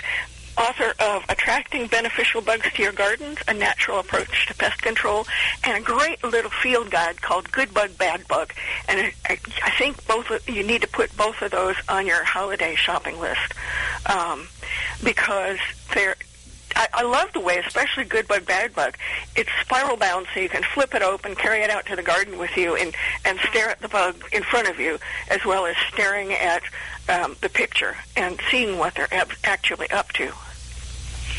author 0.59 0.93
of 0.99 1.23
Attracting 1.29 1.87
Beneficial 1.87 2.41
Bugs 2.41 2.71
to 2.73 2.83
Your 2.83 2.91
Gardens, 2.91 3.37
A 3.47 3.53
Natural 3.53 3.99
Approach 3.99 4.47
to 4.47 4.53
Pest 4.55 4.81
Control, 4.81 5.25
and 5.63 5.77
a 5.77 5.85
great 5.85 6.23
little 6.23 6.51
field 6.51 6.91
guide 6.91 7.21
called 7.21 7.49
Good 7.51 7.73
Bug, 7.73 7.97
Bad 7.97 8.27
Bug. 8.27 8.53
And 8.87 9.11
I, 9.27 9.39
I 9.63 9.71
think 9.77 10.05
both 10.05 10.29
of, 10.29 10.47
you 10.49 10.63
need 10.63 10.81
to 10.81 10.87
put 10.87 11.15
both 11.15 11.41
of 11.41 11.51
those 11.51 11.75
on 11.87 12.05
your 12.05 12.23
holiday 12.23 12.75
shopping 12.75 13.19
list 13.19 13.53
um, 14.05 14.47
because 15.03 15.59
they're 15.93 16.15
I, 16.75 16.87
I 16.93 17.03
love 17.03 17.33
the 17.33 17.39
way, 17.39 17.57
especially 17.57 18.05
good 18.05 18.27
bug, 18.27 18.45
bad 18.45 18.75
bug. 18.75 18.95
It's 19.35 19.49
spiral 19.61 19.97
bound, 19.97 20.27
so 20.33 20.39
you 20.39 20.49
can 20.49 20.61
flip 20.61 20.93
it 20.93 21.01
open, 21.01 21.35
carry 21.35 21.61
it 21.61 21.69
out 21.71 21.87
to 21.87 21.95
the 21.95 22.03
garden 22.03 22.37
with 22.37 22.55
you, 22.55 22.75
and 22.75 22.95
and 23.25 23.39
stare 23.49 23.69
at 23.69 23.81
the 23.81 23.89
bug 23.89 24.23
in 24.31 24.43
front 24.43 24.69
of 24.69 24.79
you, 24.79 24.99
as 25.29 25.43
well 25.45 25.65
as 25.65 25.75
staring 25.91 26.31
at 26.31 26.61
um, 27.09 27.35
the 27.41 27.49
picture 27.49 27.97
and 28.15 28.39
seeing 28.51 28.77
what 28.77 28.93
they're 28.95 29.11
ab- 29.13 29.33
actually 29.43 29.89
up 29.89 30.11
to. 30.13 30.31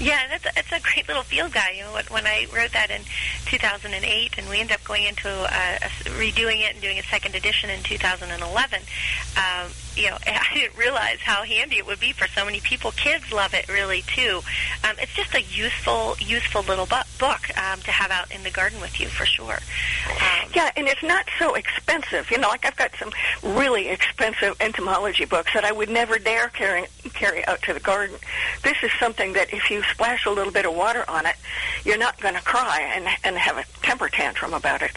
Yeah, 0.00 0.26
that's 0.28 0.46
a, 0.46 0.58
it's 0.58 0.72
a 0.72 0.80
great 0.80 1.06
little 1.08 1.22
field 1.22 1.52
guide. 1.52 1.74
You 1.76 1.82
know, 1.82 2.00
when 2.08 2.26
I 2.26 2.46
wrote 2.54 2.72
that 2.72 2.90
in 2.90 3.02
2008, 3.46 4.38
and 4.38 4.48
we 4.48 4.60
ended 4.60 4.76
up 4.76 4.84
going 4.84 5.04
into 5.04 5.28
uh, 5.28 5.78
a, 5.82 5.88
redoing 6.18 6.60
it 6.66 6.72
and 6.72 6.80
doing 6.80 6.98
a 6.98 7.02
second 7.02 7.34
edition 7.34 7.68
in 7.68 7.82
2011. 7.82 8.80
Um, 9.36 9.70
you 9.96 10.08
know, 10.08 10.16
I 10.26 10.54
didn't 10.54 10.76
realize 10.78 11.18
how 11.20 11.42
handy 11.44 11.76
it 11.76 11.86
would 11.86 12.00
be 12.00 12.12
for 12.12 12.26
so 12.28 12.44
many 12.46 12.60
people. 12.60 12.92
Kids 12.92 13.30
love 13.32 13.52
it 13.52 13.68
really 13.68 14.02
too. 14.02 14.40
Um, 14.88 14.96
it's 14.98 15.14
just 15.14 15.34
a 15.34 15.42
useful, 15.42 16.16
useful 16.18 16.62
little 16.62 16.86
bu- 16.86 17.08
book 17.18 17.40
um, 17.58 17.80
to 17.80 17.90
have 17.90 18.10
out 18.10 18.34
in 18.34 18.42
the 18.42 18.50
garden 18.50 18.80
with 18.80 18.98
you 19.00 19.08
for 19.08 19.26
sure. 19.26 19.58
Um, 20.10 20.50
Yeah, 20.54 20.70
and 20.76 20.88
it's 20.88 21.02
not 21.02 21.26
so 21.38 21.54
expensive. 21.54 22.30
You 22.30 22.38
know, 22.38 22.48
like 22.48 22.64
I've 22.64 22.76
got 22.76 22.92
some 22.98 23.12
really 23.42 23.88
expensive 23.88 24.56
entomology 24.60 25.26
books 25.26 25.52
that 25.54 25.64
I 25.64 25.72
would 25.72 25.90
never 25.90 26.18
dare 26.18 26.48
carry 26.48 26.86
carry 27.14 27.46
out 27.46 27.60
to 27.62 27.74
the 27.74 27.80
garden. 27.80 28.16
This 28.62 28.76
is 28.82 28.90
something 28.98 29.34
that 29.34 29.52
if 29.52 29.70
you 29.70 29.82
splash 29.92 30.26
a 30.26 30.30
little 30.30 30.52
bit 30.52 30.66
of 30.66 30.74
water 30.74 31.04
on 31.08 31.26
it, 31.26 31.36
you're 31.84 31.98
not 31.98 32.20
going 32.20 32.34
to 32.34 32.42
cry 32.42 32.90
and 32.94 33.06
and 33.24 33.36
have 33.36 33.56
a 33.56 33.64
temper 33.82 34.08
tantrum 34.08 34.54
about 34.54 34.82
it. 34.82 34.92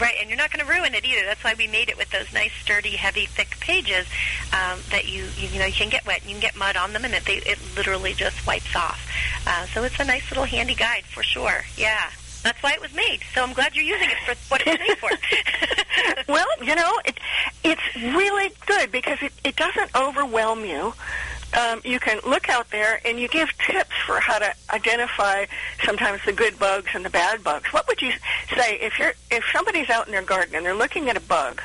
Right, 0.00 0.14
and 0.20 0.28
you're 0.28 0.38
not 0.38 0.50
going 0.52 0.66
to 0.66 0.72
ruin 0.72 0.92
it 0.94 1.04
either. 1.04 1.24
That's 1.24 1.44
why 1.44 1.54
we 1.56 1.68
made 1.68 1.88
it 1.88 1.96
with 1.96 2.10
those 2.10 2.32
nice, 2.32 2.50
sturdy, 2.62 2.96
heavy, 2.96 3.26
thick 3.26 3.56
pages 3.60 4.06
um, 4.52 4.80
that 4.90 5.06
you, 5.06 5.24
you 5.38 5.48
you 5.48 5.58
know 5.60 5.66
you 5.66 5.72
can 5.72 5.88
get 5.88 6.04
wet, 6.04 6.20
and 6.22 6.30
you 6.30 6.34
can 6.34 6.40
get 6.40 6.56
mud 6.56 6.76
on 6.76 6.92
them, 6.92 7.04
and 7.04 7.14
it 7.14 7.24
they, 7.24 7.36
it 7.36 7.58
literally 7.76 8.12
just 8.12 8.44
wipes 8.44 8.74
off. 8.74 9.00
Uh, 9.46 9.66
so 9.66 9.84
it's 9.84 9.98
a 10.00 10.04
nice 10.04 10.28
little 10.30 10.44
handy 10.44 10.74
guide 10.74 11.04
for 11.04 11.22
sure. 11.22 11.64
Yeah, 11.76 12.10
that's 12.42 12.60
why 12.60 12.72
it 12.72 12.80
was 12.80 12.92
made. 12.92 13.20
So 13.34 13.42
I'm 13.42 13.52
glad 13.52 13.76
you're 13.76 13.84
using 13.84 14.10
it 14.10 14.18
for 14.26 14.34
what 14.48 14.62
it's 14.66 14.80
made 14.80 14.98
for. 14.98 16.26
well, 16.32 16.46
you 16.60 16.74
know, 16.74 17.00
it 17.04 17.20
it's 17.62 17.94
really 17.96 18.50
good 18.66 18.90
because 18.90 19.18
it, 19.22 19.32
it 19.44 19.54
doesn't 19.54 19.94
overwhelm 19.94 20.64
you. 20.64 20.92
Um, 21.56 21.80
you 21.84 22.00
can 22.00 22.18
look 22.26 22.48
out 22.48 22.70
there 22.70 23.00
and 23.04 23.18
you 23.18 23.28
give 23.28 23.48
tips 23.58 23.94
for 24.06 24.18
how 24.18 24.38
to 24.38 24.52
identify 24.70 25.46
sometimes 25.84 26.20
the 26.26 26.32
good 26.32 26.58
bugs 26.58 26.88
and 26.94 27.04
the 27.04 27.10
bad 27.10 27.44
bugs. 27.44 27.72
What 27.72 27.86
would 27.86 28.02
you 28.02 28.12
say 28.56 28.76
if 28.80 28.98
you're 28.98 29.12
if 29.30 29.44
somebody's 29.52 29.88
out 29.88 30.06
in 30.06 30.12
their 30.12 30.22
garden 30.22 30.56
and 30.56 30.66
they're 30.66 30.74
looking 30.74 31.08
at 31.08 31.16
a 31.16 31.20
bug 31.20 31.62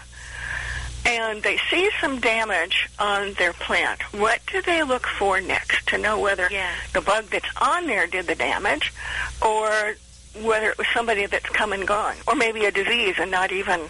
and 1.06 1.42
they 1.42 1.58
see 1.72 1.90
some 2.00 2.20
damage 2.20 2.88
on 3.00 3.34
their 3.34 3.54
plant? 3.54 4.02
What 4.14 4.42
do 4.52 4.62
they 4.62 4.84
look 4.84 5.08
for 5.08 5.42
next 5.42 5.88
to 5.88 5.98
know 5.98 6.20
whether 6.20 6.48
Yeah. 6.52 6.70
the 6.94 7.02
bug 7.02 7.26
that's 7.32 7.50
on 7.60 7.88
there 7.88 8.06
did 8.06 8.28
the 8.28 8.36
damage 8.36 8.94
or 9.42 9.96
whether 10.42 10.70
it 10.70 10.78
was 10.78 10.88
somebody 10.94 11.26
that's 11.26 11.50
come 11.50 11.74
and 11.74 11.88
gone 11.88 12.16
or 12.28 12.36
maybe 12.36 12.66
a 12.66 12.72
disease 12.72 13.16
and 13.18 13.32
not 13.32 13.52
even 13.52 13.82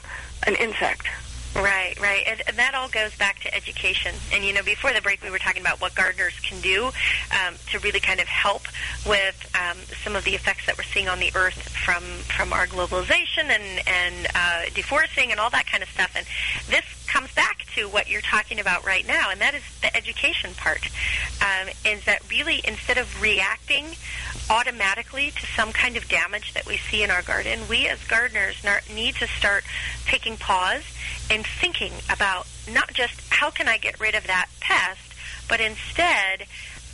an 0.48 0.56
insect? 0.56 1.08
Right, 1.56 2.00
right. 2.00 2.24
And, 2.28 2.42
and 2.48 2.58
that 2.58 2.76
all 2.76 2.90
goes 2.90 3.16
back 3.18 3.40
to 3.42 3.54
education. 3.54 4.14
And, 4.32 4.44
you 4.46 4.54
know, 4.54 4.62
before 4.64 4.94
the 4.94 5.02
break, 5.02 5.22
we 5.24 5.32
were 5.32 5.40
talking 5.40 5.62
about 5.62 5.82
what 5.82 5.96
gardeners 5.96 6.40
can 6.42 6.62
do 6.62 6.86
um, 6.86 7.56
to 7.72 7.80
really 7.80 8.00
kind 8.00 8.20
of 8.20 8.28
help 8.28 8.64
with 9.06 9.52
um, 9.56 9.78
some 10.04 10.16
of 10.16 10.24
the 10.24 10.36
effects 10.36 10.68
that 10.68 10.78
we're 10.78 10.84
seeing 10.84 11.10
on 11.10 11.20
the 11.20 11.32
earth 11.36 11.70
from, 11.70 12.04
from 12.04 12.54
our 12.54 12.68
globalization 12.68 13.50
and, 13.50 13.88
and 13.88 14.28
uh, 14.36 14.66
deforesting 14.74 15.32
and 15.32 15.40
all 15.40 15.50
that 15.50 15.66
kind 15.66 15.82
of 15.82 15.90
stuff. 15.90 16.14
And 16.16 16.26
this 16.70 16.86
comes 17.10 17.34
back 17.34 17.66
to 17.76 17.90
what 17.90 18.08
you're 18.10 18.22
talking 18.22 18.60
about 18.60 18.86
right 18.86 19.06
now, 19.08 19.32
and 19.32 19.42
that 19.42 19.56
is 19.56 19.64
the 19.82 19.96
education 19.96 20.52
part. 20.56 20.88
Um, 21.42 21.70
is 21.86 22.06
that 22.06 22.22
really 22.30 22.62
instead 22.64 22.98
of 22.98 23.22
reacting 23.22 23.86
automatically 24.50 25.32
to 25.32 25.46
some 25.48 25.72
kind 25.72 25.98
of 25.98 26.08
damage 26.08 26.54
that 26.54 26.66
we 26.66 26.78
see 26.78 27.04
in 27.04 27.10
our 27.10 27.24
garden, 27.24 27.60
we 27.68 27.88
as 27.88 28.04
gardeners 28.06 28.64
need 28.94 29.16
to 29.16 29.28
start 29.28 29.64
taking 30.06 30.38
pause 30.38 30.84
and 31.32 31.46
thinking 31.46 31.94
about 32.12 32.48
not 32.72 32.94
just 32.94 33.20
how 33.30 33.50
can 33.50 33.68
I 33.68 33.78
get 33.78 34.00
rid 34.00 34.14
of 34.16 34.28
that 34.28 34.48
pest, 34.60 35.14
but 35.48 35.60
instead, 35.60 36.46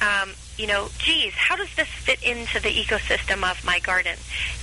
um, 0.01 0.31
you 0.57 0.67
know, 0.67 0.89
geez, 0.97 1.33
how 1.33 1.55
does 1.55 1.73
this 1.75 1.87
fit 1.87 2.21
into 2.23 2.61
the 2.61 2.69
ecosystem 2.69 3.49
of 3.49 3.63
my 3.65 3.79
garden? 3.79 4.15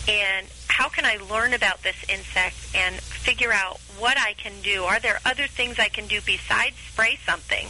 And 0.09 0.47
how 0.69 0.89
can 0.89 1.05
I 1.05 1.17
learn 1.31 1.53
about 1.53 1.83
this 1.83 1.97
insect 2.09 2.57
and 2.75 2.95
figure 2.97 3.53
out 3.53 3.79
what 3.99 4.19
I 4.19 4.35
can 4.35 4.53
do? 4.63 4.85
Are 4.85 4.99
there 4.99 5.21
other 5.25 5.47
things 5.47 5.79
I 5.79 5.89
can 5.89 6.07
do 6.07 6.21
besides 6.25 6.77
spray 6.91 7.19
something 7.27 7.67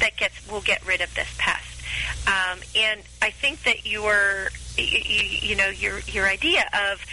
that 0.00 0.16
gets 0.16 0.46
will 0.50 0.62
get 0.62 0.84
rid 0.86 1.00
of 1.00 1.14
this 1.14 1.28
pest? 1.38 1.72
Um, 2.26 2.58
and 2.74 3.02
I 3.20 3.30
think 3.30 3.62
that 3.64 3.86
your, 3.86 4.48
you, 4.76 5.40
you 5.50 5.56
know, 5.56 5.68
your 5.68 6.00
your 6.00 6.26
idea 6.26 6.64
of 6.90 7.04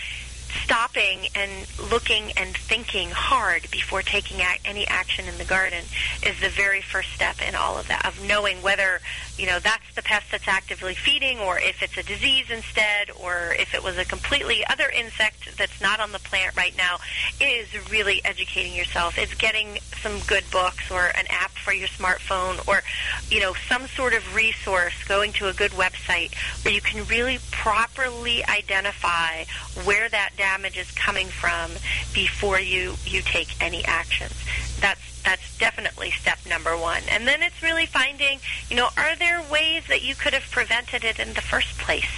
stopping 0.63 1.27
and 1.35 1.51
looking 1.91 2.31
and 2.33 2.55
thinking 2.55 3.09
hard 3.11 3.69
before 3.71 4.01
taking 4.01 4.41
any 4.65 4.87
action 4.87 5.27
in 5.27 5.37
the 5.37 5.45
garden 5.45 5.83
is 6.25 6.39
the 6.41 6.49
very 6.49 6.81
first 6.81 7.09
step 7.13 7.35
in 7.47 7.55
all 7.55 7.77
of 7.77 7.87
that 7.87 8.05
of 8.05 8.23
knowing 8.27 8.61
whether 8.61 8.99
you 9.37 9.45
know 9.45 9.59
that's 9.59 9.95
the 9.95 10.01
pest 10.01 10.25
that's 10.31 10.47
actively 10.47 10.93
feeding 10.93 11.39
or 11.39 11.59
if 11.59 11.81
it's 11.81 11.97
a 11.97 12.03
disease 12.03 12.49
instead 12.49 13.09
or 13.19 13.55
if 13.59 13.73
it 13.73 13.83
was 13.83 13.97
a 13.97 14.05
completely 14.05 14.65
other 14.67 14.89
insect 14.89 15.57
that's 15.57 15.81
not 15.81 15.99
on 15.99 16.11
the 16.11 16.19
plant 16.19 16.55
right 16.55 16.75
now 16.77 16.97
is 17.39 17.67
really 17.89 18.21
educating 18.25 18.73
yourself. 18.73 19.17
It's 19.17 19.33
getting 19.35 19.77
some 20.01 20.19
good 20.27 20.43
books 20.51 20.89
or 20.91 21.07
an 21.07 21.25
app 21.29 21.51
for 21.51 21.73
your 21.73 21.87
smartphone 21.87 22.65
or 22.67 22.81
you 23.29 23.39
know 23.41 23.53
some 23.67 23.87
sort 23.87 24.13
of 24.13 24.35
resource 24.35 24.93
going 25.07 25.33
to 25.33 25.47
a 25.47 25.53
good 25.53 25.71
website 25.71 26.33
where 26.63 26.73
you 26.73 26.81
can 26.81 27.05
really 27.05 27.39
properly 27.51 28.43
identify 28.45 29.43
where 29.83 30.09
that 30.09 30.31
damage 30.39 30.77
is 30.77 30.89
coming 30.91 31.27
from 31.27 31.69
before 32.13 32.59
you 32.59 32.95
you 33.05 33.21
take 33.21 33.49
any 33.61 33.83
actions. 33.85 34.33
That's 34.79 35.21
that's 35.21 35.57
definitely 35.57 36.11
step 36.11 36.39
number 36.47 36.77
one. 36.77 37.01
And 37.11 37.27
then 37.27 37.43
it's 37.43 37.61
really 37.61 37.85
finding 37.85 38.39
you 38.69 38.77
know 38.77 38.87
are 38.97 39.15
there 39.17 39.41
ways 39.51 39.83
that 39.89 40.01
you 40.01 40.15
could 40.15 40.33
have 40.33 40.49
prevented 40.49 41.03
it 41.03 41.19
in 41.19 41.33
the 41.33 41.41
first 41.41 41.77
place? 41.77 42.09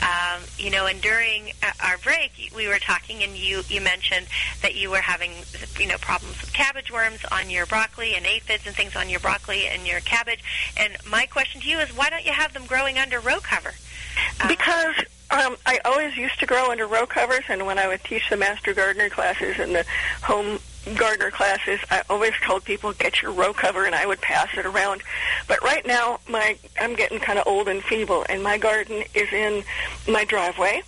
Um, 0.00 0.42
you 0.56 0.70
know 0.70 0.86
and 0.86 1.00
during 1.00 1.50
uh, 1.62 1.72
our 1.84 1.98
break 1.98 2.30
we 2.56 2.68
were 2.68 2.78
talking 2.78 3.22
and 3.24 3.36
you 3.36 3.62
you 3.68 3.80
mentioned 3.80 4.26
that 4.62 4.76
you 4.76 4.88
were 4.90 5.02
having 5.02 5.32
you 5.80 5.88
know 5.88 5.98
problems 5.98 6.40
with 6.40 6.52
cabbage 6.52 6.92
worms 6.92 7.20
on 7.32 7.50
your 7.50 7.66
broccoli 7.66 8.14
and 8.14 8.24
aphids 8.24 8.66
and 8.68 8.76
things 8.76 8.94
on 8.94 9.08
your 9.10 9.20
broccoli 9.20 9.66
and 9.66 9.84
your 9.86 10.00
cabbage. 10.00 10.42
And 10.76 10.96
my 11.10 11.26
question 11.26 11.60
to 11.62 11.68
you 11.68 11.78
is 11.80 11.88
why 11.96 12.08
don't 12.08 12.24
you 12.24 12.32
have 12.32 12.52
them 12.54 12.66
growing 12.66 12.98
under 12.98 13.18
row 13.18 13.40
cover? 13.40 13.74
Uh, 14.40 14.46
Because 14.46 14.94
um, 15.34 15.56
I 15.66 15.80
always 15.84 16.16
used 16.16 16.38
to 16.40 16.46
grow 16.46 16.70
under 16.70 16.86
row 16.86 17.06
covers, 17.06 17.44
and 17.48 17.66
when 17.66 17.78
I 17.78 17.88
would 17.88 18.04
teach 18.04 18.30
the 18.30 18.36
master 18.36 18.72
gardener 18.72 19.08
classes 19.08 19.58
and 19.58 19.74
the 19.74 19.84
home 20.22 20.60
gardener 20.96 21.30
classes, 21.30 21.80
I 21.90 22.02
always 22.08 22.34
told 22.42 22.64
people 22.64 22.92
get 22.92 23.20
your 23.20 23.32
row 23.32 23.52
cover, 23.52 23.84
and 23.84 23.94
I 23.94 24.06
would 24.06 24.20
pass 24.20 24.48
it 24.56 24.64
around. 24.64 25.02
But 25.48 25.60
right 25.62 25.84
now, 25.84 26.20
my 26.28 26.56
I'm 26.80 26.94
getting 26.94 27.18
kind 27.18 27.38
of 27.38 27.46
old 27.48 27.68
and 27.68 27.82
feeble, 27.82 28.24
and 28.28 28.42
my 28.42 28.58
garden 28.58 29.02
is 29.14 29.32
in 29.32 29.64
my 30.08 30.24
driveway. 30.24 30.82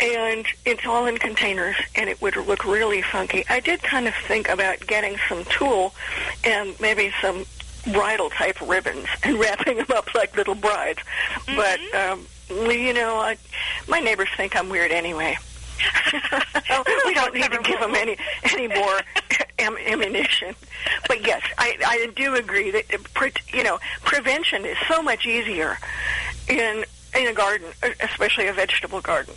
And 0.00 0.44
it's 0.66 0.84
all 0.84 1.06
in 1.06 1.18
containers, 1.18 1.76
and 1.94 2.10
it 2.10 2.20
would 2.20 2.36
look 2.36 2.64
really 2.64 3.00
funky. 3.00 3.44
I 3.48 3.60
did 3.60 3.82
kind 3.82 4.08
of 4.08 4.14
think 4.14 4.48
about 4.48 4.80
getting 4.86 5.16
some 5.28 5.44
tulle 5.44 5.94
and 6.42 6.78
maybe 6.80 7.12
some 7.22 7.44
bridal 7.92 8.30
type 8.30 8.60
ribbons 8.60 9.06
and 9.22 9.38
wrapping 9.40 9.76
them 9.76 9.86
up 9.94 10.12
like 10.14 10.36
little 10.36 10.54
brides. 10.54 11.00
But 11.54 11.80
um, 11.94 12.26
you 12.48 12.92
know, 12.92 13.16
I, 13.16 13.36
my 13.88 14.00
neighbors 14.00 14.28
think 14.36 14.56
I'm 14.56 14.68
weird 14.68 14.90
anyway. 14.90 15.36
we 17.04 17.14
don't 17.14 17.34
need 17.34 17.50
to 17.50 17.58
give 17.62 17.80
them 17.80 17.94
any 17.94 18.16
any 18.44 18.68
more 18.68 19.00
am- 19.58 19.76
ammunition. 19.76 20.54
But 21.08 21.26
yes, 21.26 21.42
I 21.58 21.76
I 21.84 22.10
do 22.14 22.34
agree 22.36 22.70
that 22.70 22.84
uh, 22.94 23.28
you 23.52 23.64
know 23.64 23.78
prevention 24.04 24.64
is 24.64 24.76
so 24.88 25.02
much 25.02 25.26
easier 25.26 25.78
in 26.48 26.84
in 27.16 27.28
a 27.28 27.32
garden, 27.32 27.68
e, 27.84 27.90
especially 28.00 28.46
a 28.46 28.52
vegetable 28.52 29.00
garden. 29.00 29.34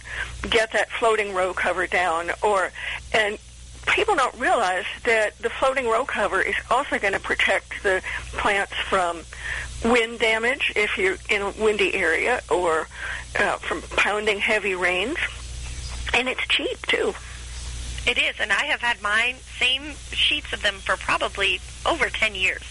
Get 0.50 0.74
that 0.74 0.90
floating 0.92 1.34
row 1.34 1.54
cover 1.54 1.88
down, 1.88 2.32
or 2.44 2.72
and 3.14 3.38
people 3.88 4.16
don't 4.16 4.36
realize 4.36 4.86
that 5.06 5.38
the 5.40 5.50
floating 5.50 5.88
row 5.88 6.06
cover 6.06 6.42
is 6.42 6.56
also 6.70 7.00
going 7.00 7.14
to 7.14 7.20
protect 7.20 7.84
the 7.84 8.02
plants 8.34 8.74
from 8.90 9.22
wind 9.84 10.20
damage 10.20 10.74
if 10.76 10.98
you're 10.98 11.18
in 11.30 11.42
a 11.42 11.52
windy 11.52 11.94
area 11.94 12.42
or 12.50 12.88
uh, 13.40 13.58
from 13.58 13.82
pounding 13.82 14.40
heavy 14.40 14.76
rains. 14.76 15.18
And 16.14 16.28
it's 16.28 16.46
cheap 16.48 16.86
too. 16.88 17.14
It 18.08 18.18
is, 18.18 18.36
and 18.40 18.52
I 18.54 18.66
have 18.66 18.80
had 18.80 19.02
mine 19.02 19.36
same 19.60 19.94
sheets 20.12 20.54
of 20.54 20.62
them 20.62 20.76
for 20.76 20.96
probably 20.96 21.60
over 21.88 22.10
10 22.10 22.36
years. 22.36 22.62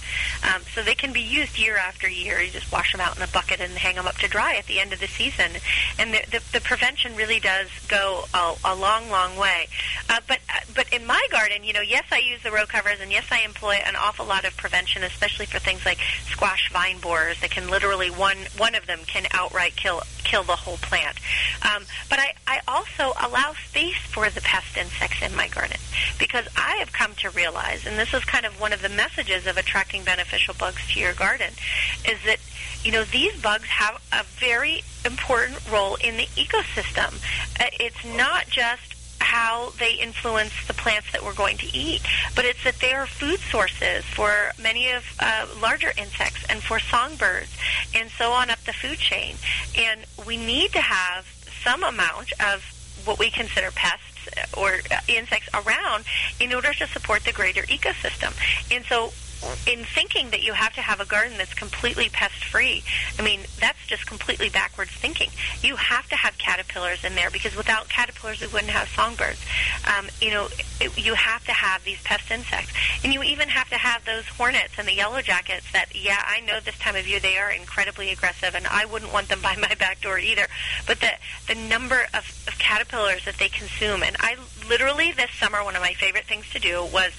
Um, 0.43 0.63
so 0.75 0.83
they 0.83 0.95
can 0.95 1.13
be 1.13 1.21
used 1.21 1.59
year 1.59 1.77
after 1.77 2.09
year. 2.09 2.41
You 2.41 2.51
just 2.51 2.71
wash 2.71 2.93
them 2.93 3.01
out 3.01 3.17
in 3.17 3.23
a 3.23 3.29
bucket 3.29 3.61
and 3.61 3.73
hang 3.73 3.97
them 3.97 4.07
up 4.07 4.17
to 4.19 4.29
dry 4.29 4.57
at 4.57 4.67
the 4.67 4.79
end 4.81 4.93
of 4.93 5.01
the 5.01 5.07
season. 5.07 5.53
And 5.99 6.15
the, 6.15 6.23
the, 6.31 6.43
the 6.53 6.61
prevention 6.61 7.17
really 7.17 7.41
does 7.41 7.69
go 7.89 8.25
a, 8.35 8.55
a 8.65 8.75
long, 8.75 9.11
long 9.11 9.37
way. 9.37 9.69
Uh, 10.09 10.21
but 10.29 10.39
uh, 10.49 10.61
but 10.75 10.93
in 10.93 11.07
my 11.07 11.27
garden, 11.31 11.65
you 11.65 11.73
know, 11.73 11.81
yes, 11.81 12.05
I 12.13 12.19
use 12.19 12.43
the 12.43 12.51
row 12.51 12.67
covers, 12.67 13.01
and 13.01 13.11
yes, 13.11 13.25
I 13.31 13.41
employ 13.41 13.75
an 13.85 13.97
awful 13.97 14.27
lot 14.27 14.45
of 14.45 14.57
prevention, 14.57 15.03
especially 15.03 15.47
for 15.47 15.59
things 15.59 15.85
like 15.85 15.99
squash 16.31 16.71
vine 16.73 16.99
borers 16.99 17.41
that 17.41 17.51
can 17.51 17.69
literally 17.69 18.11
one 18.11 18.39
one 18.57 18.75
of 18.75 18.87
them 18.87 19.01
can 19.07 19.27
outright 19.33 19.75
kill 19.77 20.03
kill 20.25 20.43
the 20.43 20.57
whole 20.57 20.77
plant. 20.79 21.19
Um, 21.63 21.85
but 22.11 22.19
I, 22.19 22.35
I 22.47 22.61
also 22.69 23.13
allow 23.21 23.55
space 23.69 23.97
for 23.97 24.29
the 24.29 24.41
pest 24.41 24.77
insects 24.77 25.23
in 25.23 25.35
my 25.35 25.49
garden 25.49 25.79
because 26.19 26.47
I 26.57 26.77
have 26.77 26.93
come 26.93 27.15
to 27.17 27.31
realize, 27.31 27.87
and 27.87 27.99
this 27.99 28.13
is 28.13 28.25
kind 28.25 28.45
of 28.45 28.61
one 28.61 28.73
of 28.73 28.83
the 28.83 28.89
messages 28.89 29.06
of 29.47 29.57
attracting 29.57 30.05
beneficial 30.05 30.55
bugs 30.59 30.87
to 30.93 31.01
your 31.01 31.15
garden, 31.15 31.51
is 32.09 32.19
that 32.25 32.39
you 32.83 32.93
know 32.93 33.05
these 33.05 33.41
bugs 33.41 33.67
have 33.69 34.01
a 34.13 34.25
very 34.39 34.83
important 35.05 35.59
role 35.71 35.97
in 35.97 36.17
the 36.17 36.27
ecosystem. 36.37 37.15
Uh, 37.61 37.71
it's 37.81 38.05
not 38.17 38.47
just 38.49 38.95
how 39.21 39.73
they 39.79 39.95
influence 39.95 40.53
the 40.67 40.75
plants 40.75 41.11
that 41.13 41.25
we're 41.25 41.35
going 41.35 41.57
to 41.57 41.67
eat, 41.77 42.01
but 42.35 42.45
it's 42.45 42.63
that 42.65 42.79
they 42.81 42.93
are 42.93 43.07
food 43.07 43.41
sources 43.41 44.05
for 44.05 44.53
many 44.63 44.91
of 44.91 45.05
uh, 45.19 45.47
larger 45.61 45.93
insects 45.97 46.45
and 46.49 46.63
for 46.63 46.79
songbirds 46.79 47.51
and 47.95 48.11
so 48.11 48.31
on 48.31 48.51
up 48.51 48.61
the 48.65 48.73
food 48.73 48.99
chain. 48.99 49.35
And 49.77 50.05
we 50.27 50.37
need 50.37 50.73
to 50.73 50.81
have 50.81 51.27
some 51.65 51.83
amount 51.83 52.33
of 52.41 52.63
what 53.05 53.19
we 53.19 53.31
consider 53.31 53.71
pests 53.73 54.16
or 54.57 54.81
uh, 54.91 54.99
insects 55.09 55.49
around 55.55 56.05
in 56.41 56.53
order 56.53 56.73
to 56.73 56.87
support 56.89 57.25
the 57.25 57.33
greater 57.33 57.63
ecosystem. 57.63 58.33
And 58.75 58.85
so 58.85 59.13
in 59.67 59.85
thinking 59.85 60.31
that 60.31 60.43
you 60.43 60.53
have 60.53 60.75
to 60.75 60.81
have 60.81 61.01
a 61.01 61.07
garden 61.07 61.37
that's 61.39 61.55
completely 61.55 62.09
pest 62.09 62.45
free, 62.45 62.83
I 63.19 63.23
mean, 63.23 63.41
that's 63.61 63.87
just 63.87 64.07
completely 64.07 64.49
backwards 64.49 64.91
thinking. 64.91 65.31
You 65.63 65.77
have 65.77 66.09
to 66.09 66.17
have 66.17 66.37
caterpillars 66.39 67.05
in 67.05 67.15
there 67.15 67.31
because 67.31 67.57
without 67.57 67.89
caterpillars, 67.89 68.41
we 68.41 68.49
wouldn't 68.49 68.71
have 68.71 68.89
songbirds. 68.89 69.41
Um, 69.87 70.09
you 70.21 70.31
know, 70.31 70.49
it, 70.81 70.97
you 70.99 71.15
have 71.15 71.45
to 71.47 71.53
have 71.53 71.85
these 71.85 72.01
pest 72.03 72.31
insects. 72.31 72.73
And 73.05 73.13
you 73.13 73.23
even 73.23 73.49
have 73.49 73.69
to 73.71 73.77
have 73.77 74.05
those 74.05 74.27
hornets 74.27 74.75
and 74.79 74.87
the 74.87 74.95
yellow 74.95 75.23
jackets 75.23 75.71
that, 75.73 75.87
yeah, 75.95 76.23
I 76.27 76.41
know 76.41 76.61
this 76.61 76.79
time 76.79 76.97
of 76.97 77.07
year 77.07 77.21
they 77.21 77.39
are 77.39 77.51
incredibly 77.51 78.11
aggressive 78.11 78.55
and 78.55 78.67
I 78.67 78.85
wouldn't 78.85 79.13
want 79.13 79.29
them 79.29 79.41
by 79.43 79.57
my 79.61 79.75
back 79.75 80.01
door 80.01 80.19
either. 80.19 80.47
But 80.87 81.01
the, 81.01 81.13
the 81.49 81.55
number 81.55 82.07
of, 82.15 82.25
of 82.47 82.59
caterpillars 82.59 83.25
that 83.25 83.39
they 83.39 83.49
consume, 83.49 84.03
and 84.03 84.17
I 84.21 84.37
literally 84.69 85.13
this 85.13 85.31
summer, 85.39 85.63
one 85.65 85.77
of 85.77 85.83
my 85.83 85.93
favorite 85.95 86.25
things 86.25 86.49
to 86.51 86.59
do 86.59 86.85
was 86.93 87.13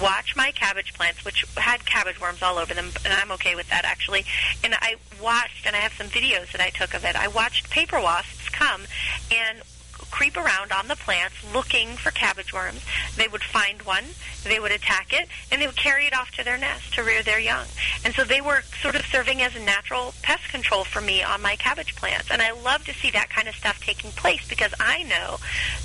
watch 0.00 0.36
my 0.36 0.52
cabbage 0.52 0.94
plants, 0.94 1.24
which 1.24 1.44
had 1.56 1.84
cabbage 1.84 2.20
worms 2.20 2.42
all 2.42 2.58
over 2.58 2.74
them, 2.74 2.90
and 3.04 3.12
I'm 3.12 3.32
okay 3.32 3.54
with 3.54 3.68
that 3.70 3.84
actually. 3.84 4.24
And 4.64 4.74
I 4.80 4.96
watched, 5.22 5.66
and 5.66 5.76
I 5.76 5.80
have 5.80 5.92
some 5.92 6.08
videos 6.08 6.52
that 6.52 6.60
I 6.60 6.70
took 6.70 6.94
of 6.94 7.04
it. 7.04 7.16
I 7.16 7.28
watched 7.28 7.70
paper 7.70 8.00
wasps 8.00 8.48
come 8.48 8.82
and 9.30 9.62
creep 10.12 10.36
around 10.36 10.70
on 10.70 10.86
the 10.86 10.94
plants 10.94 11.34
looking 11.52 11.88
for 11.96 12.12
cabbage 12.12 12.52
worms. 12.52 12.82
They 13.16 13.26
would 13.26 13.42
find 13.42 13.82
one, 13.82 14.04
they 14.44 14.60
would 14.60 14.70
attack 14.70 15.12
it, 15.12 15.26
and 15.50 15.60
they 15.60 15.66
would 15.66 15.76
carry 15.76 16.06
it 16.06 16.14
off 16.14 16.30
to 16.32 16.44
their 16.44 16.58
nest 16.58 16.94
to 16.94 17.02
rear 17.02 17.22
their 17.22 17.40
young. 17.40 17.66
And 18.04 18.14
so 18.14 18.22
they 18.22 18.40
were 18.40 18.62
sort 18.82 18.94
of 18.94 19.04
serving 19.06 19.40
as 19.42 19.56
a 19.56 19.60
natural 19.60 20.14
pest 20.22 20.48
control 20.50 20.84
for 20.84 21.00
me 21.00 21.22
on 21.22 21.40
my 21.42 21.56
cabbage 21.56 21.96
plants. 21.96 22.30
And 22.30 22.42
I 22.42 22.52
love 22.52 22.84
to 22.84 22.94
see 22.94 23.10
that 23.10 23.30
kind 23.30 23.48
of 23.48 23.54
stuff 23.54 23.80
taking 23.80 24.10
place 24.12 24.46
because 24.48 24.74
I 24.78 25.02
know 25.04 25.38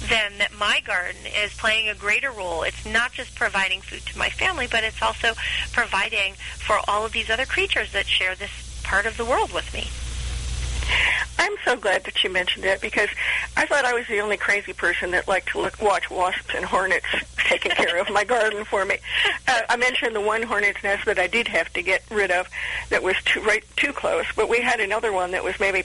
then 0.07 0.37
that 0.39 0.53
my 0.53 0.81
garden 0.85 1.21
is 1.25 1.53
playing 1.53 1.89
a 1.89 1.95
greater 1.95 2.31
role. 2.31 2.63
It's 2.63 2.85
not 2.85 3.13
just 3.13 3.33
providing 3.35 3.81
food 3.81 4.05
to 4.07 4.17
my 4.19 4.29
family, 4.29 4.67
but 4.69 4.83
it's 4.83 5.01
also 5.01 5.33
providing 5.71 6.33
for 6.33 6.79
all 6.87 7.05
of 7.05 7.13
these 7.13 7.29
other 7.29 7.45
creatures 7.45 7.93
that 7.93 8.05
share 8.05 8.35
this 8.35 8.81
part 8.83 9.05
of 9.05 9.15
the 9.15 9.25
world 9.25 9.53
with 9.53 9.73
me. 9.73 9.87
I'm 11.39 11.53
so 11.63 11.75
glad 11.75 12.03
that 12.05 12.23
you 12.23 12.29
mentioned 12.29 12.65
it 12.65 12.81
because 12.81 13.09
I 13.55 13.65
thought 13.65 13.85
I 13.85 13.93
was 13.93 14.07
the 14.07 14.19
only 14.19 14.37
crazy 14.37 14.73
person 14.73 15.11
that 15.11 15.27
liked 15.27 15.49
to 15.49 15.61
look, 15.61 15.81
watch 15.81 16.09
wasps 16.09 16.53
and 16.55 16.65
hornets 16.65 17.05
taking 17.47 17.71
care 17.71 17.97
of 17.97 18.09
my 18.09 18.23
garden 18.23 18.65
for 18.65 18.83
me. 18.85 18.97
Uh, 19.47 19.61
I 19.69 19.77
mentioned 19.77 20.15
the 20.15 20.21
one 20.21 20.43
hornet's 20.43 20.83
nest 20.83 21.05
that 21.05 21.17
I 21.19 21.27
did 21.27 21.47
have 21.47 21.71
to 21.73 21.81
get 21.81 22.03
rid 22.11 22.31
of 22.31 22.49
that 22.89 23.01
was 23.03 23.15
too 23.23 23.41
right 23.41 23.63
too 23.75 23.93
close, 23.93 24.25
but 24.35 24.49
we 24.49 24.59
had 24.59 24.79
another 24.79 25.13
one 25.13 25.31
that 25.31 25.43
was 25.43 25.59
maybe 25.59 25.83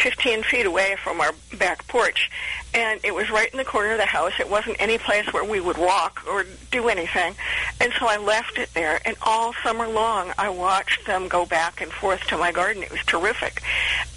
15 0.00 0.42
feet 0.42 0.66
away 0.66 0.96
from 1.02 1.20
our 1.20 1.32
back 1.58 1.86
porch, 1.86 2.30
and 2.72 3.00
it 3.04 3.14
was 3.14 3.30
right 3.30 3.50
in 3.50 3.58
the 3.58 3.64
corner 3.64 3.92
of 3.92 3.98
the 3.98 4.06
house. 4.06 4.32
It 4.40 4.50
wasn't 4.50 4.76
any 4.80 4.98
place 4.98 5.32
where 5.32 5.44
we 5.44 5.60
would 5.60 5.78
walk 5.78 6.24
or 6.28 6.44
do 6.70 6.88
anything, 6.88 7.34
and 7.80 7.92
so 7.98 8.06
I 8.06 8.16
left 8.16 8.58
it 8.58 8.72
there. 8.74 9.00
And 9.04 9.16
all 9.22 9.54
summer 9.62 9.86
long, 9.86 10.32
I 10.38 10.48
watched 10.48 11.06
them 11.06 11.28
go 11.28 11.46
back 11.46 11.80
and 11.80 11.92
forth 11.92 12.24
to 12.28 12.38
my 12.38 12.50
garden. 12.50 12.82
It 12.82 12.90
was 12.90 13.04
terrific, 13.06 13.62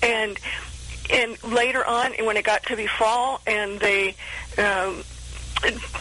and 0.01 0.39
and 1.09 1.41
later 1.43 1.85
on, 1.85 2.13
when 2.25 2.37
it 2.37 2.43
got 2.43 2.63
to 2.63 2.75
be 2.75 2.87
fall, 2.87 3.41
and 3.47 3.79
they 3.79 4.15
um, 4.57 5.03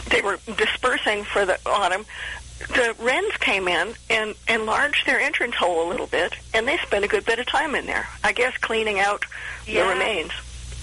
they 0.09 0.21
were 0.21 0.39
dispersing 0.57 1.23
for 1.23 1.45
the 1.45 1.59
autumn, 1.65 2.05
the 2.59 2.95
wrens 2.99 3.33
came 3.39 3.67
in 3.67 3.93
and 4.09 4.35
enlarged 4.47 5.05
their 5.05 5.19
entrance 5.19 5.55
hole 5.55 5.87
a 5.87 5.89
little 5.89 6.07
bit, 6.07 6.33
and 6.53 6.67
they 6.67 6.77
spent 6.77 7.05
a 7.05 7.07
good 7.07 7.25
bit 7.25 7.39
of 7.39 7.45
time 7.45 7.75
in 7.75 7.85
there. 7.85 8.07
I 8.23 8.33
guess 8.33 8.57
cleaning 8.57 8.99
out 8.99 9.25
yeah. 9.65 9.83
the 9.83 9.89
remains. 9.89 10.31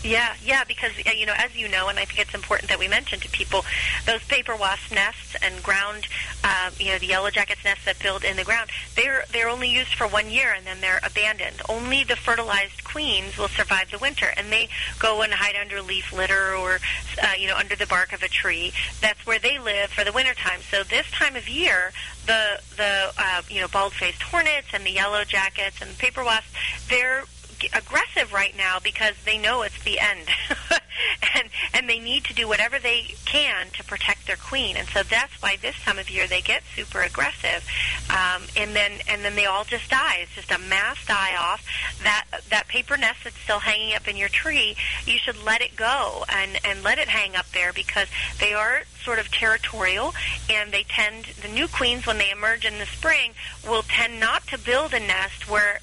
Yeah, 0.05 0.34
yeah, 0.44 0.64
because 0.64 0.92
you 1.16 1.24
know, 1.24 1.32
as 1.38 1.57
you 1.57 1.66
know, 1.66 1.88
and 1.88 1.98
I 1.98 2.05
think 2.05 2.20
it's 2.20 2.34
important 2.34 2.68
that 2.68 2.78
we 2.78 2.88
mention 2.88 3.20
to 3.20 3.28
people, 3.30 3.64
those 4.05 4.22
paper 4.24 4.55
wasp 4.55 4.92
nests 4.92 5.34
and 5.42 5.62
ground, 5.62 6.07
uh, 6.44 6.70
you 6.78 6.92
know, 6.92 6.98
the 6.98 7.07
yellow 7.07 7.30
jackets 7.30 7.64
nests 7.64 7.86
that 7.86 7.98
build 8.00 8.22
in 8.22 8.36
the 8.36 8.44
ground, 8.44 8.68
they're 8.96 9.24
they're 9.32 9.48
only 9.48 9.70
used 9.70 9.94
for 9.94 10.07
one 10.07 10.30
year 10.30 10.52
and 10.52 10.66
then 10.66 10.82
they're 10.82 11.00
abandoned. 11.02 11.62
Only 11.70 12.05
the 12.05 12.16
fertilized 12.16 12.84
queens 12.84 13.38
will 13.38 13.48
survive 13.48 13.90
the 13.90 13.98
winter, 13.98 14.26
and 14.36 14.52
they 14.52 14.68
go 14.98 15.22
and 15.22 15.32
hide 15.32 15.57
under 15.59 15.80
leaf 15.80 16.12
litter 16.12 16.55
or, 16.55 16.80
uh, 17.22 17.32
you 17.38 17.48
know, 17.48 17.57
under 17.57 17.74
the 17.74 17.86
bark 17.86 18.12
of 18.12 18.22
a 18.22 18.28
tree. 18.28 18.74
That's 19.00 19.24
where 19.24 19.38
they 19.38 19.59
live 19.59 19.88
for 19.88 20.05
the 20.05 20.12
winter 20.12 20.34
time. 20.34 20.61
So 20.70 20.82
this 20.82 21.11
time 21.12 21.34
of 21.34 21.48
year, 21.48 21.92
the 22.26 22.61
the 22.76 23.11
uh, 23.16 23.42
you 23.48 23.62
know 23.62 23.68
bald-faced 23.68 24.22
hornets 24.22 24.68
and 24.74 24.84
the 24.84 24.92
yellow 24.92 25.24
jackets 25.24 25.80
and 25.80 25.90
the 25.90 25.96
paper 25.96 26.22
wasps, 26.22 26.50
they're 26.90 27.24
aggressive 27.72 28.32
right 28.32 28.56
now 28.56 28.78
because 28.82 29.14
they 29.24 29.38
know 29.38 29.62
it's 29.62 29.82
the 29.84 29.98
end, 29.98 30.28
and 31.34 31.48
and 31.72 31.88
they 31.88 31.98
need 31.98 32.24
to 32.24 32.34
do 32.34 32.48
whatever 32.48 32.78
they 32.78 33.14
can 33.24 33.66
to 33.74 33.84
protect 33.84 34.26
their 34.26 34.36
queen. 34.36 34.76
And 34.76 34.88
so 34.88 35.02
that's 35.02 35.32
why 35.42 35.56
this 35.56 35.76
time 35.82 35.98
of 35.98 36.10
year 36.10 36.26
they 36.26 36.40
get 36.40 36.62
super 36.74 37.00
aggressive, 37.00 37.66
um, 38.10 38.42
and 38.56 38.74
then 38.74 38.92
and 39.08 39.24
then 39.24 39.36
they 39.36 39.46
all 39.46 39.64
just 39.64 39.90
die. 39.90 40.18
It's 40.20 40.34
just 40.34 40.50
a 40.50 40.58
mass 40.58 41.04
die 41.06 41.36
off. 41.36 41.66
That 42.02 42.26
that 42.50 42.68
paper 42.68 42.96
nest 42.96 43.24
that's 43.24 43.38
still 43.38 43.60
hanging 43.60 43.94
up 43.94 44.08
in 44.08 44.16
your 44.16 44.28
tree, 44.28 44.76
you 45.06 45.18
should 45.18 45.42
let 45.44 45.60
it 45.60 45.76
go 45.76 46.24
and 46.28 46.58
and 46.64 46.82
let 46.82 46.98
it 46.98 47.08
hang 47.08 47.36
up 47.36 47.50
there 47.52 47.72
because 47.72 48.08
they 48.40 48.52
are 48.52 48.82
sort 49.04 49.18
of 49.18 49.30
territorial 49.30 50.14
and 50.50 50.72
they 50.72 50.84
tend 50.84 51.26
the 51.42 51.48
new 51.48 51.68
queens 51.68 52.06
when 52.06 52.18
they 52.18 52.30
emerge 52.30 52.64
in 52.64 52.78
the 52.78 52.86
spring 52.86 53.32
will 53.68 53.82
tend 53.82 54.18
not 54.18 54.46
to 54.46 54.58
build 54.58 54.94
a 54.94 55.00
nest 55.00 55.48
where 55.48 55.80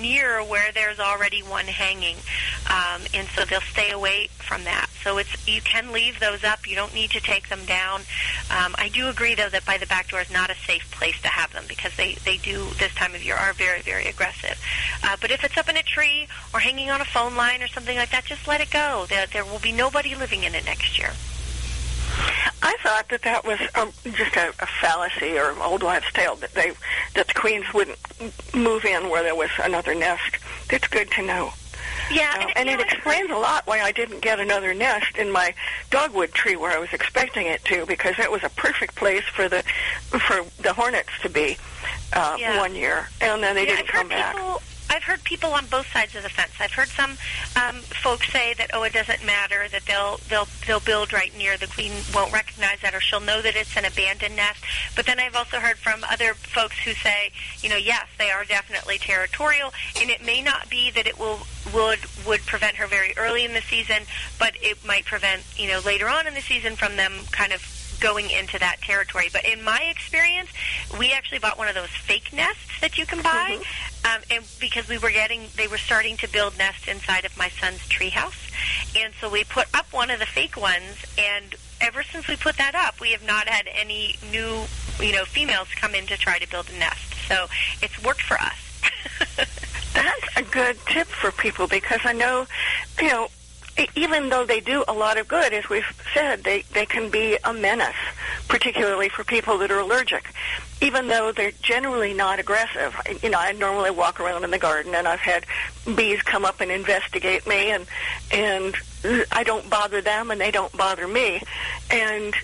near 0.00 0.42
where 0.42 0.72
there's 0.72 0.98
already 0.98 1.42
one 1.42 1.66
hanging, 1.66 2.16
um, 2.68 3.02
and 3.14 3.28
so 3.28 3.44
they'll 3.44 3.60
stay 3.60 3.90
away 3.90 4.28
from 4.38 4.64
that. 4.64 4.88
So 5.02 5.18
it's 5.18 5.48
you 5.48 5.60
can 5.62 5.92
leave 5.92 6.20
those 6.20 6.44
up. 6.44 6.68
You 6.68 6.76
don't 6.76 6.94
need 6.94 7.10
to 7.10 7.20
take 7.20 7.48
them 7.48 7.64
down. 7.64 8.00
Um, 8.50 8.74
I 8.78 8.90
do 8.92 9.08
agree 9.08 9.34
though 9.34 9.48
that 9.48 9.64
by 9.64 9.78
the 9.78 9.86
back 9.86 10.08
door 10.08 10.20
is 10.20 10.30
not 10.30 10.50
a 10.50 10.54
safe 10.66 10.90
place 10.90 11.20
to 11.22 11.28
have 11.28 11.52
them 11.52 11.64
because 11.68 11.94
they 11.96 12.14
they 12.24 12.36
do 12.36 12.66
this 12.78 12.94
time 12.94 13.14
of 13.14 13.24
year 13.24 13.36
are 13.36 13.52
very 13.52 13.82
very 13.82 14.06
aggressive. 14.06 14.60
Uh, 15.02 15.16
but 15.20 15.30
if 15.30 15.44
it's 15.44 15.56
up 15.56 15.68
in 15.68 15.76
a 15.76 15.82
tree 15.82 16.26
or 16.54 16.60
hanging 16.60 16.90
on 16.90 17.00
a 17.00 17.04
phone 17.04 17.36
line 17.36 17.62
or 17.62 17.68
something 17.68 17.96
like 17.96 18.10
that, 18.10 18.24
just 18.24 18.46
let 18.46 18.60
it 18.60 18.70
go. 18.70 19.06
There 19.08 19.26
there 19.26 19.44
will 19.44 19.60
be 19.60 19.72
nobody 19.72 20.14
living 20.14 20.44
in 20.44 20.54
it 20.54 20.64
next 20.64 20.98
year. 20.98 21.10
I 22.64 22.76
thought 22.82 23.08
that 23.10 23.22
that 23.22 23.44
was 23.44 23.58
um, 23.74 23.90
just 24.12 24.36
a, 24.36 24.50
a 24.60 24.66
fallacy 24.80 25.36
or 25.38 25.50
an 25.50 25.58
old 25.58 25.82
wives' 25.82 26.10
tale 26.12 26.36
that 26.36 26.54
they 26.54 26.72
that 27.14 27.28
the 27.28 27.34
queens 27.34 27.66
wouldn't 27.74 27.98
move 28.54 28.84
in 28.84 29.08
where 29.10 29.22
there 29.22 29.34
was 29.34 29.50
another 29.62 29.94
nest. 29.94 30.36
That's 30.70 30.86
good 30.88 31.10
to 31.12 31.22
know. 31.22 31.52
Yeah, 32.10 32.32
Uh, 32.36 32.40
and, 32.56 32.68
and 32.68 32.80
it 32.80 32.84
explains 32.84 33.30
a 33.30 33.36
lot 33.36 33.66
why 33.66 33.80
I 33.80 33.92
didn't 33.92 34.20
get 34.20 34.40
another 34.40 34.74
nest 34.74 35.16
in 35.18 35.30
my 35.30 35.54
dogwood 35.90 36.32
tree 36.32 36.56
where 36.56 36.70
I 36.76 36.78
was 36.78 36.92
expecting 36.92 37.46
it 37.46 37.64
to, 37.66 37.86
because 37.86 38.16
that 38.16 38.30
was 38.30 38.42
a 38.44 38.48
perfect 38.50 38.94
place 38.96 39.24
for 39.24 39.48
the 39.48 39.62
for 40.08 40.44
the 40.62 40.72
hornets 40.72 41.10
to 41.22 41.28
be 41.28 41.56
uh, 42.12 42.36
Yeah. 42.38 42.58
one 42.58 42.74
year, 42.74 43.08
and 43.20 43.42
then 43.42 43.54
they 43.54 43.62
yeah, 43.66 43.76
didn't 43.76 43.88
I've 43.88 43.92
come 43.94 44.08
back. 44.08 44.34
People, 44.36 44.62
I've 44.92 45.04
heard 45.04 45.24
people 45.24 45.54
on 45.54 45.64
both 45.66 45.90
sides 45.90 46.14
of 46.14 46.22
the 46.22 46.28
fence. 46.28 46.52
I've 46.60 46.72
heard 46.72 46.88
some 46.88 47.16
um, 47.56 47.76
folks 47.80 48.30
say 48.30 48.52
that 48.58 48.70
oh, 48.74 48.82
it 48.82 48.92
doesn't 48.92 49.24
matter 49.24 49.66
that 49.68 49.86
they'll 49.86 50.18
they'll 50.28 50.48
they'll 50.66 50.80
build 50.80 51.14
right 51.14 51.36
near 51.38 51.56
the 51.56 51.66
queen 51.66 51.92
won't 52.14 52.32
recognize 52.32 52.80
that 52.82 52.94
or 52.94 53.00
she'll 53.00 53.20
know 53.20 53.40
that 53.40 53.56
it's 53.56 53.74
an 53.76 53.86
abandoned 53.86 54.36
nest. 54.36 54.62
But 54.94 55.06
then 55.06 55.18
I've 55.18 55.34
also 55.34 55.58
heard 55.60 55.78
from 55.78 56.04
other 56.10 56.34
folks 56.34 56.78
who 56.78 56.92
say, 56.92 57.32
you 57.62 57.70
know, 57.70 57.76
yes, 57.76 58.06
they 58.18 58.30
are 58.30 58.44
definitely 58.44 58.98
territorial, 58.98 59.72
and 59.98 60.10
it 60.10 60.24
may 60.24 60.42
not 60.42 60.68
be 60.68 60.90
that 60.90 61.06
it 61.06 61.18
will 61.18 61.40
would 61.72 62.00
would 62.26 62.40
prevent 62.44 62.76
her 62.76 62.86
very 62.86 63.14
early 63.16 63.46
in 63.46 63.54
the 63.54 63.62
season, 63.62 64.02
but 64.38 64.52
it 64.60 64.84
might 64.84 65.06
prevent 65.06 65.42
you 65.56 65.68
know 65.68 65.80
later 65.86 66.08
on 66.08 66.26
in 66.26 66.34
the 66.34 66.42
season 66.42 66.76
from 66.76 66.96
them 66.96 67.12
kind 67.30 67.52
of 67.52 67.81
going 68.02 68.28
into 68.30 68.58
that 68.58 68.80
territory. 68.82 69.28
But 69.32 69.44
in 69.44 69.62
my 69.62 69.80
experience, 69.90 70.50
we 70.98 71.12
actually 71.12 71.38
bought 71.38 71.56
one 71.56 71.68
of 71.68 71.74
those 71.74 71.88
fake 71.88 72.32
nests 72.32 72.80
that 72.80 72.98
you 72.98 73.06
can 73.06 73.22
buy, 73.22 73.58
Mm-hmm. 73.60 74.16
um, 74.16 74.22
and 74.30 74.44
because 74.60 74.88
we 74.88 74.98
were 74.98 75.10
getting, 75.10 75.42
they 75.56 75.68
were 75.68 75.78
starting 75.78 76.16
to 76.18 76.28
build 76.28 76.58
nests 76.58 76.88
inside 76.88 77.24
of 77.24 77.36
my 77.38 77.48
son's 77.60 77.80
treehouse, 77.88 78.50
and 78.96 79.12
so 79.20 79.28
we 79.30 79.44
put 79.44 79.66
up 79.74 79.86
one 79.92 80.10
of 80.10 80.18
the 80.18 80.26
fake 80.26 80.56
ones, 80.56 81.04
and 81.16 81.54
ever 81.80 82.02
since 82.02 82.26
we 82.28 82.36
put 82.36 82.56
that 82.56 82.74
up, 82.74 83.00
we 83.00 83.12
have 83.12 83.24
not 83.26 83.48
had 83.48 83.66
any 83.74 84.16
new, 84.30 84.64
you 85.00 85.12
know, 85.12 85.24
females 85.24 85.68
come 85.80 85.94
in 85.94 86.06
to 86.06 86.16
try 86.16 86.38
to 86.38 86.48
build 86.50 86.68
a 86.74 86.78
nest. 86.78 87.14
So 87.28 87.46
it's 87.82 88.02
worked 88.02 88.22
for 88.22 88.38
us. 88.40 88.58
That's 89.94 90.36
a 90.36 90.42
good 90.42 90.76
tip 90.86 91.06
for 91.06 91.30
people 91.32 91.66
because 91.68 92.00
I 92.04 92.12
know, 92.12 92.46
you 93.00 93.08
know, 93.08 93.28
even 93.94 94.28
though 94.28 94.44
they 94.44 94.60
do 94.60 94.84
a 94.86 94.92
lot 94.92 95.18
of 95.18 95.28
good, 95.28 95.52
as 95.52 95.68
we've 95.68 95.86
said, 96.12 96.44
they, 96.44 96.62
they 96.72 96.86
can 96.86 97.10
be 97.10 97.38
a 97.44 97.52
menace, 97.52 97.96
particularly 98.48 99.08
for 99.08 99.24
people 99.24 99.58
that 99.58 99.70
are 99.70 99.78
allergic. 99.78 100.28
Even 100.80 101.08
though 101.08 101.32
they're 101.32 101.52
generally 101.62 102.12
not 102.12 102.38
aggressive. 102.38 102.94
You 103.22 103.30
know, 103.30 103.38
I 103.38 103.52
normally 103.52 103.90
walk 103.90 104.20
around 104.20 104.44
in 104.44 104.50
the 104.50 104.58
garden 104.58 104.94
and 104.94 105.06
I've 105.06 105.20
had 105.20 105.46
bees 105.94 106.20
come 106.22 106.44
up 106.44 106.60
and 106.60 106.70
investigate 106.70 107.46
me 107.46 107.70
and, 107.70 107.86
and 108.30 108.74
I 109.30 109.42
don't 109.44 109.68
bother 109.70 110.00
them 110.00 110.30
and 110.30 110.40
they 110.40 110.50
don't 110.50 110.76
bother 110.76 111.06
me. 111.06 111.42
And, 111.90 112.34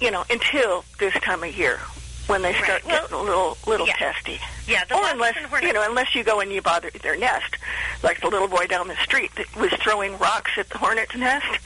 you 0.00 0.10
know, 0.10 0.24
until 0.30 0.84
this 0.98 1.14
time 1.14 1.44
of 1.44 1.56
year 1.56 1.78
when 2.26 2.42
they 2.42 2.54
start 2.54 2.82
Right. 2.84 2.86
Well, 2.86 3.02
getting 3.02 3.18
a 3.18 3.22
little, 3.22 3.58
little 3.66 3.86
yeah. 3.86 3.96
testy 3.96 4.40
yeah, 4.66 4.84
the 4.84 4.96
or 4.96 5.06
unless 5.06 5.36
hornets. 5.36 5.66
you 5.66 5.72
know, 5.72 5.84
unless 5.88 6.14
you 6.14 6.24
go 6.24 6.40
and 6.40 6.52
you 6.52 6.62
bother 6.62 6.90
their 7.02 7.16
nest, 7.16 7.56
like 8.02 8.20
the 8.20 8.28
little 8.28 8.48
boy 8.48 8.66
down 8.66 8.88
the 8.88 8.96
street 8.96 9.30
that 9.36 9.54
was 9.56 9.72
throwing 9.74 10.18
rocks 10.18 10.52
at 10.56 10.68
the 10.70 10.78
hornet's 10.78 11.16
nest, 11.16 11.58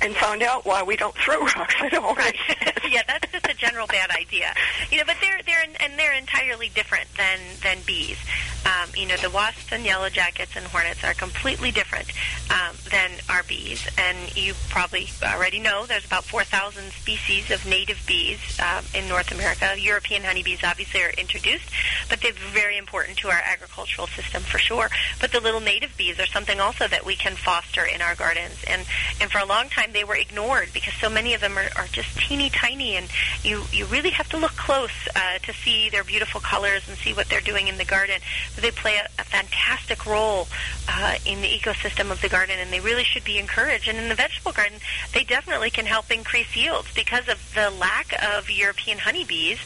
and 0.00 0.14
found 0.14 0.42
out 0.42 0.64
why 0.64 0.82
we 0.82 0.96
don't 0.96 1.14
throw 1.16 1.40
rocks 1.56 1.74
at 1.80 1.92
a 1.92 2.00
hornet's 2.00 2.20
Right. 2.20 2.80
yeah, 2.90 3.02
that's 3.06 3.30
just 3.32 3.46
a 3.46 3.54
general 3.54 3.86
bad 3.86 4.10
idea. 4.10 4.52
You 4.90 4.98
know, 4.98 5.04
but 5.06 5.16
they're 5.20 5.40
they're 5.46 5.64
and 5.80 5.98
they're 5.98 6.14
entirely 6.14 6.70
different 6.74 7.08
than 7.16 7.38
than 7.62 7.78
bees. 7.86 8.18
Um, 8.66 8.90
you 8.94 9.06
know, 9.06 9.16
the 9.16 9.30
wasps 9.30 9.72
and 9.72 9.84
yellow 9.84 10.10
jackets 10.10 10.52
and 10.54 10.66
hornets 10.66 11.02
are 11.02 11.14
completely 11.14 11.70
different 11.70 12.12
um, 12.50 12.76
than 12.90 13.10
our 13.30 13.42
bees. 13.44 13.86
And 13.96 14.36
you 14.36 14.52
probably 14.68 15.08
already 15.22 15.60
know 15.60 15.86
there's 15.86 16.04
about 16.04 16.24
4,000 16.24 16.90
species 16.92 17.50
of 17.50 17.64
native 17.66 18.02
bees 18.06 18.38
um, 18.60 18.84
in 18.94 19.08
North 19.08 19.32
America. 19.32 19.74
European 19.78 20.22
honeybees 20.22 20.60
obviously 20.62 21.02
are 21.02 21.10
introduced, 21.10 21.70
but 22.10 22.20
they're 22.20 22.32
very 22.52 22.76
important 22.76 23.18
to 23.18 23.28
our 23.28 23.40
agricultural 23.44 24.06
system 24.08 24.42
for 24.42 24.58
sure. 24.58 24.88
But 25.20 25.32
the 25.32 25.40
little 25.40 25.60
native 25.60 25.96
bees 25.96 26.18
are 26.18 26.26
something 26.26 26.60
also 26.60 26.88
that 26.88 27.04
we 27.04 27.16
can 27.16 27.36
foster 27.36 27.84
in 27.84 28.02
our 28.02 28.14
gardens. 28.14 28.64
And 28.66 28.84
and 29.20 29.30
for 29.30 29.38
a 29.38 29.46
long 29.46 29.68
time 29.68 29.92
they 29.92 30.04
were 30.04 30.16
ignored 30.16 30.70
because 30.72 30.94
so 30.94 31.08
many 31.08 31.34
of 31.34 31.40
them 31.40 31.56
are, 31.58 31.68
are 31.76 31.86
just 31.92 32.18
teeny 32.18 32.50
tiny, 32.50 32.96
and 32.96 33.08
you 33.42 33.62
you 33.72 33.86
really 33.86 34.10
have 34.10 34.28
to 34.30 34.36
look 34.36 34.52
close 34.52 34.90
uh, 35.14 35.38
to 35.42 35.52
see 35.52 35.88
their 35.90 36.04
beautiful 36.04 36.40
colors 36.40 36.88
and 36.88 36.96
see 36.98 37.12
what 37.12 37.28
they're 37.28 37.40
doing 37.40 37.68
in 37.68 37.78
the 37.78 37.84
garden. 37.84 38.16
But 38.54 38.62
they 38.62 38.70
play 38.70 38.96
a, 38.96 39.08
a 39.20 39.24
fantastic 39.24 40.06
role 40.06 40.48
uh, 40.88 41.14
in 41.26 41.40
the 41.42 41.48
ecosystem 41.48 42.10
of 42.10 42.20
the 42.20 42.28
garden, 42.28 42.56
and 42.58 42.72
they 42.72 42.80
really 42.80 43.04
should 43.04 43.24
be 43.24 43.38
encouraged. 43.38 43.88
And 43.88 43.98
in 43.98 44.08
the 44.08 44.14
vegetable 44.14 44.52
garden, 44.52 44.78
they 45.12 45.24
definitely 45.24 45.70
can 45.70 45.86
help 45.86 46.10
increase 46.10 46.54
yields 46.56 46.92
because 46.94 47.28
of 47.28 47.38
the 47.54 47.70
lack 47.70 48.12
of 48.36 48.50
European 48.50 48.98
honeybees 48.98 49.58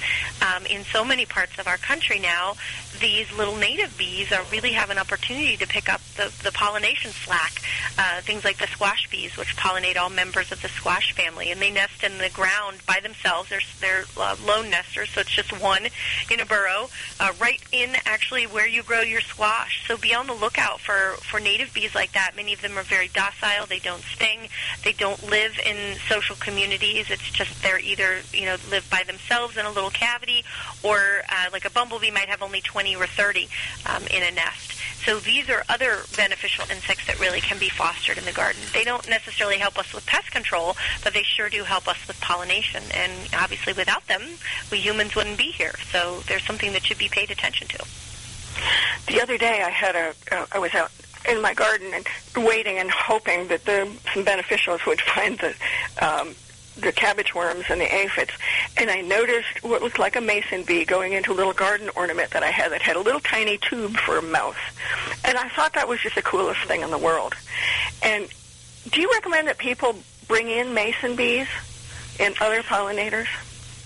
um, 0.42 0.66
in 0.66 0.84
so 0.84 1.04
many 1.04 1.26
parts 1.26 1.58
of 1.58 1.66
our 1.66 1.76
country 1.76 2.18
now. 2.18 2.54
These 3.00 3.32
little 3.36 3.56
native 3.56 3.96
bees 3.98 4.32
are 4.32 4.44
really 4.52 4.72
have 4.72 4.90
an 4.90 4.98
opportunity 4.98 5.56
to 5.56 5.66
pick 5.66 5.92
up 5.92 6.00
the, 6.16 6.32
the 6.42 6.52
pollination 6.52 7.10
slack. 7.10 7.60
Uh, 7.98 8.20
things 8.22 8.44
like 8.44 8.58
the 8.58 8.66
squash 8.66 9.08
bees, 9.10 9.36
which 9.36 9.56
pollinate 9.56 9.96
all 9.96 10.10
members 10.10 10.50
of 10.50 10.60
the 10.62 10.68
squash 10.68 11.12
family, 11.12 11.50
and 11.50 11.60
they 11.60 11.70
nest 11.70 12.02
in 12.02 12.18
the 12.18 12.30
ground 12.30 12.78
by 12.86 13.00
themselves. 13.00 13.50
They're, 13.50 13.60
they're 13.80 14.04
uh, 14.16 14.36
lone 14.46 14.70
nesters, 14.70 15.10
so 15.10 15.20
it's 15.20 15.30
just 15.30 15.52
one 15.60 15.86
in 16.30 16.40
a 16.40 16.46
burrow, 16.46 16.88
uh, 17.20 17.32
right 17.40 17.60
in 17.72 17.90
actually 18.04 18.44
where 18.46 18.66
you 18.66 18.82
grow 18.82 19.00
your 19.00 19.20
squash. 19.20 19.86
So 19.86 19.96
be 19.96 20.14
on 20.14 20.26
the 20.26 20.34
lookout 20.34 20.80
for, 20.80 21.16
for 21.30 21.40
native 21.40 21.72
bees 21.74 21.94
like 21.94 22.12
that. 22.12 22.32
Many 22.36 22.52
of 22.52 22.62
them 22.62 22.76
are 22.78 22.82
very 22.82 23.08
docile. 23.08 23.66
They 23.66 23.78
don't 23.78 24.02
sting. 24.02 24.48
They 24.82 24.92
don't 24.92 25.22
live 25.30 25.58
in 25.64 25.96
social 26.08 26.36
communities. 26.36 27.10
It's 27.10 27.30
just 27.30 27.62
they're 27.62 27.78
either 27.78 28.20
you 28.32 28.46
know 28.46 28.56
live 28.70 28.88
by 28.90 29.02
themselves 29.06 29.56
in 29.56 29.66
a 29.66 29.70
little 29.70 29.90
cavity, 29.90 30.44
or 30.82 31.22
uh, 31.28 31.50
like 31.52 31.64
a 31.64 31.70
bumblebee 31.70 32.10
might 32.10 32.28
have 32.28 32.42
only 32.42 32.53
20 32.60 32.96
or 32.96 33.06
30 33.06 33.48
um, 33.86 34.02
in 34.08 34.22
a 34.22 34.30
nest. 34.30 34.72
So 35.04 35.18
these 35.18 35.50
are 35.50 35.62
other 35.68 35.98
beneficial 36.16 36.64
insects 36.70 37.06
that 37.06 37.20
really 37.20 37.40
can 37.40 37.58
be 37.58 37.68
fostered 37.68 38.16
in 38.16 38.24
the 38.24 38.32
garden. 38.32 38.60
They 38.72 38.84
don't 38.84 39.06
necessarily 39.08 39.58
help 39.58 39.78
us 39.78 39.92
with 39.92 40.06
pest 40.06 40.30
control, 40.30 40.76
but 41.02 41.12
they 41.12 41.22
sure 41.22 41.50
do 41.50 41.62
help 41.62 41.86
us 41.86 41.98
with 42.06 42.18
pollination. 42.20 42.82
And 42.94 43.12
obviously, 43.34 43.74
without 43.74 44.06
them, 44.06 44.22
we 44.70 44.78
humans 44.78 45.14
wouldn't 45.14 45.36
be 45.36 45.50
here. 45.50 45.74
So 45.92 46.20
there's 46.26 46.44
something 46.44 46.72
that 46.72 46.84
should 46.84 46.98
be 46.98 47.08
paid 47.08 47.30
attention 47.30 47.68
to. 47.68 47.84
The 49.08 49.20
other 49.20 49.36
day, 49.36 49.62
I 49.62 49.70
had 49.70 49.94
a, 49.94 50.14
uh, 50.34 50.46
I 50.52 50.58
was 50.58 50.74
out 50.74 50.90
in 51.28 51.42
my 51.42 51.54
garden 51.54 51.92
and 51.92 52.06
waiting 52.46 52.78
and 52.78 52.90
hoping 52.90 53.48
that 53.48 53.64
the 53.64 53.90
some 54.12 54.24
beneficials 54.24 54.86
would 54.86 55.00
find 55.14 55.38
the 55.38 55.54
um, 56.04 56.34
the 56.76 56.92
cabbage 56.92 57.34
worms 57.34 57.64
and 57.68 57.80
the 57.80 57.94
aphids, 57.94 58.32
and 58.76 58.90
I 58.90 59.00
noticed 59.00 59.62
what 59.62 59.82
looked 59.82 59.98
like 59.98 60.16
a 60.16 60.20
mason 60.20 60.64
bee 60.64 60.84
going 60.84 61.12
into 61.12 61.32
a 61.32 61.34
little 61.34 61.52
garden 61.52 61.88
ornament 61.94 62.30
that 62.30 62.42
I 62.42 62.50
had 62.50 62.72
that 62.72 62.82
had 62.82 62.96
a 62.96 63.00
little 63.00 63.20
tiny 63.20 63.58
tube 63.58 63.96
for 63.96 64.18
a 64.18 64.22
mouth, 64.22 64.56
and 65.24 65.38
I 65.38 65.48
thought 65.50 65.74
that 65.74 65.88
was 65.88 66.00
just 66.00 66.16
the 66.16 66.22
coolest 66.22 66.60
thing 66.62 66.82
in 66.82 66.90
the 66.90 66.98
world. 66.98 67.34
And 68.02 68.28
do 68.90 69.00
you 69.00 69.10
recommend 69.12 69.48
that 69.48 69.58
people 69.58 69.96
bring 70.28 70.48
in 70.48 70.74
mason 70.74 71.16
bees 71.16 71.48
and 72.18 72.34
other 72.40 72.62
pollinators? 72.62 73.28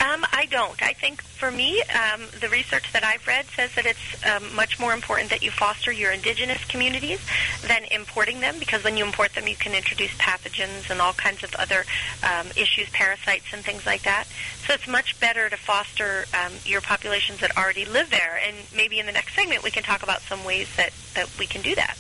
Um, 0.01 0.25
I 0.33 0.47
don't. 0.49 0.81
I 0.81 0.93
think 0.93 1.23
for 1.23 1.51
me, 1.51 1.83
um, 1.83 2.23
the 2.41 2.49
research 2.49 2.93
that 2.93 3.03
I've 3.03 3.27
read 3.27 3.47
says 3.47 3.75
that 3.75 3.85
it's 3.85 4.27
um, 4.27 4.55
much 4.55 4.79
more 4.79 4.93
important 4.93 5.31
that 5.31 5.43
you 5.43 5.51
foster 5.51 5.91
your 5.91 6.13
indigenous 6.13 6.65
communities 6.67 7.21
than 7.67 7.85
importing 7.91 8.39
them 8.39 8.57
because 8.61 8.85
when 8.85 8.97
you 8.97 9.05
import 9.05 9.35
them, 9.35 9.49
you 9.49 9.57
can 9.57 9.75
introduce 9.75 10.13
pathogens 10.13 10.89
and 10.91 11.01
all 11.01 11.15
kinds 11.15 11.43
of 11.43 11.53
other 11.57 11.85
um, 12.23 12.47
issues, 12.57 12.89
parasites 12.91 13.53
and 13.53 13.65
things 13.65 13.87
like 13.87 14.03
that. 14.03 14.27
So 14.67 14.73
it's 14.73 14.87
much 14.87 15.19
better 15.19 15.49
to 15.49 15.57
foster 15.57 16.27
um, 16.33 16.53
your 16.65 16.81
populations 16.81 17.41
that 17.41 17.57
already 17.57 17.85
live 17.85 18.11
there. 18.11 18.41
And 18.47 18.57
maybe 18.75 19.01
in 19.01 19.07
the 19.07 19.13
next 19.13 19.35
segment, 19.35 19.65
we 19.65 19.71
can 19.73 19.83
talk 19.83 20.05
about 20.05 20.21
some 20.23 20.45
ways 20.45 20.69
that, 20.77 20.93
that 21.15 21.29
we 21.39 21.47
can 21.47 21.63
do 21.63 21.75
that. 21.75 21.99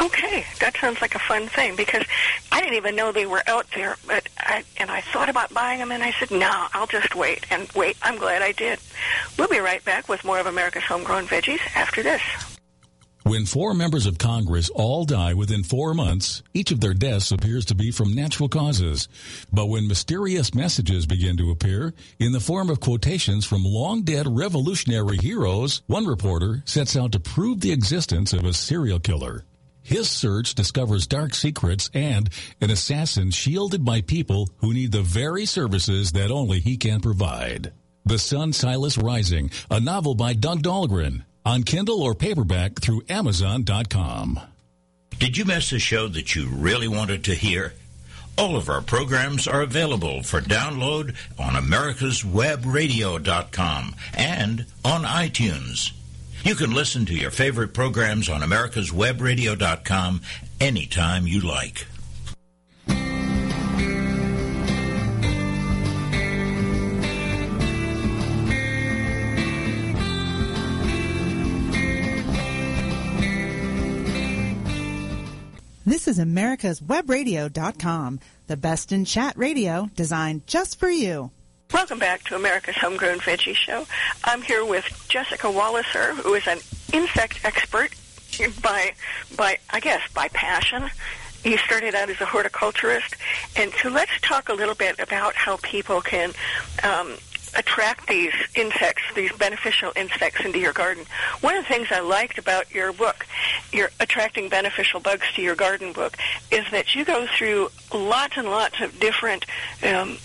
Okay, 0.00 0.44
that 0.60 0.76
sounds 0.76 1.00
like 1.00 1.14
a 1.14 1.18
fun 1.18 1.48
thing 1.48 1.76
because 1.76 2.04
I 2.50 2.60
didn't 2.60 2.76
even 2.76 2.96
know 2.96 3.12
they 3.12 3.26
were 3.26 3.42
out 3.46 3.66
there. 3.74 3.96
But 4.06 4.28
I, 4.38 4.64
and 4.78 4.90
I 4.90 5.00
thought 5.00 5.28
about 5.28 5.52
buying 5.52 5.78
them, 5.78 5.92
and 5.92 6.02
I 6.02 6.12
said, 6.12 6.30
"No, 6.30 6.66
I'll 6.72 6.86
just 6.86 7.14
wait." 7.14 7.46
And 7.50 7.70
wait, 7.72 7.96
I'm 8.02 8.16
glad 8.16 8.42
I 8.42 8.52
did. 8.52 8.78
We'll 9.38 9.48
be 9.48 9.58
right 9.58 9.84
back 9.84 10.08
with 10.08 10.24
more 10.24 10.38
of 10.38 10.46
America's 10.46 10.84
Homegrown 10.84 11.26
Veggies 11.26 11.60
after 11.76 12.02
this. 12.02 12.22
When 13.24 13.46
four 13.46 13.72
members 13.72 14.06
of 14.06 14.18
Congress 14.18 14.68
all 14.70 15.04
die 15.04 15.34
within 15.34 15.62
four 15.62 15.94
months, 15.94 16.42
each 16.54 16.72
of 16.72 16.80
their 16.80 16.92
deaths 16.92 17.30
appears 17.30 17.64
to 17.66 17.74
be 17.76 17.92
from 17.92 18.14
natural 18.14 18.48
causes. 18.48 19.08
But 19.52 19.66
when 19.66 19.86
mysterious 19.86 20.52
messages 20.54 21.06
begin 21.06 21.36
to 21.36 21.52
appear 21.52 21.94
in 22.18 22.32
the 22.32 22.40
form 22.40 22.68
of 22.68 22.80
quotations 22.80 23.44
from 23.44 23.62
long 23.64 24.02
dead 24.02 24.26
revolutionary 24.26 25.18
heroes, 25.18 25.82
one 25.86 26.06
reporter 26.06 26.64
sets 26.66 26.96
out 26.96 27.12
to 27.12 27.20
prove 27.20 27.60
the 27.60 27.70
existence 27.70 28.32
of 28.32 28.44
a 28.44 28.52
serial 28.52 28.98
killer. 28.98 29.44
His 29.82 30.08
search 30.08 30.54
discovers 30.54 31.06
dark 31.06 31.34
secrets 31.34 31.90
and 31.92 32.30
an 32.60 32.70
assassin 32.70 33.30
shielded 33.30 33.84
by 33.84 34.00
people 34.00 34.48
who 34.58 34.72
need 34.72 34.92
the 34.92 35.02
very 35.02 35.44
services 35.44 36.12
that 36.12 36.30
only 36.30 36.60
he 36.60 36.76
can 36.76 37.00
provide. 37.00 37.72
The 38.04 38.18
Sun 38.18 38.52
Silas 38.52 38.98
Rising, 38.98 39.50
a 39.70 39.80
novel 39.80 40.14
by 40.14 40.34
Doug 40.34 40.62
Dahlgren, 40.62 41.24
on 41.44 41.62
Kindle 41.62 42.02
or 42.02 42.14
paperback 42.14 42.80
through 42.80 43.02
Amazon.com. 43.08 44.40
Did 45.18 45.36
you 45.36 45.44
miss 45.44 45.72
a 45.72 45.78
show 45.78 46.08
that 46.08 46.34
you 46.34 46.48
really 46.48 46.88
wanted 46.88 47.24
to 47.24 47.34
hear? 47.34 47.74
All 48.38 48.56
of 48.56 48.68
our 48.68 48.80
programs 48.80 49.46
are 49.46 49.62
available 49.62 50.22
for 50.22 50.40
download 50.40 51.14
on 51.38 51.54
americaswebradio.com 51.54 53.94
and 54.14 54.66
on 54.84 55.04
iTunes. 55.04 55.92
You 56.44 56.56
can 56.56 56.72
listen 56.72 57.06
to 57.06 57.14
your 57.14 57.30
favorite 57.30 57.72
programs 57.72 58.28
on 58.28 58.40
americaswebradio.com 58.40 60.22
anytime 60.60 61.26
you 61.26 61.40
like. 61.40 61.86
This 75.84 76.08
is 76.08 76.18
America's 76.18 76.80
Webradio.com, 76.80 78.18
the 78.48 78.56
best 78.56 78.92
in 78.92 79.04
chat 79.04 79.36
radio 79.36 79.88
designed 79.94 80.46
just 80.46 80.80
for 80.80 80.90
you. 80.90 81.30
Welcome 81.72 81.98
back 81.98 82.22
to 82.24 82.36
America's 82.36 82.76
Homegrown 82.76 83.20
Veggie 83.20 83.54
Show. 83.54 83.86
I'm 84.24 84.42
here 84.42 84.64
with 84.64 85.06
Jessica 85.08 85.46
Walliser, 85.46 86.14
who 86.16 86.34
is 86.34 86.46
an 86.46 86.58
insect 86.92 87.40
expert 87.44 87.94
by, 88.62 88.92
by 89.36 89.58
I 89.70 89.80
guess, 89.80 90.02
by 90.12 90.28
passion 90.28 90.90
you 91.44 91.56
started 91.58 91.94
out 91.94 92.08
as 92.08 92.20
a 92.20 92.26
horticulturist, 92.26 93.16
and 93.56 93.72
so 93.82 93.88
let's 93.88 94.12
talk 94.20 94.48
a 94.48 94.52
little 94.52 94.76
bit 94.76 95.00
about 95.00 95.34
how 95.34 95.56
people 95.56 96.00
can 96.00 96.32
um, 96.84 97.16
attract 97.56 98.08
these 98.08 98.32
insects, 98.54 99.02
these 99.14 99.32
beneficial 99.32 99.92
insects 99.96 100.44
into 100.44 100.58
your 100.58 100.72
garden. 100.72 101.04
One 101.40 101.56
of 101.56 101.64
the 101.64 101.68
things 101.68 101.88
I 101.90 102.00
liked 102.00 102.38
about 102.38 102.72
your 102.72 102.92
book, 102.92 103.26
your 103.72 103.90
Attracting 103.98 104.48
Beneficial 104.48 105.00
Bugs 105.00 105.26
to 105.34 105.42
Your 105.42 105.56
Garden 105.56 105.92
book, 105.92 106.16
is 106.50 106.64
that 106.70 106.94
you 106.94 107.04
go 107.04 107.26
through 107.26 107.70
lots 107.92 108.36
and 108.36 108.48
lots 108.48 108.80
of 108.80 108.98
different 109.00 109.44
um, 109.82 110.18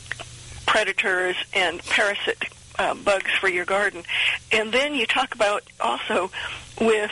predators 0.68 1.36
and 1.54 1.84
parasite 1.86 2.44
uh, 2.78 2.94
bugs 2.94 3.32
for 3.40 3.50
your 3.50 3.66
garden. 3.66 4.04
And 4.52 4.72
then 4.72 4.94
you 4.94 5.08
talk 5.08 5.34
about 5.34 5.64
also 5.80 6.30
with 6.80 7.12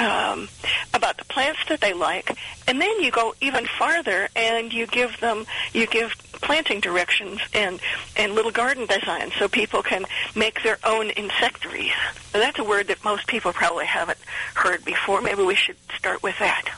um, 0.00 0.48
about 0.94 1.18
the 1.18 1.24
plants 1.24 1.60
that 1.68 1.80
they 1.80 1.92
like, 1.92 2.30
and 2.68 2.80
then 2.80 3.00
you 3.00 3.10
go 3.10 3.34
even 3.40 3.66
farther 3.66 4.28
and 4.36 4.72
you 4.72 4.86
give 4.86 5.18
them 5.20 5.44
you 5.72 5.86
give 5.86 6.14
planting 6.40 6.80
directions 6.80 7.40
and 7.52 7.80
and 8.16 8.34
little 8.34 8.52
garden 8.52 8.86
designs 8.86 9.32
so 9.34 9.48
people 9.48 9.82
can 9.82 10.04
make 10.34 10.62
their 10.62 10.78
own 10.84 11.10
insectaries. 11.10 11.92
That's 12.32 12.58
a 12.58 12.64
word 12.64 12.86
that 12.88 13.04
most 13.04 13.26
people 13.26 13.52
probably 13.52 13.86
haven't 13.86 14.18
heard 14.54 14.84
before. 14.84 15.20
Maybe 15.20 15.42
we 15.42 15.56
should 15.56 15.76
start 15.96 16.22
with 16.22 16.38
that. 16.38 16.68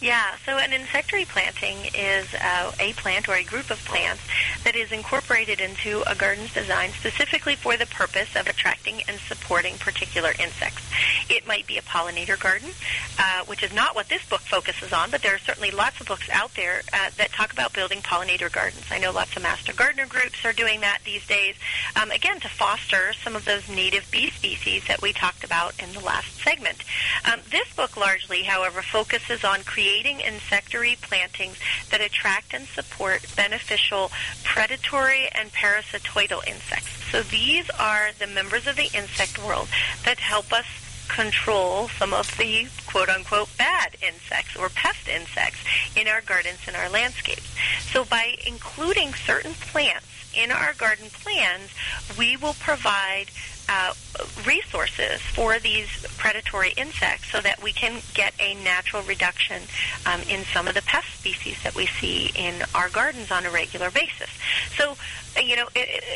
Yeah, 0.00 0.36
so 0.46 0.56
an 0.56 0.72
insectary 0.72 1.26
planting 1.26 1.76
is 1.94 2.26
uh, 2.32 2.72
a 2.80 2.94
plant 2.94 3.28
or 3.28 3.34
a 3.34 3.44
group 3.44 3.70
of 3.70 3.76
plants 3.84 4.22
that 4.64 4.74
is 4.74 4.92
incorporated 4.92 5.60
into 5.60 6.02
a 6.10 6.14
garden's 6.14 6.54
design 6.54 6.88
specifically 6.98 7.54
for 7.54 7.76
the 7.76 7.84
purpose 7.84 8.34
of 8.34 8.46
attracting 8.46 9.02
and 9.08 9.18
supporting 9.28 9.76
particular 9.76 10.32
insects. 10.40 10.82
It 11.28 11.46
might 11.46 11.66
be 11.66 11.76
a 11.76 11.82
pollinator 11.82 12.40
garden, 12.40 12.70
uh, 13.18 13.44
which 13.44 13.62
is 13.62 13.74
not 13.74 13.94
what 13.94 14.08
this 14.08 14.26
book 14.26 14.40
focuses 14.40 14.90
on, 14.94 15.10
but 15.10 15.20
there 15.20 15.34
are 15.34 15.38
certainly 15.38 15.70
lots 15.70 16.00
of 16.00 16.06
books 16.06 16.30
out 16.32 16.54
there 16.54 16.80
uh, 16.94 17.10
that 17.18 17.32
talk 17.32 17.52
about 17.52 17.74
building 17.74 18.00
pollinator 18.00 18.50
gardens. 18.50 18.84
I 18.90 18.98
know 19.00 19.12
lots 19.12 19.36
of 19.36 19.42
master 19.42 19.74
gardener 19.74 20.06
groups 20.06 20.42
are 20.46 20.54
doing 20.54 20.80
that 20.80 21.00
these 21.04 21.26
days, 21.26 21.56
um, 22.00 22.10
again, 22.10 22.40
to 22.40 22.48
foster 22.48 23.12
some 23.22 23.36
of 23.36 23.44
those 23.44 23.68
native 23.68 24.10
bee 24.10 24.30
species 24.30 24.82
that 24.88 25.02
we 25.02 25.12
talked 25.12 25.44
about 25.44 25.74
in 25.82 25.92
the 25.92 26.00
last 26.00 26.40
segment. 26.42 26.84
Um, 27.30 27.40
this 27.50 27.70
book 27.74 27.98
largely, 27.98 28.44
however, 28.44 28.80
focuses 28.80 29.44
on 29.44 29.62
creating 29.62 29.89
creating 29.90 30.20
insectary 30.20 30.96
plantings 31.00 31.56
that 31.90 32.00
attract 32.00 32.54
and 32.54 32.64
support 32.68 33.26
beneficial 33.34 34.10
predatory 34.44 35.28
and 35.32 35.50
parasitoidal 35.52 36.46
insects. 36.46 36.90
So 37.10 37.22
these 37.22 37.68
are 37.70 38.10
the 38.18 38.28
members 38.28 38.68
of 38.68 38.76
the 38.76 38.88
insect 38.94 39.44
world 39.44 39.68
that 40.04 40.20
help 40.20 40.52
us 40.52 40.66
control 41.08 41.88
some 41.98 42.14
of 42.14 42.36
the 42.38 42.68
quote 42.86 43.08
unquote 43.08 43.48
bad 43.58 43.96
insects 44.00 44.54
or 44.56 44.68
pest 44.68 45.08
insects 45.08 45.58
in 45.96 46.06
our 46.06 46.20
gardens 46.20 46.60
and 46.68 46.76
our 46.76 46.88
landscapes. 46.88 47.52
So 47.90 48.04
by 48.04 48.36
including 48.46 49.14
certain 49.14 49.54
plants 49.54 50.06
in 50.36 50.52
our 50.52 50.72
garden 50.74 51.06
plans, 51.10 51.70
we 52.16 52.36
will 52.36 52.54
provide 52.60 53.26
uh, 53.70 53.94
resources 54.44 55.20
for 55.20 55.58
these 55.60 55.88
predatory 56.18 56.72
insects 56.76 57.30
so 57.30 57.40
that 57.40 57.62
we 57.62 57.72
can 57.72 58.00
get 58.14 58.34
a 58.40 58.54
natural 58.64 59.02
reduction 59.04 59.62
um, 60.06 60.20
in 60.28 60.44
some 60.46 60.66
of 60.66 60.74
the 60.74 60.82
pest 60.82 61.08
species 61.18 61.56
that 61.62 61.74
we 61.76 61.86
see 61.86 62.32
in 62.34 62.54
our 62.74 62.88
gardens 62.88 63.30
on 63.30 63.46
a 63.46 63.50
regular 63.50 63.90
basis. 63.90 64.28
So 64.76 64.96
you 65.38 65.56
know, 65.56 65.68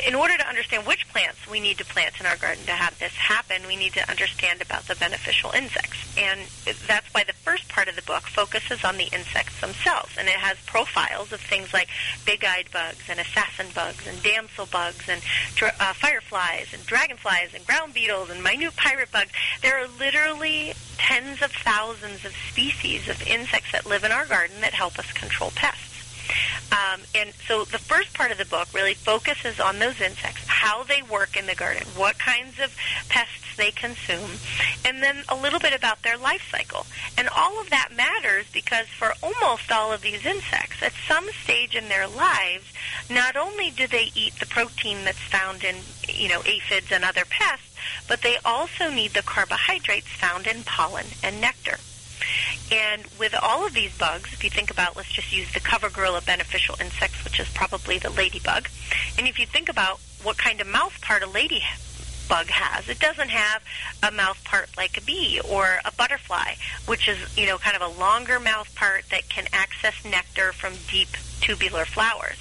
in 0.07 0.15
order 0.15 0.37
to 0.37 0.47
understand 0.49 0.87
which 0.87 1.09
plants 1.09 1.49
we 1.49 1.61
need 1.61 1.79
to 1.79 1.85
plant 1.85 2.19
in 2.19 2.27
our 2.27 2.37
garden 2.37 2.65
to 2.65 2.73
have 2.73 2.99
this 2.99 3.13
happen, 3.13 3.63
we 3.67 3.77
need 3.77 3.93
to 3.93 4.11
understand 4.11 4.61
about 4.61 4.87
the 4.89 4.97
beneficial 4.97 5.53
insects. 5.53 5.99
And 6.19 6.41
that's 6.87 7.07
why 7.15 7.25
the 7.25 7.33
first 7.33 7.69
part 7.69 7.89
of 7.89 7.97
the 7.97 8.03
book 8.03 8.23
focuses 8.23 8.85
on 8.85 8.97
the 8.97 9.05
insects 9.05 9.61
themselves. 9.61 10.17
And 10.19 10.27
it 10.29 10.35
has 10.35 10.59
profiles 10.67 11.33
of 11.33 11.41
things 11.41 11.73
like 11.73 11.89
big-eyed 12.27 12.71
bugs 12.73 13.05
and 13.09 13.21
assassin 13.21 13.67
bugs 13.75 14.07
and 14.07 14.21
damsel 14.23 14.67
bugs 14.67 15.09
and 15.09 15.23
uh, 15.63 15.93
fireflies 15.95 16.75
and 16.75 16.85
dragonflies 16.87 17.44
and 17.53 17.67
ground 17.67 17.93
beetles 17.93 18.31
and 18.31 18.43
minute 18.43 18.75
pirate 18.77 19.11
bugs. 19.11 19.33
There 19.61 19.79
are 19.79 19.89
literally 19.99 20.75
tens 20.97 21.43
of 21.43 21.51
thousands 21.53 22.25
of 22.25 22.33
species 22.51 23.09
of 23.09 23.21
insects 23.27 23.73
that 23.73 23.85
live 23.85 24.05
in 24.05 24.13
our 24.13 24.27
garden 24.27 24.61
that 24.61 24.73
help 24.73 24.99
us 24.99 25.11
control 25.13 25.51
pests. 25.55 25.94
Um, 26.73 27.01
and 27.15 27.33
so 27.47 27.65
the 27.65 27.79
first 27.79 28.15
part 28.15 28.33
of 28.33 28.39
the 28.39 28.45
book 28.45 28.69
really 28.75 28.95
focuses 28.95 29.61
on 29.61 29.79
those 29.79 30.01
insects, 30.01 30.45
how 30.47 30.83
they 30.83 31.03
work 31.03 31.37
in 31.37 31.47
the 31.47 31.55
garden, 31.55 31.87
what 31.97 32.19
kinds 32.19 32.59
of 32.59 32.75
pests 33.09 33.57
they 33.57 33.71
consume, 33.71 34.31
and 34.85 35.03
then 35.03 35.23
a 35.29 35.37
little 35.37 35.61
bit 35.61 35.73
about 35.73 36.03
their 36.03 36.17
life 36.17 36.43
cycle. 36.51 36.87
And 37.17 37.29
all 37.29 37.61
of 37.61 37.71
that 37.71 37.91
matters 37.97 38.47
because 38.53 38.87
for 38.89 39.15
almost 39.23 39.71
all 39.71 39.93
of 39.93 40.03
these 40.03 40.27
insects, 40.27 40.83
at 40.83 40.93
some 41.07 41.29
stage 41.45 41.75
in 41.77 41.89
their 41.89 42.09
lives, 42.09 42.65
not 43.09 43.37
only 43.37 43.71
do 43.71 43.87
they 43.87 44.11
eat 44.15 44.35
the 44.41 44.47
protein 44.47 45.05
that's 45.05 45.19
found 45.19 45.63
in, 45.63 45.77
you 46.09 46.29
know, 46.29 46.43
aphids 46.45 46.91
and 46.91 47.05
other 47.05 47.25
pests, 47.29 47.75
but 48.09 48.23
they 48.23 48.37
also 48.45 48.91
need 48.91 49.13
the 49.13 49.23
carbohydrates 49.23 50.09
found 50.09 50.47
in 50.47 50.65
pollen 50.65 51.07
and 51.23 51.41
nectar. 51.41 51.79
And 52.73 53.05
with 53.19 53.35
all 53.41 53.67
of 53.67 53.75
these 53.75 53.97
bugs, 53.97 54.33
if 54.33 54.43
you 54.43 54.51
think 54.51 54.71
about, 54.71 54.97
let's 54.97 55.11
just 55.11 55.33
use 55.33 55.53
the 55.53 55.61
cover 55.61 55.87
of 55.87 56.27
beneficial 56.27 56.77
insects, 56.81 57.23
which 57.25 57.39
is 57.39 57.49
probably 57.49 57.99
the 57.99 58.11
ladybug. 58.11 58.69
And 59.19 59.29
if 59.29 59.39
you 59.39 59.47
think 59.47 59.69
about 59.69 60.01
what 60.23 60.39
kind 60.39 60.61
of 60.61 60.67
mouth 60.67 60.99
part 61.03 61.23
a 61.23 61.27
ladybug 61.27 62.47
has, 62.49 62.89
it 62.89 62.99
doesn't 62.99 63.31
have 63.31 63.63
a 64.03 64.11
mouth 64.11 64.43
part 64.45 64.71
like 64.77 64.97
a 64.97 65.03
bee 65.03 65.41
or 65.49 65.81
a 65.85 65.93
butterfly, 65.93 66.55
which 66.87 67.09
is, 67.09 67.19
you 67.37 67.47
know, 67.47 67.59
kind 67.59 67.77
of 67.77 67.83
a 67.83 68.01
longer 68.01 68.41
mouth 68.41 68.75
part 68.75 69.05
that 69.11 69.29
can 69.29 69.47
access 69.53 69.95
nectar 70.05 70.53
from 70.53 70.73
deep 70.91 71.09
tubular 71.41 71.85
flowers. 71.85 72.39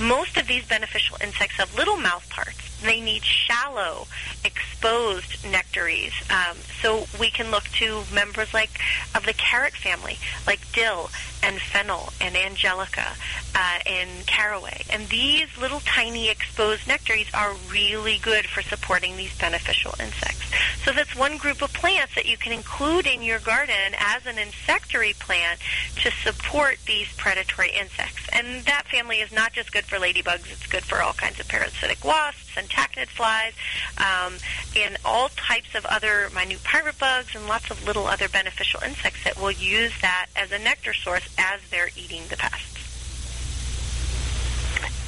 Most 0.00 0.38
of 0.38 0.46
these 0.46 0.66
beneficial 0.66 1.18
insects 1.22 1.56
have 1.56 1.76
little 1.76 1.96
mouth 1.96 2.28
parts 2.30 2.69
they 2.82 3.00
need 3.00 3.24
shallow, 3.24 4.06
exposed 4.44 5.44
nectaries. 5.50 6.12
Um, 6.30 6.56
so 6.80 7.06
we 7.18 7.30
can 7.30 7.50
look 7.50 7.64
to 7.78 8.02
members 8.12 8.52
like 8.54 8.80
of 9.14 9.26
the 9.26 9.32
carrot 9.32 9.74
family, 9.74 10.18
like 10.46 10.60
dill 10.72 11.10
and 11.42 11.60
fennel 11.60 12.12
and 12.20 12.36
angelica 12.36 13.06
uh, 13.54 13.78
and 13.86 14.26
caraway. 14.26 14.82
And 14.90 15.08
these 15.08 15.48
little 15.58 15.80
tiny 15.80 16.28
exposed 16.28 16.86
nectaries 16.86 17.28
are 17.34 17.54
really 17.70 18.18
good 18.18 18.46
for 18.46 18.62
supporting 18.62 19.16
these 19.16 19.36
beneficial 19.38 19.94
insects. 20.00 20.50
So 20.84 20.92
that's 20.92 21.16
one 21.16 21.36
group 21.36 21.62
of 21.62 21.72
plants 21.72 22.14
that 22.14 22.26
you 22.26 22.36
can 22.36 22.52
include 22.52 23.06
in 23.06 23.22
your 23.22 23.38
garden 23.38 23.94
as 23.98 24.26
an 24.26 24.38
insectary 24.38 25.14
plant 25.18 25.60
to 26.02 26.10
support 26.10 26.78
these 26.86 27.08
predatory 27.16 27.70
insects. 27.70 28.28
And 28.32 28.64
that 28.64 28.86
family 28.88 29.16
is 29.16 29.32
not 29.32 29.52
just 29.52 29.72
good 29.72 29.84
for 29.84 29.96
ladybugs, 29.96 30.50
it's 30.50 30.66
good 30.66 30.84
for 30.84 31.00
all 31.00 31.12
kinds 31.12 31.40
of 31.40 31.48
parasitic 31.48 32.04
wasps 32.04 32.49
and 32.56 32.68
tachinid 32.68 33.08
flies, 33.08 33.52
um, 33.98 34.34
and 34.76 34.96
all 35.04 35.28
types 35.30 35.74
of 35.74 35.84
other 35.86 36.30
minute 36.34 36.62
pirate 36.64 36.98
bugs 36.98 37.34
and 37.34 37.46
lots 37.46 37.70
of 37.70 37.84
little 37.86 38.06
other 38.06 38.28
beneficial 38.28 38.80
insects 38.82 39.24
that 39.24 39.40
will 39.40 39.50
use 39.50 39.92
that 40.00 40.26
as 40.36 40.52
a 40.52 40.58
nectar 40.58 40.94
source 40.94 41.28
as 41.38 41.60
they're 41.70 41.90
eating 41.96 42.22
the 42.28 42.36
pests. 42.36 42.66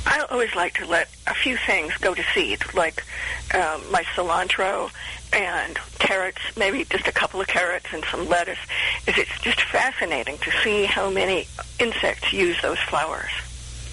I 0.05 0.25
always 0.31 0.55
like 0.55 0.75
to 0.75 0.87
let 0.87 1.09
a 1.27 1.35
few 1.35 1.57
things 1.57 1.97
go 1.99 2.13
to 2.15 2.23
seed, 2.35 2.61
like 2.75 3.05
um, 3.55 3.81
my 3.91 4.03
cilantro 4.15 4.91
and 5.33 5.79
carrots, 5.99 6.41
maybe 6.57 6.85
just 6.85 7.07
a 7.07 7.13
couple 7.13 7.41
of 7.41 7.47
carrots 7.47 7.87
and 7.93 8.05
some 8.11 8.29
lettuce. 8.29 8.59
It's 9.07 9.41
just 9.41 9.61
fascinating 9.63 10.39
to 10.39 10.51
see 10.63 10.85
how 10.85 11.11
many 11.11 11.47
insects 11.79 12.33
use 12.33 12.61
those 12.61 12.79
flowers. 12.81 13.31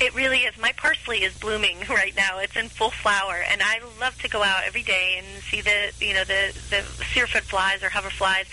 It 0.02 0.16
really 0.16 0.40
is. 0.40 0.58
My 0.58 0.72
parsley 0.72 1.24
is 1.24 1.38
blooming 1.38 1.80
right 1.90 2.16
now. 2.16 2.40
It's 2.40 2.56
in 2.56 2.70
full 2.70 2.92
flower, 2.92 3.44
and 3.50 3.62
I 3.62 3.82
love 4.00 4.20
to 4.22 4.30
go 4.30 4.44
out 4.44 4.64
every 4.66 4.84
day 4.84 5.16
and 5.18 5.44
see 5.44 5.62
the 5.62 5.92
you 6.00 6.14
know 6.14 6.24
the 6.24 6.54
the 6.70 6.84
syrphid 7.14 7.44
flies 7.44 7.84
or 7.84 7.90
hoverflies 7.90 8.46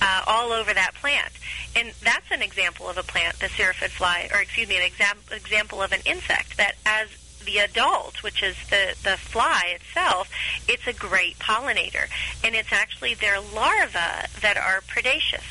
uh, 0.00 0.22
all 0.26 0.52
over 0.52 0.72
that 0.72 0.94
plant. 0.94 1.32
And 1.76 1.92
that's 2.02 2.30
an 2.30 2.40
example 2.40 2.88
of 2.88 2.96
a 2.98 3.02
plant, 3.02 3.38
the 3.40 3.48
syrphid 3.48 3.90
fly, 3.90 4.28
or 4.32 4.40
excuse 4.40 4.68
me, 4.68 4.76
an 4.76 4.84
exam- 4.84 5.18
example 5.32 5.82
of 5.82 5.92
an 5.92 6.00
insect 6.06 6.56
that 6.56 6.76
as 6.86 7.08
the 7.44 7.58
adult, 7.58 8.22
which 8.22 8.42
is 8.42 8.56
the, 8.70 8.94
the 9.02 9.16
fly 9.16 9.74
itself, 9.74 10.30
it's 10.68 10.86
a 10.86 10.92
great 10.92 11.38
pollinator. 11.38 12.06
And 12.42 12.54
it's 12.54 12.72
actually 12.72 13.14
their 13.14 13.40
larvae 13.40 14.28
that 14.40 14.56
are 14.56 14.82
predaceous. 14.86 15.44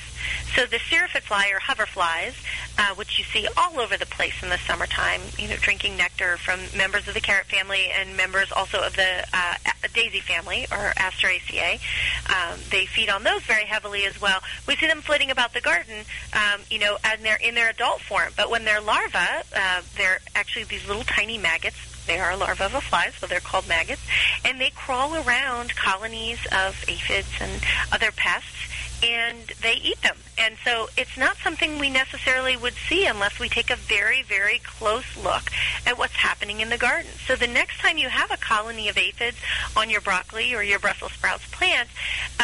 So 0.55 0.65
the 0.65 0.79
syrphid 0.79 1.23
fly 1.23 1.51
or 1.53 1.59
hoverflies, 1.59 2.33
uh, 2.77 2.95
which 2.95 3.17
you 3.17 3.25
see 3.25 3.47
all 3.57 3.79
over 3.79 3.97
the 3.97 4.05
place 4.05 4.33
in 4.41 4.49
the 4.49 4.57
summertime, 4.59 5.21
you 5.37 5.47
know, 5.47 5.55
drinking 5.57 5.97
nectar 5.97 6.37
from 6.37 6.59
members 6.77 7.07
of 7.07 7.13
the 7.13 7.21
carrot 7.21 7.45
family 7.47 7.87
and 7.97 8.15
members 8.15 8.51
also 8.51 8.79
of 8.79 8.95
the 8.95 9.25
uh, 9.33 9.55
daisy 9.93 10.19
family 10.19 10.65
or 10.71 10.93
Asteraceae. 10.97 11.79
Um, 12.29 12.59
they 12.69 12.85
feed 12.85 13.09
on 13.09 13.23
those 13.23 13.41
very 13.43 13.65
heavily 13.65 14.05
as 14.05 14.19
well. 14.21 14.41
We 14.67 14.75
see 14.75 14.87
them 14.87 15.01
flitting 15.01 15.31
about 15.31 15.53
the 15.53 15.61
garden, 15.61 16.05
um, 16.33 16.61
you 16.69 16.79
know, 16.79 16.97
and 17.03 17.23
they're 17.23 17.37
in 17.37 17.55
their 17.55 17.69
adult 17.69 18.01
form. 18.01 18.31
But 18.35 18.49
when 18.49 18.65
they're 18.65 18.81
larvae, 18.81 19.17
uh, 19.55 19.81
they're 19.97 20.19
actually 20.35 20.65
these 20.65 20.87
little 20.87 21.03
tiny 21.03 21.37
maggots 21.37 21.77
they 22.05 22.19
are 22.19 22.35
larvae 22.35 22.65
of 22.65 22.75
a 22.75 22.81
fly, 22.81 23.11
so 23.17 23.27
they're 23.27 23.39
called 23.39 23.67
maggots, 23.67 24.01
and 24.43 24.59
they 24.59 24.71
crawl 24.71 25.15
around 25.15 25.75
colonies 25.75 26.39
of 26.51 26.83
aphids 26.87 27.29
and 27.39 27.63
other 27.91 28.11
pests 28.11 28.49
and 29.01 29.39
they 29.61 29.73
eat 29.73 30.01
them. 30.01 30.17
And 30.37 30.55
so 30.63 30.89
it's 30.97 31.17
not 31.17 31.37
something 31.37 31.79
we 31.79 31.89
necessarily 31.89 32.57
would 32.57 32.73
see 32.89 33.05
unless 33.05 33.39
we 33.39 33.49
take 33.49 33.69
a 33.69 33.75
very, 33.75 34.23
very 34.23 34.59
close 34.59 35.05
look 35.17 35.51
at 35.85 35.97
what's 35.97 36.15
happening 36.15 36.59
in 36.59 36.69
the 36.69 36.77
garden. 36.77 37.11
So 37.27 37.35
the 37.35 37.47
next 37.47 37.79
time 37.79 37.97
you 37.97 38.09
have 38.09 38.31
a 38.31 38.37
colony 38.37 38.89
of 38.89 38.97
aphids 38.97 39.37
on 39.75 39.89
your 39.89 40.01
broccoli 40.01 40.53
or 40.53 40.63
your 40.63 40.79
Brussels 40.79 41.13
sprouts 41.13 41.45
plant, 41.51 41.89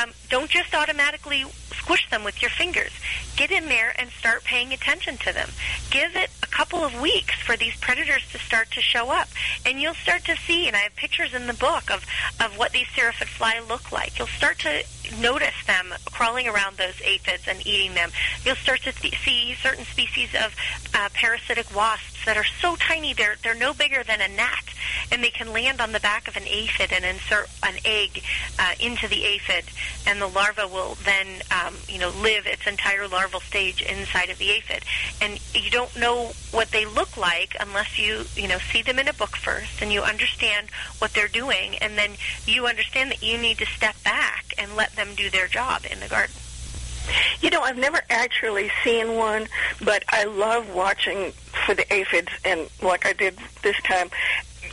um, 0.02 0.12
don't 0.30 0.50
just 0.50 0.74
automatically 0.74 1.46
squish 1.72 2.10
them 2.10 2.24
with 2.24 2.42
your 2.42 2.52
fingers. 2.52 2.92
Get 3.36 3.52
in 3.52 3.66
there 3.66 3.94
and 3.98 4.10
start 4.12 4.44
paying 4.44 4.74
attention 4.74 5.18
to 5.18 5.34
them. 5.34 5.50
Give 5.90 6.16
it 6.16 6.30
a 6.44 6.48
couple 6.48 6.84
of 6.84 7.02
weeks 7.02 7.36
for 7.42 7.58
these 7.58 7.76
predators 7.78 8.22
to 8.32 8.38
start 8.38 8.70
to 8.72 8.82
show 8.82 9.10
up. 9.10 9.28
And 9.66 9.82
you'll 9.82 9.96
start 9.96 10.26
to 10.26 10.36
see, 10.36 10.68
and 10.68 10.76
I 10.76 10.82
have 10.82 10.96
pictures 10.96 11.34
in 11.34 11.48
the 11.48 11.54
book 11.54 11.90
of, 11.90 12.06
of 12.40 12.58
what 12.58 12.74
these 12.74 12.88
syrphid 12.96 13.28
fly 13.28 13.60
look 13.68 13.92
like. 13.92 14.20
You'll 14.20 14.28
start 14.28 14.60
to 14.60 14.84
notice 15.20 15.66
them 15.66 15.94
crawling 16.12 16.48
around 16.50 16.78
those 16.78 17.00
aphids 17.04 17.48
and 17.48 17.66
eating 17.66 17.94
them. 17.94 18.12
You'll 18.44 18.56
start 18.56 18.82
to 18.84 18.92
see 18.92 19.56
certain 19.62 19.86
species 19.86 20.30
of 20.36 20.54
uh, 20.94 21.10
parasitic 21.14 21.74
wasps 21.76 22.26
that 22.26 22.38
are 22.38 22.46
so 22.62 22.76
tiny 22.76 23.14
they're 23.14 23.38
they're 23.44 23.56
no 23.56 23.74
bigger 23.74 24.04
than 24.04 24.22
a 24.22 24.28
gnat, 24.28 24.64
and 25.12 25.24
they 25.24 25.30
can 25.30 25.54
land 25.54 25.82
on 25.82 25.92
the 25.92 26.00
back 26.00 26.28
of 26.28 26.36
an 26.36 26.44
aphid 26.48 26.92
and 26.92 27.06
insert 27.06 27.50
an 27.64 27.76
egg 27.86 28.22
uh, 28.60 28.74
into 28.80 29.08
the 29.08 29.24
aphid, 29.24 29.66
and 30.06 30.22
the 30.22 30.28
larva 30.28 30.68
will 30.68 30.98
then 31.06 31.28
um, 31.52 31.76
you 31.88 32.00
know 32.00 32.10
live 32.22 32.46
its 32.46 32.68
entire 32.68 33.08
larval 33.08 33.40
stage 33.40 33.82
inside 33.82 34.30
of 34.30 34.38
the 34.38 34.50
aphid, 34.52 34.84
and 35.22 35.40
you 35.54 35.70
don't 35.70 35.96
know 35.98 36.32
what 36.52 36.72
they 36.72 36.86
look 36.86 37.16
like 37.18 37.56
unless 37.60 37.98
you 37.98 38.26
you 38.36 38.48
know 38.48 38.60
see 38.72 38.82
them 38.82 39.00
in 39.00 39.08
a 39.08 39.14
book 39.14 39.36
first 39.36 39.82
and 39.82 39.92
you 39.92 40.02
understand 40.02 40.68
what 41.00 41.14
they're 41.14 41.28
doing, 41.28 41.78
and 41.78 41.98
then 41.98 42.12
you 42.46 42.68
understand 42.68 43.12
that 43.12 43.24
you 43.24 43.38
need 43.38 43.58
to 43.58 43.66
step 43.66 43.96
back 44.04 44.54
and 44.58 44.76
let 44.76 44.96
them 44.96 45.10
do 45.16 45.30
their 45.30 45.48
job 45.48 45.84
in 45.90 46.00
the 46.00 46.08
garden. 46.08 46.36
You 47.42 47.50
know, 47.50 47.62
I've 47.62 47.78
never 47.78 48.02
actually 48.10 48.72
seen 48.84 49.16
one, 49.16 49.48
but 49.84 50.04
I 50.10 50.26
love 50.26 50.74
watching 50.74 51.32
for 51.66 51.74
the 51.74 51.92
aphids, 51.94 52.32
and 52.46 52.70
like 52.82 53.06
I 53.06 53.14
did 53.14 53.38
this 53.62 53.80
time, 53.84 54.10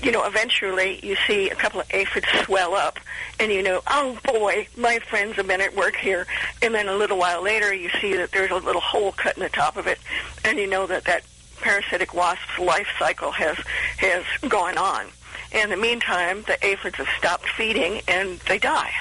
you 0.03 0.13
know, 0.13 0.25
eventually 0.25 1.01
you 1.03 1.17
see 1.27 1.49
a 1.49 1.55
couple 1.55 1.81
of 1.81 1.87
aphids 1.91 2.27
swell 2.45 2.75
up, 2.75 2.99
and 3.41 3.53
you 3.53 3.63
know, 3.63 3.83
oh 3.87 4.19
boy, 4.25 4.69
my 4.77 4.99
friends 4.99 5.37
have 5.37 5.47
been 5.47 5.61
at 5.61 5.75
work 5.75 5.97
here. 5.97 6.27
And 6.63 6.75
then 6.75 6.89
a 6.89 6.95
little 6.95 7.19
while 7.19 7.43
later, 7.43 7.73
you 7.73 7.91
see 8.01 8.15
that 8.17 8.33
there's 8.33 8.51
a 8.51 8.57
little 8.57 8.81
hole 8.81 9.13
cut 9.13 9.37
in 9.37 9.43
the 9.43 9.49
top 9.49 9.77
of 9.77 9.87
it, 9.87 9.99
and 10.45 10.59
you 10.59 10.67
know 10.67 10.87
that 10.87 11.05
that 11.05 11.23
parasitic 11.61 12.13
wasp's 12.15 12.59
life 12.59 12.89
cycle 12.99 13.31
has 13.33 13.57
has 13.99 14.25
gone 14.49 14.77
on. 14.77 15.07
In 15.53 15.71
the 15.71 15.77
meantime, 15.77 16.43
the 16.47 16.65
aphids 16.65 16.97
have 16.97 17.09
stopped 17.19 17.49
feeding 17.51 18.03
and 18.09 18.39
they 18.41 18.59
die. 18.59 18.93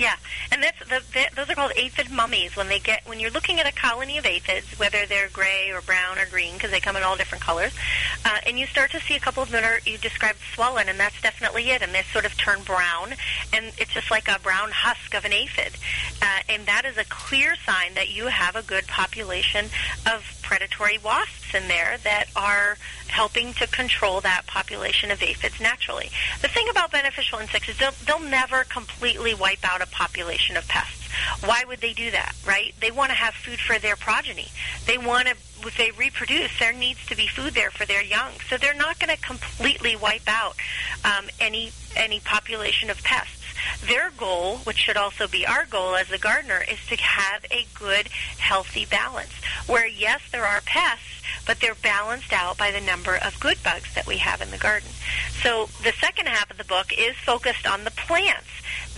Yeah, 0.00 0.16
and 0.50 0.62
that's 0.62 0.78
the, 0.78 1.02
the, 1.12 1.26
those 1.36 1.50
are 1.50 1.54
called 1.54 1.72
aphid 1.76 2.10
mummies. 2.10 2.56
When 2.56 2.68
they 2.68 2.78
get 2.78 3.06
when 3.06 3.20
you're 3.20 3.30
looking 3.30 3.60
at 3.60 3.66
a 3.66 3.72
colony 3.72 4.16
of 4.16 4.24
aphids, 4.24 4.78
whether 4.78 5.04
they're 5.04 5.28
gray 5.28 5.72
or 5.74 5.82
brown 5.82 6.18
or 6.18 6.24
green, 6.24 6.54
because 6.54 6.70
they 6.70 6.80
come 6.80 6.96
in 6.96 7.02
all 7.02 7.18
different 7.18 7.44
colors, 7.44 7.74
uh, 8.24 8.38
and 8.46 8.58
you 8.58 8.66
start 8.66 8.92
to 8.92 9.00
see 9.00 9.14
a 9.14 9.20
couple 9.20 9.42
of 9.42 9.50
them 9.50 9.62
are 9.62 9.80
you 9.84 9.98
described 9.98 10.38
swollen, 10.54 10.88
and 10.88 10.98
that's 10.98 11.20
definitely 11.20 11.68
it. 11.68 11.82
And 11.82 11.94
they 11.94 12.00
sort 12.14 12.24
of 12.24 12.34
turn 12.38 12.62
brown, 12.62 13.12
and 13.52 13.72
it's 13.76 13.92
just 13.92 14.10
like 14.10 14.26
a 14.26 14.38
brown 14.42 14.70
husk 14.72 15.14
of 15.14 15.26
an 15.26 15.34
aphid, 15.34 15.76
uh, 16.22 16.38
and 16.48 16.64
that 16.64 16.86
is 16.86 16.96
a 16.96 17.04
clear 17.04 17.54
sign 17.66 17.92
that 17.92 18.08
you 18.08 18.28
have 18.28 18.56
a 18.56 18.62
good 18.62 18.86
population 18.86 19.66
of 20.10 20.24
predatory 20.40 20.96
wasps 20.96 21.39
in 21.54 21.68
there 21.68 21.98
that 22.04 22.26
are 22.36 22.76
helping 23.08 23.52
to 23.54 23.66
control 23.66 24.20
that 24.20 24.46
population 24.46 25.10
of 25.10 25.22
aphids 25.22 25.60
naturally. 25.60 26.10
The 26.42 26.48
thing 26.48 26.68
about 26.70 26.92
beneficial 26.92 27.38
insects 27.38 27.68
is 27.68 27.78
they'll, 27.78 27.94
they'll 28.06 28.28
never 28.28 28.64
completely 28.64 29.34
wipe 29.34 29.64
out 29.64 29.82
a 29.82 29.86
population 29.86 30.56
of 30.56 30.66
pests. 30.68 31.08
Why 31.44 31.64
would 31.66 31.80
they 31.80 31.92
do 31.92 32.10
that, 32.12 32.34
right? 32.46 32.72
They 32.80 32.92
want 32.92 33.10
to 33.10 33.16
have 33.16 33.34
food 33.34 33.58
for 33.58 33.78
their 33.78 33.96
progeny. 33.96 34.46
They 34.86 34.96
want 34.96 35.26
to, 35.26 35.32
if 35.66 35.76
they 35.76 35.90
reproduce, 35.90 36.56
there 36.58 36.72
needs 36.72 37.04
to 37.06 37.16
be 37.16 37.26
food 37.26 37.54
there 37.54 37.70
for 37.70 37.84
their 37.84 38.02
young. 38.02 38.30
So 38.48 38.56
they're 38.56 38.74
not 38.74 38.98
going 39.00 39.14
to 39.14 39.20
completely 39.20 39.96
wipe 39.96 40.28
out 40.28 40.54
um, 41.04 41.26
any 41.40 41.72
any 41.96 42.20
population 42.20 42.90
of 42.90 43.02
pests. 43.02 43.36
Their 43.86 44.10
goal, 44.16 44.58
which 44.58 44.78
should 44.78 44.96
also 44.96 45.26
be 45.26 45.46
our 45.46 45.66
goal 45.66 45.94
as 45.94 46.10
a 46.10 46.18
gardener, 46.18 46.64
is 46.70 46.78
to 46.88 46.96
have 46.96 47.44
a 47.50 47.66
good, 47.74 48.08
healthy 48.38 48.86
balance. 48.86 49.32
Where, 49.66 49.86
yes, 49.86 50.20
there 50.32 50.46
are 50.46 50.60
pests, 50.62 51.19
but 51.46 51.60
they're 51.60 51.74
balanced 51.76 52.32
out 52.32 52.58
by 52.58 52.70
the 52.70 52.80
number 52.80 53.16
of 53.16 53.38
good 53.40 53.62
bugs 53.62 53.94
that 53.94 54.06
we 54.06 54.18
have 54.18 54.40
in 54.40 54.50
the 54.50 54.58
garden. 54.58 54.88
So 55.42 55.68
the 55.82 55.92
second 55.92 56.28
half 56.28 56.50
of 56.50 56.58
the 56.58 56.64
book 56.64 56.92
is 56.96 57.16
focused 57.16 57.66
on 57.66 57.84
the 57.84 57.90
plants 57.90 58.48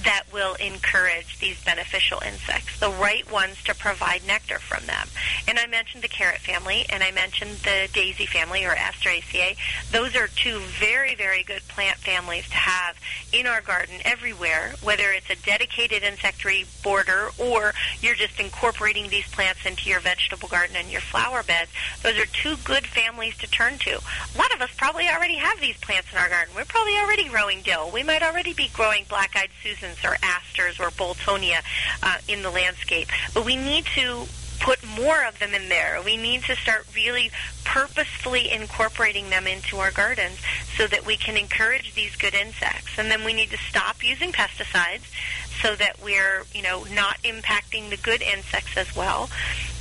that 0.05 0.25
will 0.33 0.55
encourage 0.55 1.39
these 1.39 1.63
beneficial 1.65 2.21
insects, 2.25 2.79
the 2.81 2.91
right 2.91 3.31
ones 3.31 3.63
to 3.65 3.75
provide 3.75 4.27
nectar 4.27 4.59
from 4.59 4.87
them. 4.87 5.09
And 5.49 5.59
I 5.59 5.67
mentioned 5.67 6.03
the 6.03 6.09
carrot 6.09 6.41
family, 6.41 6.87
and 6.89 7.03
I 7.03 7.11
mentioned 7.11 7.57
the 7.59 7.89
daisy 7.93 8.27
family, 8.27 8.65
or 8.65 8.71
Asteraceae. 8.71 9.57
Those 9.91 10.17
are 10.17 10.29
two 10.29 10.61
very, 10.81 11.15
very 11.15 11.43
good 11.43 11.63
plant 11.69 11.99
families 11.99 12.49
to 12.49 12.57
have 12.57 12.97
in 13.33 13.47
our 13.47 13.61
garden 13.61 13.97
everywhere, 14.05 14.75
whether 14.83 15.11
it's 15.13 15.31
a 15.31 15.37
dedicated 15.47 16.03
insectary 16.03 16.67
border 16.83 17.29
or 17.39 17.73
you're 18.01 18.15
just 18.15 18.39
incorporating 18.41 19.09
these 19.09 19.27
plants 19.29 19.65
into 19.67 19.89
your 19.89 20.01
vegetable 20.01 20.49
garden 20.49 20.77
and 20.77 20.91
your 20.91 21.01
flower 21.01 21.43
beds. 21.43 21.71
Those 22.03 22.19
are 22.19 22.27
two 22.27 22.57
good 22.65 22.87
families 22.87 23.37
to 23.39 23.51
turn 23.51 23.79
to. 23.79 23.91
A 23.91 24.39
lot 24.39 24.55
of 24.55 24.61
us 24.61 24.71
probably 24.77 25.09
already 25.09 25.37
have 25.37 25.61
these 25.61 25.77
plants 25.79 26.09
in 26.13 26.19
our 26.19 26.29
garden. 26.29 26.55
We're 26.55 26.65
probably 26.65 26.97
already 26.99 27.29
growing 27.29 27.63
dill. 27.63 27.91
We 27.93 28.03
might 28.03 28.23
already 28.23 28.53
be 28.53 28.69
growing 28.73 29.05
black-eyed 29.09 29.51
Susans 29.93 30.05
or 30.05 30.16
asters 30.22 30.80
or 30.80 30.90
Boltonia 30.90 31.61
uh, 32.03 32.18
in 32.28 32.43
the 32.43 32.51
landscape. 32.51 33.09
But 33.34 33.45
we 33.45 33.57
need 33.57 33.84
to 33.95 34.26
put 34.61 34.78
more 34.97 35.24
of 35.24 35.38
them 35.40 35.55
in 35.55 35.68
there. 35.68 36.01
We 36.05 36.16
need 36.16 36.43
to 36.45 36.55
start 36.55 36.86
really 36.95 37.32
purposefully 37.64 38.51
incorporating 38.51 39.28
them 39.28 39.47
into 39.47 39.78
our 39.78 39.90
gardens 39.90 40.38
so 40.76 40.86
that 40.86 41.05
we 41.05 41.16
can 41.16 41.36
encourage 41.36 41.95
these 41.95 42.14
good 42.14 42.34
insects. 42.34 42.97
And 42.97 43.11
then 43.11 43.24
we 43.24 43.32
need 43.32 43.51
to 43.51 43.57
stop 43.57 44.07
using 44.07 44.30
pesticides 44.30 45.11
so 45.61 45.75
that 45.77 46.03
we're, 46.03 46.45
you 46.55 46.63
know, 46.63 46.85
not 46.95 47.19
impacting 47.23 47.91
the 47.91 47.97
good 47.97 48.23
insects 48.23 48.77
as 48.77 48.95
well. 48.97 49.29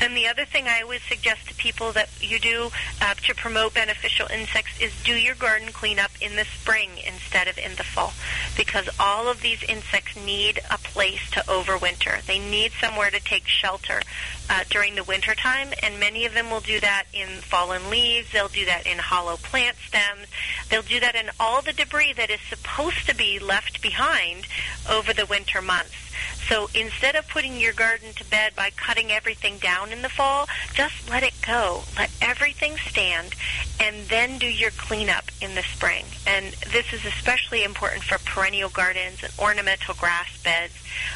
And 0.02 0.18
the 0.18 0.28
other 0.28 0.46
thing 0.46 0.68
I 0.68 0.82
always 0.82 1.02
suggest 1.04 1.48
to 1.50 1.56
people 1.56 1.92
that 1.92 2.10
you 2.20 2.40
do 2.40 2.72
uh, 3.02 3.14
to 3.28 3.36
promote 3.36 3.76
beneficial 3.76 4.28
insects 4.32 4.80
is 4.82 4.92
do 5.04 5.14
your 5.14 5.36
garden 5.36 5.70
cleanup 5.72 6.12
in 6.20 6.36
the 6.36 6.46
spring 6.46 6.90
instead 7.06 7.48
of 7.48 7.58
in 7.60 7.76
the 7.76 7.84
fall 7.84 8.14
because 8.58 8.90
all 9.00 9.28
of 9.30 9.42
these 9.42 9.62
insects 9.64 10.16
need 10.26 10.60
a 10.72 10.78
place 10.80 11.30
to 11.32 11.40
overwinter. 11.42 12.26
They 12.26 12.40
need 12.40 12.72
somewhere 12.82 13.12
to 13.12 13.20
take 13.20 13.48
shelter 13.48 14.02
uh, 14.52 14.66
during 14.70 14.96
the 14.96 15.04
winter 15.06 15.34
time, 15.34 15.70
and 15.82 15.98
many 15.98 16.26
of 16.26 16.34
them 16.34 16.52
will 16.52 16.60
do 16.60 16.78
that 16.82 17.06
in 17.14 17.30
fallen 17.40 17.90
leaves. 17.90 18.34
They'll 18.34 18.50
do 18.50 18.66
that 18.66 18.86
in 18.86 18.98
hollow 18.98 19.38
plant 19.38 19.78
stems. 19.88 20.28
They'll 20.70 20.82
do 20.82 21.00
that 21.00 21.16
in 21.16 21.30
all 21.40 21.62
the 21.62 21.72
debris 21.72 22.14
that 22.18 22.30
is 22.30 22.42
supposed 22.50 23.08
to 23.08 23.16
be 23.16 23.40
left 23.40 23.82
behind 23.82 24.48
over 24.90 25.14
the 25.14 25.26
winter 25.26 25.62
months. 25.62 25.96
So 26.50 26.70
instead 26.76 27.16
of 27.16 27.30
putting 27.30 27.62
your 27.62 27.72
garden 27.72 28.12
to 28.14 28.26
bed 28.30 28.54
by 28.54 28.72
cutting 28.72 29.10
everything 29.10 29.58
down 29.58 29.94
in 29.94 30.02
the 30.02 30.10
fall, 30.10 30.48
just 30.74 31.10
let 31.10 31.24
it 31.24 31.34
go. 31.48 31.84
Let 31.98 32.12
everything 32.22 32.76
stand 32.90 33.34
and 33.80 34.06
then 34.08 34.38
do 34.38 34.48
your 34.48 34.72
cleanup 34.72 35.32
in 35.40 35.56
the 35.56 35.64
spring. 35.64 36.04
And 36.28 36.48
this 36.74 36.92
is 36.92 37.06
especially 37.06 37.64
important 37.64 38.04
for 38.04 38.18
perennial 38.26 38.70
gardens 38.70 39.24
and 39.24 39.32
ornamental 39.40 39.94
grass 39.96 40.42
beds. 40.44 40.74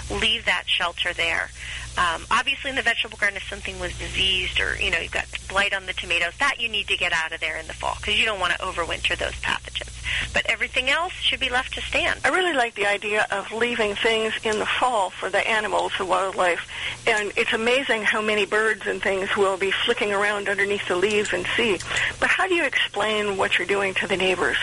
Leave 0.09 0.45
that 0.45 0.63
shelter 0.67 1.11
there. 1.11 1.49
Um, 1.97 2.25
obviously, 2.29 2.69
in 2.69 2.75
the 2.75 2.81
vegetable 2.81 3.17
garden, 3.17 3.37
if 3.37 3.47
something 3.47 3.79
was 3.79 3.97
diseased 3.97 4.59
or 4.59 4.75
you 4.77 4.91
know 4.91 4.99
you've 4.99 5.11
got 5.11 5.25
blight 5.47 5.73
on 5.73 5.85
the 5.85 5.93
tomatoes, 5.93 6.33
that 6.39 6.59
you 6.59 6.67
need 6.67 6.87
to 6.87 6.97
get 6.97 7.13
out 7.13 7.31
of 7.31 7.39
there 7.39 7.57
in 7.57 7.67
the 7.67 7.73
fall 7.73 7.95
because 7.97 8.19
you 8.19 8.25
don't 8.25 8.39
want 8.39 8.53
to 8.53 8.59
overwinter 8.59 9.17
those 9.17 9.33
pathogens. 9.35 9.91
But 10.33 10.45
everything 10.47 10.89
else 10.89 11.13
should 11.13 11.39
be 11.39 11.49
left 11.49 11.73
to 11.75 11.81
stand. 11.81 12.19
I 12.23 12.29
really 12.29 12.53
like 12.53 12.75
the 12.75 12.85
idea 12.85 13.25
of 13.31 13.51
leaving 13.51 13.95
things 13.95 14.33
in 14.43 14.59
the 14.59 14.65
fall 14.65 15.09
for 15.09 15.29
the 15.29 15.45
animals, 15.47 15.93
the 15.97 16.05
wildlife, 16.05 16.67
and 17.07 17.31
it's 17.35 17.53
amazing 17.53 18.03
how 18.03 18.21
many 18.21 18.45
birds 18.45 18.85
and 18.85 19.01
things 19.01 19.35
will 19.35 19.57
be 19.57 19.71
flicking 19.71 20.11
around 20.11 20.49
underneath 20.49 20.87
the 20.87 20.95
leaves 20.95 21.33
and 21.33 21.45
see. 21.55 21.79
But 22.19 22.29
how 22.29 22.47
do 22.47 22.55
you 22.55 22.65
explain 22.65 23.37
what 23.37 23.57
you're 23.57 23.67
doing 23.67 23.93
to 23.95 24.07
the 24.07 24.17
neighbors? 24.17 24.57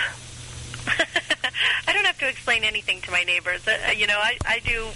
To 2.23 2.29
explain 2.29 2.63
anything 2.63 3.01
to 3.01 3.11
my 3.11 3.25
neighbors. 3.25 3.67
Uh, 3.67 3.91
you 3.97 4.07
know, 4.07 4.17
I, 4.17 4.39
I 4.47 4.61
do. 4.61 4.87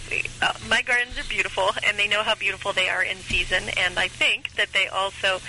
Uh, 0.41 0.53
my 0.69 0.81
gardens 0.83 1.19
are 1.19 1.29
beautiful, 1.29 1.71
and 1.85 1.99
they 1.99 2.07
know 2.07 2.23
how 2.23 2.37
beautiful 2.37 2.73
they 2.73 2.89
are 2.89 3.03
in 3.03 3.17
season. 3.17 3.65
And 3.77 3.99
I 3.99 4.07
think 4.07 4.55
that 4.55 4.73
they 4.73 4.87
also 4.87 5.41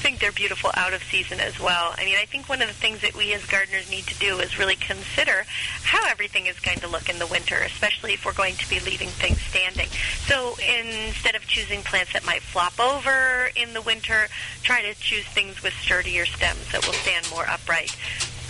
think 0.00 0.18
they're 0.18 0.32
beautiful 0.32 0.70
out 0.72 0.94
of 0.94 1.02
season 1.02 1.38
as 1.38 1.60
well. 1.60 1.94
I 1.98 2.06
mean, 2.06 2.16
I 2.18 2.24
think 2.24 2.48
one 2.48 2.62
of 2.62 2.68
the 2.68 2.74
things 2.74 3.02
that 3.02 3.14
we 3.14 3.34
as 3.34 3.44
gardeners 3.44 3.90
need 3.90 4.06
to 4.06 4.18
do 4.18 4.38
is 4.38 4.58
really 4.58 4.76
consider 4.76 5.44
how 5.82 6.08
everything 6.08 6.46
is 6.46 6.58
going 6.60 6.78
to 6.78 6.88
look 6.88 7.10
in 7.10 7.18
the 7.18 7.26
winter, 7.26 7.56
especially 7.56 8.14
if 8.14 8.24
we're 8.24 8.32
going 8.32 8.54
to 8.54 8.70
be 8.70 8.80
leaving 8.80 9.08
things 9.08 9.38
standing. 9.42 9.88
So 10.26 10.56
instead 10.56 11.34
of 11.34 11.46
choosing 11.46 11.82
plants 11.82 12.14
that 12.14 12.24
might 12.24 12.40
flop 12.40 12.80
over 12.80 13.50
in 13.54 13.74
the 13.74 13.82
winter, 13.82 14.28
try 14.62 14.80
to 14.80 14.94
choose 14.98 15.26
things 15.26 15.62
with 15.62 15.74
sturdier 15.74 16.24
stems 16.24 16.72
that 16.72 16.86
will 16.86 16.94
stand 16.94 17.28
more 17.30 17.46
upright 17.46 17.94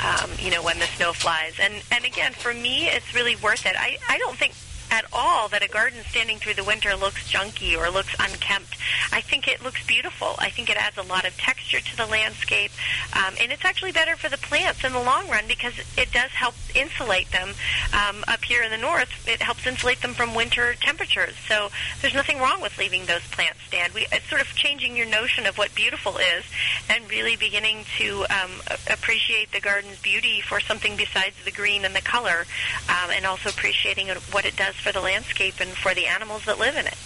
um, 0.04 0.30
you 0.38 0.50
know, 0.50 0.62
when 0.62 0.78
the 0.78 0.86
snow 0.86 1.12
flies. 1.12 1.54
And 1.60 1.74
and 1.92 2.04
again, 2.04 2.32
for 2.32 2.52
me, 2.52 2.88
it's 2.88 3.14
really 3.14 3.36
worth 3.36 3.66
it. 3.66 3.74
I 3.78 3.98
I 4.08 4.18
don't 4.18 4.36
think 4.36 4.52
at 4.90 5.04
all 5.12 5.48
that 5.48 5.62
a 5.62 5.68
garden 5.68 6.00
standing 6.08 6.38
through 6.38 6.54
the 6.54 6.64
winter 6.64 6.94
looks 6.94 7.30
junky 7.30 7.76
or 7.76 7.90
looks 7.90 8.14
unkempt. 8.18 8.76
I 9.12 9.20
think 9.20 9.48
it 9.48 9.62
looks 9.62 9.84
beautiful. 9.86 10.34
I 10.38 10.50
think 10.50 10.70
it 10.70 10.76
adds 10.76 10.98
a 10.98 11.02
lot 11.02 11.26
of 11.26 11.36
texture 11.36 11.80
to 11.80 11.96
the 11.96 12.06
landscape, 12.06 12.70
um, 13.12 13.34
and 13.40 13.52
it's 13.52 13.64
actually 13.64 13.92
better 13.92 14.16
for 14.16 14.28
the 14.28 14.38
plants 14.38 14.84
in 14.84 14.92
the 14.92 15.02
long 15.02 15.28
run 15.28 15.44
because 15.48 15.74
it 15.96 16.12
does 16.12 16.30
help 16.30 16.54
insulate 16.74 17.30
them. 17.32 17.50
Um, 17.92 18.24
up 18.28 18.44
here 18.44 18.62
in 18.62 18.70
the 18.70 18.78
north, 18.78 19.28
it 19.28 19.42
helps 19.42 19.66
insulate 19.66 20.02
them 20.02 20.14
from 20.14 20.34
winter 20.34 20.74
temperatures. 20.80 21.34
So 21.48 21.70
there's 22.00 22.14
nothing 22.14 22.38
wrong 22.38 22.60
with 22.60 22.78
leaving 22.78 23.06
those 23.06 23.26
plants 23.30 23.60
stand. 23.66 23.92
We, 23.94 24.06
it's 24.12 24.28
sort 24.28 24.40
of 24.40 24.48
changing 24.54 24.96
your 24.96 25.06
notion 25.06 25.46
of 25.46 25.58
what 25.58 25.74
beautiful 25.74 26.16
is 26.18 26.44
and 26.88 27.08
really 27.10 27.36
beginning 27.36 27.84
to 27.98 28.24
um, 28.30 28.50
appreciate 28.90 29.52
the 29.52 29.60
garden's 29.60 30.00
beauty 30.00 30.40
for 30.40 30.60
something 30.60 30.96
besides 30.96 31.34
the 31.44 31.50
green 31.50 31.84
and 31.84 31.94
the 31.94 32.00
color, 32.00 32.46
um, 32.88 33.10
and 33.10 33.26
also 33.26 33.48
appreciating 33.48 34.08
what 34.30 34.44
it 34.44 34.56
does 34.56 34.75
for 34.76 34.92
the 34.92 35.00
landscape 35.00 35.54
and 35.60 35.70
for 35.70 35.94
the 35.94 36.06
animals 36.06 36.44
that 36.44 36.58
live 36.58 36.76
in 36.76 36.86
it. 36.86 36.96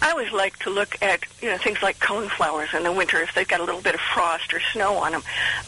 I 0.00 0.10
always 0.10 0.32
like 0.32 0.58
to 0.60 0.70
look 0.70 0.96
at 1.02 1.24
you 1.40 1.50
know 1.50 1.58
things 1.58 1.82
like 1.82 1.98
coneflowers 1.98 2.74
in 2.76 2.82
the 2.82 2.92
winter 2.92 3.18
if 3.22 3.34
they've 3.34 3.46
got 3.46 3.60
a 3.60 3.64
little 3.64 3.82
bit 3.82 3.94
of 3.94 4.00
frost 4.00 4.52
or 4.52 4.60
snow 4.72 4.96
on 4.96 5.12
them. 5.12 5.22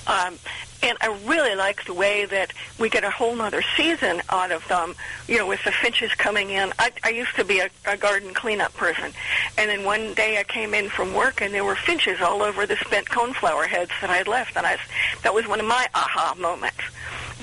Um, 0.06 0.38
and 0.82 0.98
I 1.00 1.18
really 1.24 1.54
like 1.54 1.86
the 1.86 1.94
way 1.94 2.26
that 2.26 2.52
we 2.78 2.90
get 2.90 3.04
a 3.04 3.10
whole 3.10 3.34
nother 3.34 3.62
season 3.74 4.20
out 4.28 4.52
of 4.52 4.66
them, 4.68 4.94
you 5.26 5.38
know, 5.38 5.46
with 5.46 5.64
the 5.64 5.72
finches 5.72 6.12
coming 6.14 6.50
in. 6.50 6.72
I, 6.78 6.90
I 7.02 7.08
used 7.08 7.34
to 7.36 7.44
be 7.44 7.60
a, 7.60 7.70
a 7.86 7.96
garden 7.96 8.34
cleanup 8.34 8.74
person, 8.74 9.12
and 9.56 9.70
then 9.70 9.84
one 9.84 10.12
day 10.12 10.38
I 10.38 10.44
came 10.44 10.74
in 10.74 10.90
from 10.90 11.14
work 11.14 11.40
and 11.40 11.54
there 11.54 11.64
were 11.64 11.76
finches 11.76 12.20
all 12.20 12.42
over 12.42 12.66
the 12.66 12.76
spent 12.76 13.06
coneflower 13.06 13.66
heads 13.66 13.92
that 14.02 14.10
I 14.10 14.16
had 14.16 14.28
left, 14.28 14.56
and 14.56 14.66
I 14.66 14.76
that 15.22 15.32
was 15.32 15.46
one 15.46 15.60
of 15.60 15.66
my 15.66 15.88
aha 15.94 16.34
moments. 16.38 16.73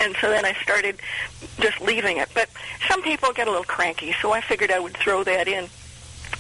And 0.02 0.16
so 0.20 0.30
then 0.30 0.46
I 0.46 0.54
started 0.54 1.00
just 1.60 1.80
leaving 1.82 2.18
it. 2.18 2.30
But 2.34 2.50
some 2.88 3.02
people 3.02 3.32
get 3.34 3.48
a 3.48 3.52
little 3.52 3.66
cranky, 3.66 4.14
so 4.22 4.32
I 4.32 4.42
figured 4.42 4.72
I 4.72 4.80
would 4.80 4.98
throw 4.98 5.24
that 5.24 5.48
in. 5.48 5.68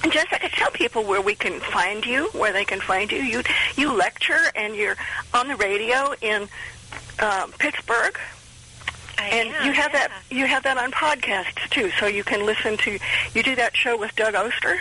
And 0.03 0.11
Jessica, 0.11 0.49
tell 0.49 0.71
people 0.71 1.03
where 1.03 1.21
we 1.21 1.35
can 1.35 1.59
find 1.59 2.05
you, 2.05 2.25
where 2.33 2.51
they 2.51 2.65
can 2.65 2.79
find 2.79 3.11
you. 3.11 3.19
You 3.19 3.43
you 3.77 3.93
lecture 3.93 4.51
and 4.55 4.75
you're 4.75 4.95
on 5.33 5.47
the 5.47 5.55
radio 5.55 6.13
in 6.21 6.47
um, 7.19 7.51
Pittsburgh. 7.59 8.17
I 9.19 9.27
and 9.27 9.49
am, 9.49 9.65
you 9.65 9.71
have 9.73 9.93
yeah. 9.93 10.07
that 10.07 10.11
you 10.31 10.47
have 10.47 10.63
that 10.63 10.77
on 10.77 10.91
podcasts 10.91 11.69
too, 11.69 11.91
so 11.99 12.07
you 12.07 12.23
can 12.23 12.45
listen 12.45 12.77
to. 12.77 12.97
You 13.35 13.43
do 13.43 13.55
that 13.57 13.75
show 13.75 13.95
with 13.95 14.15
Doug 14.15 14.33
Oster. 14.33 14.79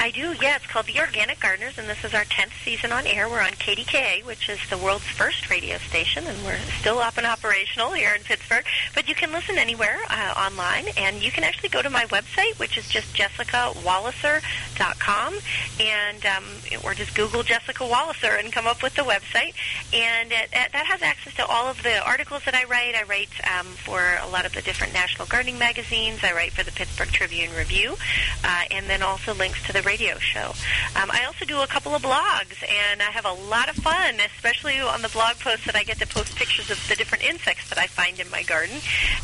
I 0.00 0.10
do, 0.10 0.34
yeah. 0.40 0.56
It's 0.56 0.66
called 0.66 0.86
The 0.86 0.98
Organic 0.98 1.38
Gardeners, 1.40 1.76
and 1.76 1.86
this 1.86 2.02
is 2.04 2.14
our 2.14 2.24
10th 2.24 2.52
season 2.64 2.90
on 2.90 3.06
air. 3.06 3.28
We're 3.28 3.42
on 3.42 3.50
KDKA, 3.50 4.24
which 4.24 4.48
is 4.48 4.58
the 4.70 4.78
world's 4.78 5.04
first 5.04 5.50
radio 5.50 5.76
station, 5.76 6.26
and 6.26 6.42
we're 6.42 6.58
still 6.80 7.00
up 7.00 7.18
and 7.18 7.26
operational 7.26 7.92
here 7.92 8.14
in 8.14 8.22
Pittsburgh. 8.22 8.64
But 8.94 9.10
you 9.10 9.14
can 9.14 9.30
listen 9.30 9.58
anywhere 9.58 9.98
uh, 10.08 10.32
online, 10.38 10.86
and 10.96 11.22
you 11.22 11.30
can 11.30 11.44
actually 11.44 11.68
go 11.68 11.82
to 11.82 11.90
my 11.90 12.06
website, 12.06 12.58
which 12.58 12.78
is 12.78 12.88
just 12.88 13.14
jessicawalliser.com, 13.14 15.34
and 15.78 16.24
um, 16.24 16.44
or 16.82 16.94
just 16.94 17.14
Google 17.14 17.42
Jessica 17.42 17.84
Walliser 17.84 18.40
and 18.40 18.50
come 18.50 18.66
up 18.66 18.82
with 18.82 18.94
the 18.94 19.02
website. 19.02 19.52
And 19.92 20.32
it, 20.32 20.48
it, 20.50 20.72
that 20.72 20.86
has 20.86 21.02
access 21.02 21.34
to 21.34 21.44
all 21.44 21.68
of 21.68 21.82
the 21.82 22.02
articles 22.02 22.42
that 22.46 22.54
I 22.54 22.64
write. 22.64 22.94
I 22.94 23.02
write 23.02 23.28
um, 23.46 23.66
for 23.66 24.00
a 24.22 24.28
lot 24.30 24.46
of 24.46 24.54
the 24.54 24.62
different 24.62 24.94
national 24.94 25.26
gardening 25.26 25.58
magazines. 25.58 26.24
I 26.24 26.32
write 26.32 26.52
for 26.52 26.62
the 26.62 26.72
Pittsburgh 26.72 27.08
Tribune 27.08 27.54
Review, 27.54 27.96
uh, 28.42 28.62
and 28.70 28.86
then 28.86 29.02
also 29.02 29.34
links 29.34 29.62
to 29.66 29.74
the 29.74 29.89
radio 29.90 30.16
show. 30.18 30.54
Um, 30.94 31.10
I 31.10 31.24
also 31.24 31.44
do 31.44 31.62
a 31.62 31.66
couple 31.66 31.96
of 31.96 32.02
blogs, 32.02 32.62
and 32.62 33.02
I 33.02 33.10
have 33.10 33.24
a 33.24 33.32
lot 33.32 33.68
of 33.68 33.74
fun, 33.74 34.20
especially 34.36 34.78
on 34.78 35.02
the 35.02 35.08
blog 35.08 35.40
posts 35.40 35.66
that 35.66 35.74
I 35.74 35.82
get 35.82 35.98
to 35.98 36.06
post 36.06 36.36
pictures 36.36 36.70
of 36.70 36.78
the 36.88 36.94
different 36.94 37.24
insects 37.24 37.68
that 37.70 37.76
I 37.78 37.88
find 37.88 38.20
in 38.20 38.30
my 38.30 38.44
garden. 38.44 38.76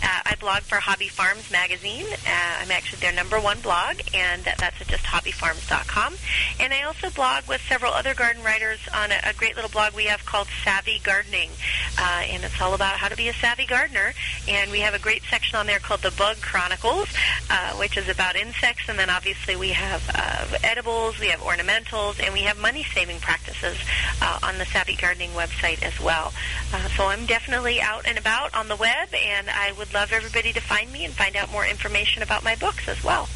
Uh, 0.02 0.20
I 0.26 0.34
blog 0.40 0.62
for 0.62 0.80
Hobby 0.80 1.06
Farms 1.06 1.52
magazine. 1.52 2.06
Uh, 2.10 2.52
I'm 2.60 2.72
actually 2.72 2.98
their 2.98 3.12
number 3.12 3.38
one 3.38 3.60
blog, 3.60 4.00
and 4.12 4.42
that's 4.42 4.80
at 4.80 4.88
just 4.88 5.04
hobbyfarms.com. 5.04 6.14
And 6.58 6.72
I 6.72 6.82
also 6.82 7.10
blog 7.10 7.46
with 7.46 7.60
several 7.68 7.92
other 7.92 8.14
garden 8.14 8.42
writers 8.42 8.80
on 8.92 9.12
a, 9.12 9.20
a 9.22 9.34
great 9.34 9.54
little 9.54 9.70
blog 9.70 9.94
we 9.94 10.06
have 10.06 10.26
called 10.26 10.48
Savvy 10.64 11.00
Gardening, 11.04 11.50
uh, 11.96 12.24
and 12.26 12.42
it's 12.42 12.60
all 12.60 12.74
about 12.74 12.96
how 12.96 13.06
to 13.06 13.16
be 13.16 13.28
a 13.28 13.34
savvy 13.34 13.66
gardener. 13.66 14.14
And 14.48 14.72
we 14.72 14.80
have 14.80 14.94
a 14.94 14.98
great 14.98 15.22
section 15.30 15.56
on 15.56 15.66
there 15.66 15.78
called 15.78 16.02
the 16.02 16.10
Bug 16.10 16.38
Chronicles, 16.38 17.06
uh, 17.50 17.74
which 17.74 17.96
is 17.96 18.08
about 18.08 18.34
insects, 18.34 18.88
and 18.88 18.98
then 18.98 19.10
obviously 19.10 19.54
we 19.54 19.70
have 19.70 20.02
uh, 20.12 20.55
edibles, 20.64 21.18
we 21.18 21.28
have 21.28 21.40
ornamentals, 21.40 22.22
and 22.22 22.32
we 22.32 22.40
have 22.40 22.58
money-saving 22.58 23.20
practices 23.20 23.76
uh, 24.22 24.38
on 24.42 24.58
the 24.58 24.64
Savvy 24.66 24.96
Gardening 24.96 25.30
website 25.30 25.82
as 25.82 25.98
well. 26.00 26.32
Uh, 26.72 26.88
so 26.96 27.06
I'm 27.06 27.26
definitely 27.26 27.80
out 27.80 28.06
and 28.06 28.18
about 28.18 28.54
on 28.54 28.68
the 28.68 28.76
web, 28.76 29.08
and 29.14 29.48
I 29.50 29.72
would 29.72 29.92
love 29.94 30.12
everybody 30.12 30.52
to 30.52 30.60
find 30.60 30.92
me 30.92 31.04
and 31.04 31.14
find 31.14 31.36
out 31.36 31.50
more 31.50 31.66
information 31.66 32.22
about 32.22 32.44
my 32.44 32.54
books 32.56 32.88
as 32.88 33.02
well. 33.02 33.28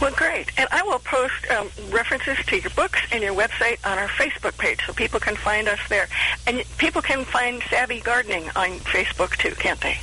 Well, 0.00 0.12
great. 0.12 0.52
And 0.58 0.68
I 0.70 0.82
will 0.82 0.98
post 0.98 1.50
um, 1.50 1.70
references 1.90 2.36
to 2.46 2.60
your 2.60 2.70
books 2.70 3.00
and 3.10 3.22
your 3.22 3.34
website 3.34 3.78
on 3.84 3.98
our 3.98 4.08
Facebook 4.08 4.58
page 4.58 4.80
so 4.86 4.92
people 4.92 5.20
can 5.20 5.36
find 5.36 5.68
us 5.68 5.80
there. 5.88 6.08
And 6.46 6.62
people 6.76 7.00
can 7.00 7.24
find 7.24 7.62
Savvy 7.70 8.00
Gardening 8.00 8.44
on 8.56 8.78
Facebook 8.80 9.36
too, 9.36 9.54
can't 9.54 9.80
they? 9.80 9.98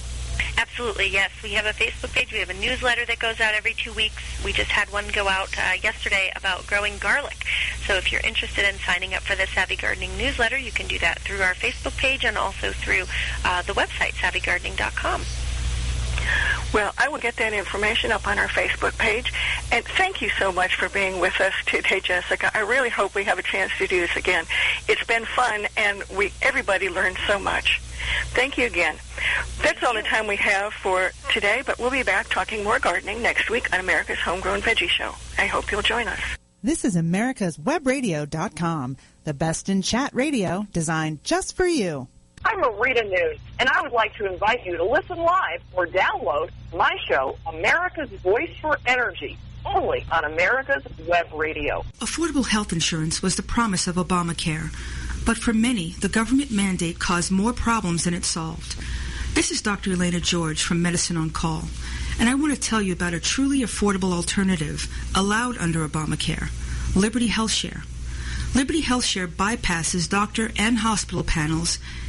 Absolutely, 0.61 1.07
yes. 1.07 1.31
We 1.41 1.53
have 1.53 1.65
a 1.65 1.73
Facebook 1.73 2.13
page. 2.13 2.31
We 2.31 2.37
have 2.37 2.51
a 2.51 2.53
newsletter 2.53 3.03
that 3.07 3.17
goes 3.17 3.39
out 3.39 3.55
every 3.55 3.73
two 3.73 3.91
weeks. 3.93 4.21
We 4.45 4.53
just 4.53 4.69
had 4.69 4.91
one 4.91 5.07
go 5.11 5.27
out 5.27 5.49
uh, 5.57 5.73
yesterday 5.81 6.31
about 6.35 6.67
growing 6.67 6.99
garlic. 6.99 7.45
So 7.87 7.95
if 7.95 8.11
you're 8.11 8.21
interested 8.21 8.69
in 8.69 8.75
signing 8.75 9.15
up 9.15 9.23
for 9.23 9.35
the 9.35 9.47
Savvy 9.47 9.75
Gardening 9.75 10.15
newsletter, 10.19 10.59
you 10.59 10.71
can 10.71 10.85
do 10.85 10.99
that 10.99 11.19
through 11.21 11.41
our 11.41 11.55
Facebook 11.55 11.97
page 11.97 12.23
and 12.25 12.37
also 12.37 12.73
through 12.73 13.05
uh, 13.43 13.63
the 13.63 13.73
website, 13.73 14.13
savvygardening.com. 14.13 15.23
Well, 16.73 16.93
I 16.97 17.09
will 17.09 17.19
get 17.19 17.35
that 17.37 17.53
information 17.53 18.11
up 18.11 18.27
on 18.27 18.39
our 18.39 18.47
Facebook 18.47 18.97
page. 18.97 19.33
And 19.71 19.83
thank 19.85 20.21
you 20.21 20.29
so 20.39 20.51
much 20.51 20.75
for 20.75 20.89
being 20.89 21.19
with 21.19 21.39
us 21.41 21.53
today, 21.65 21.99
Jessica. 21.99 22.51
I 22.53 22.61
really 22.61 22.89
hope 22.89 23.15
we 23.15 23.23
have 23.25 23.39
a 23.39 23.43
chance 23.43 23.71
to 23.77 23.87
do 23.87 24.01
this 24.01 24.15
again. 24.15 24.45
It's 24.87 25.03
been 25.03 25.25
fun, 25.25 25.67
and 25.77 26.03
we 26.15 26.31
everybody 26.41 26.89
learned 26.89 27.17
so 27.27 27.39
much. 27.39 27.81
Thank 28.33 28.57
you 28.57 28.65
again. 28.65 28.95
That's 29.61 29.83
all 29.83 29.93
the 29.93 30.01
time 30.01 30.27
we 30.27 30.37
have 30.37 30.73
for 30.73 31.11
today, 31.31 31.61
but 31.65 31.77
we'll 31.79 31.91
be 31.91 32.03
back 32.03 32.29
talking 32.29 32.63
more 32.63 32.79
gardening 32.79 33.21
next 33.21 33.49
week 33.49 33.71
on 33.73 33.79
America's 33.79 34.19
Homegrown 34.19 34.61
Veggie 34.61 34.89
Show. 34.89 35.13
I 35.37 35.45
hope 35.45 35.71
you'll 35.71 35.81
join 35.81 36.07
us. 36.07 36.19
This 36.63 36.85
is 36.85 36.95
America's 36.95 37.57
Webradio.com, 37.57 38.97
the 39.23 39.33
best 39.33 39.69
in 39.69 39.81
chat 39.81 40.13
radio 40.13 40.67
designed 40.71 41.23
just 41.23 41.55
for 41.55 41.65
you. 41.65 42.07
I'm 42.43 42.61
Marita 42.61 43.03
Noon, 43.07 43.37
and 43.59 43.69
I 43.69 43.81
would 43.81 43.91
like 43.91 44.15
to 44.15 44.31
invite 44.31 44.65
you 44.65 44.77
to 44.77 44.83
listen 44.83 45.17
live 45.17 45.61
or 45.73 45.85
download 45.85 46.49
my 46.73 46.95
show, 47.07 47.37
America's 47.45 48.09
Voice 48.21 48.51
for 48.59 48.77
Energy, 48.85 49.37
only 49.65 50.05
on 50.11 50.25
America's 50.25 50.83
Web 51.07 51.27
Radio. 51.33 51.83
Affordable 51.99 52.47
health 52.47 52.73
insurance 52.73 53.21
was 53.21 53.35
the 53.35 53.43
promise 53.43 53.87
of 53.87 53.95
Obamacare, 53.95 54.73
but 55.25 55.37
for 55.37 55.53
many, 55.53 55.91
the 55.99 56.09
government 56.09 56.51
mandate 56.51 56.99
caused 56.99 57.31
more 57.31 57.53
problems 57.53 58.05
than 58.05 58.13
it 58.13 58.25
solved. 58.25 58.75
This 59.33 59.51
is 59.51 59.61
Dr. 59.61 59.93
Elena 59.93 60.19
George 60.19 60.63
from 60.63 60.81
Medicine 60.81 61.17
on 61.17 61.29
Call, 61.29 61.65
and 62.19 62.27
I 62.27 62.35
want 62.35 62.53
to 62.53 62.59
tell 62.59 62.81
you 62.81 62.91
about 62.93 63.13
a 63.13 63.19
truly 63.19 63.59
affordable 63.59 64.11
alternative 64.13 64.91
allowed 65.15 65.57
under 65.57 65.87
Obamacare, 65.87 66.49
Liberty 66.95 67.29
HealthShare. 67.29 67.83
Liberty 68.53 68.81
HealthShare 68.81 69.27
bypasses 69.27 70.09
doctor 70.09 70.51
and 70.57 70.79
hospital 70.79 71.23
panels, 71.23 71.79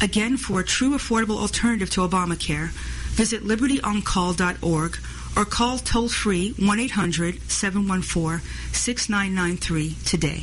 Again, 0.00 0.36
for 0.36 0.60
a 0.60 0.64
true 0.64 0.90
affordable 0.90 1.38
alternative 1.38 1.88
to 1.90 2.06
Obamacare, 2.06 2.68
visit 3.16 3.44
libertyoncall.org 3.44 4.98
or 5.36 5.44
call 5.44 5.78
toll 5.78 6.08
free 6.08 6.52
1 6.58 6.80
800 6.80 7.40
714 7.50 8.40
6993 8.72 9.94
today. 10.04 10.42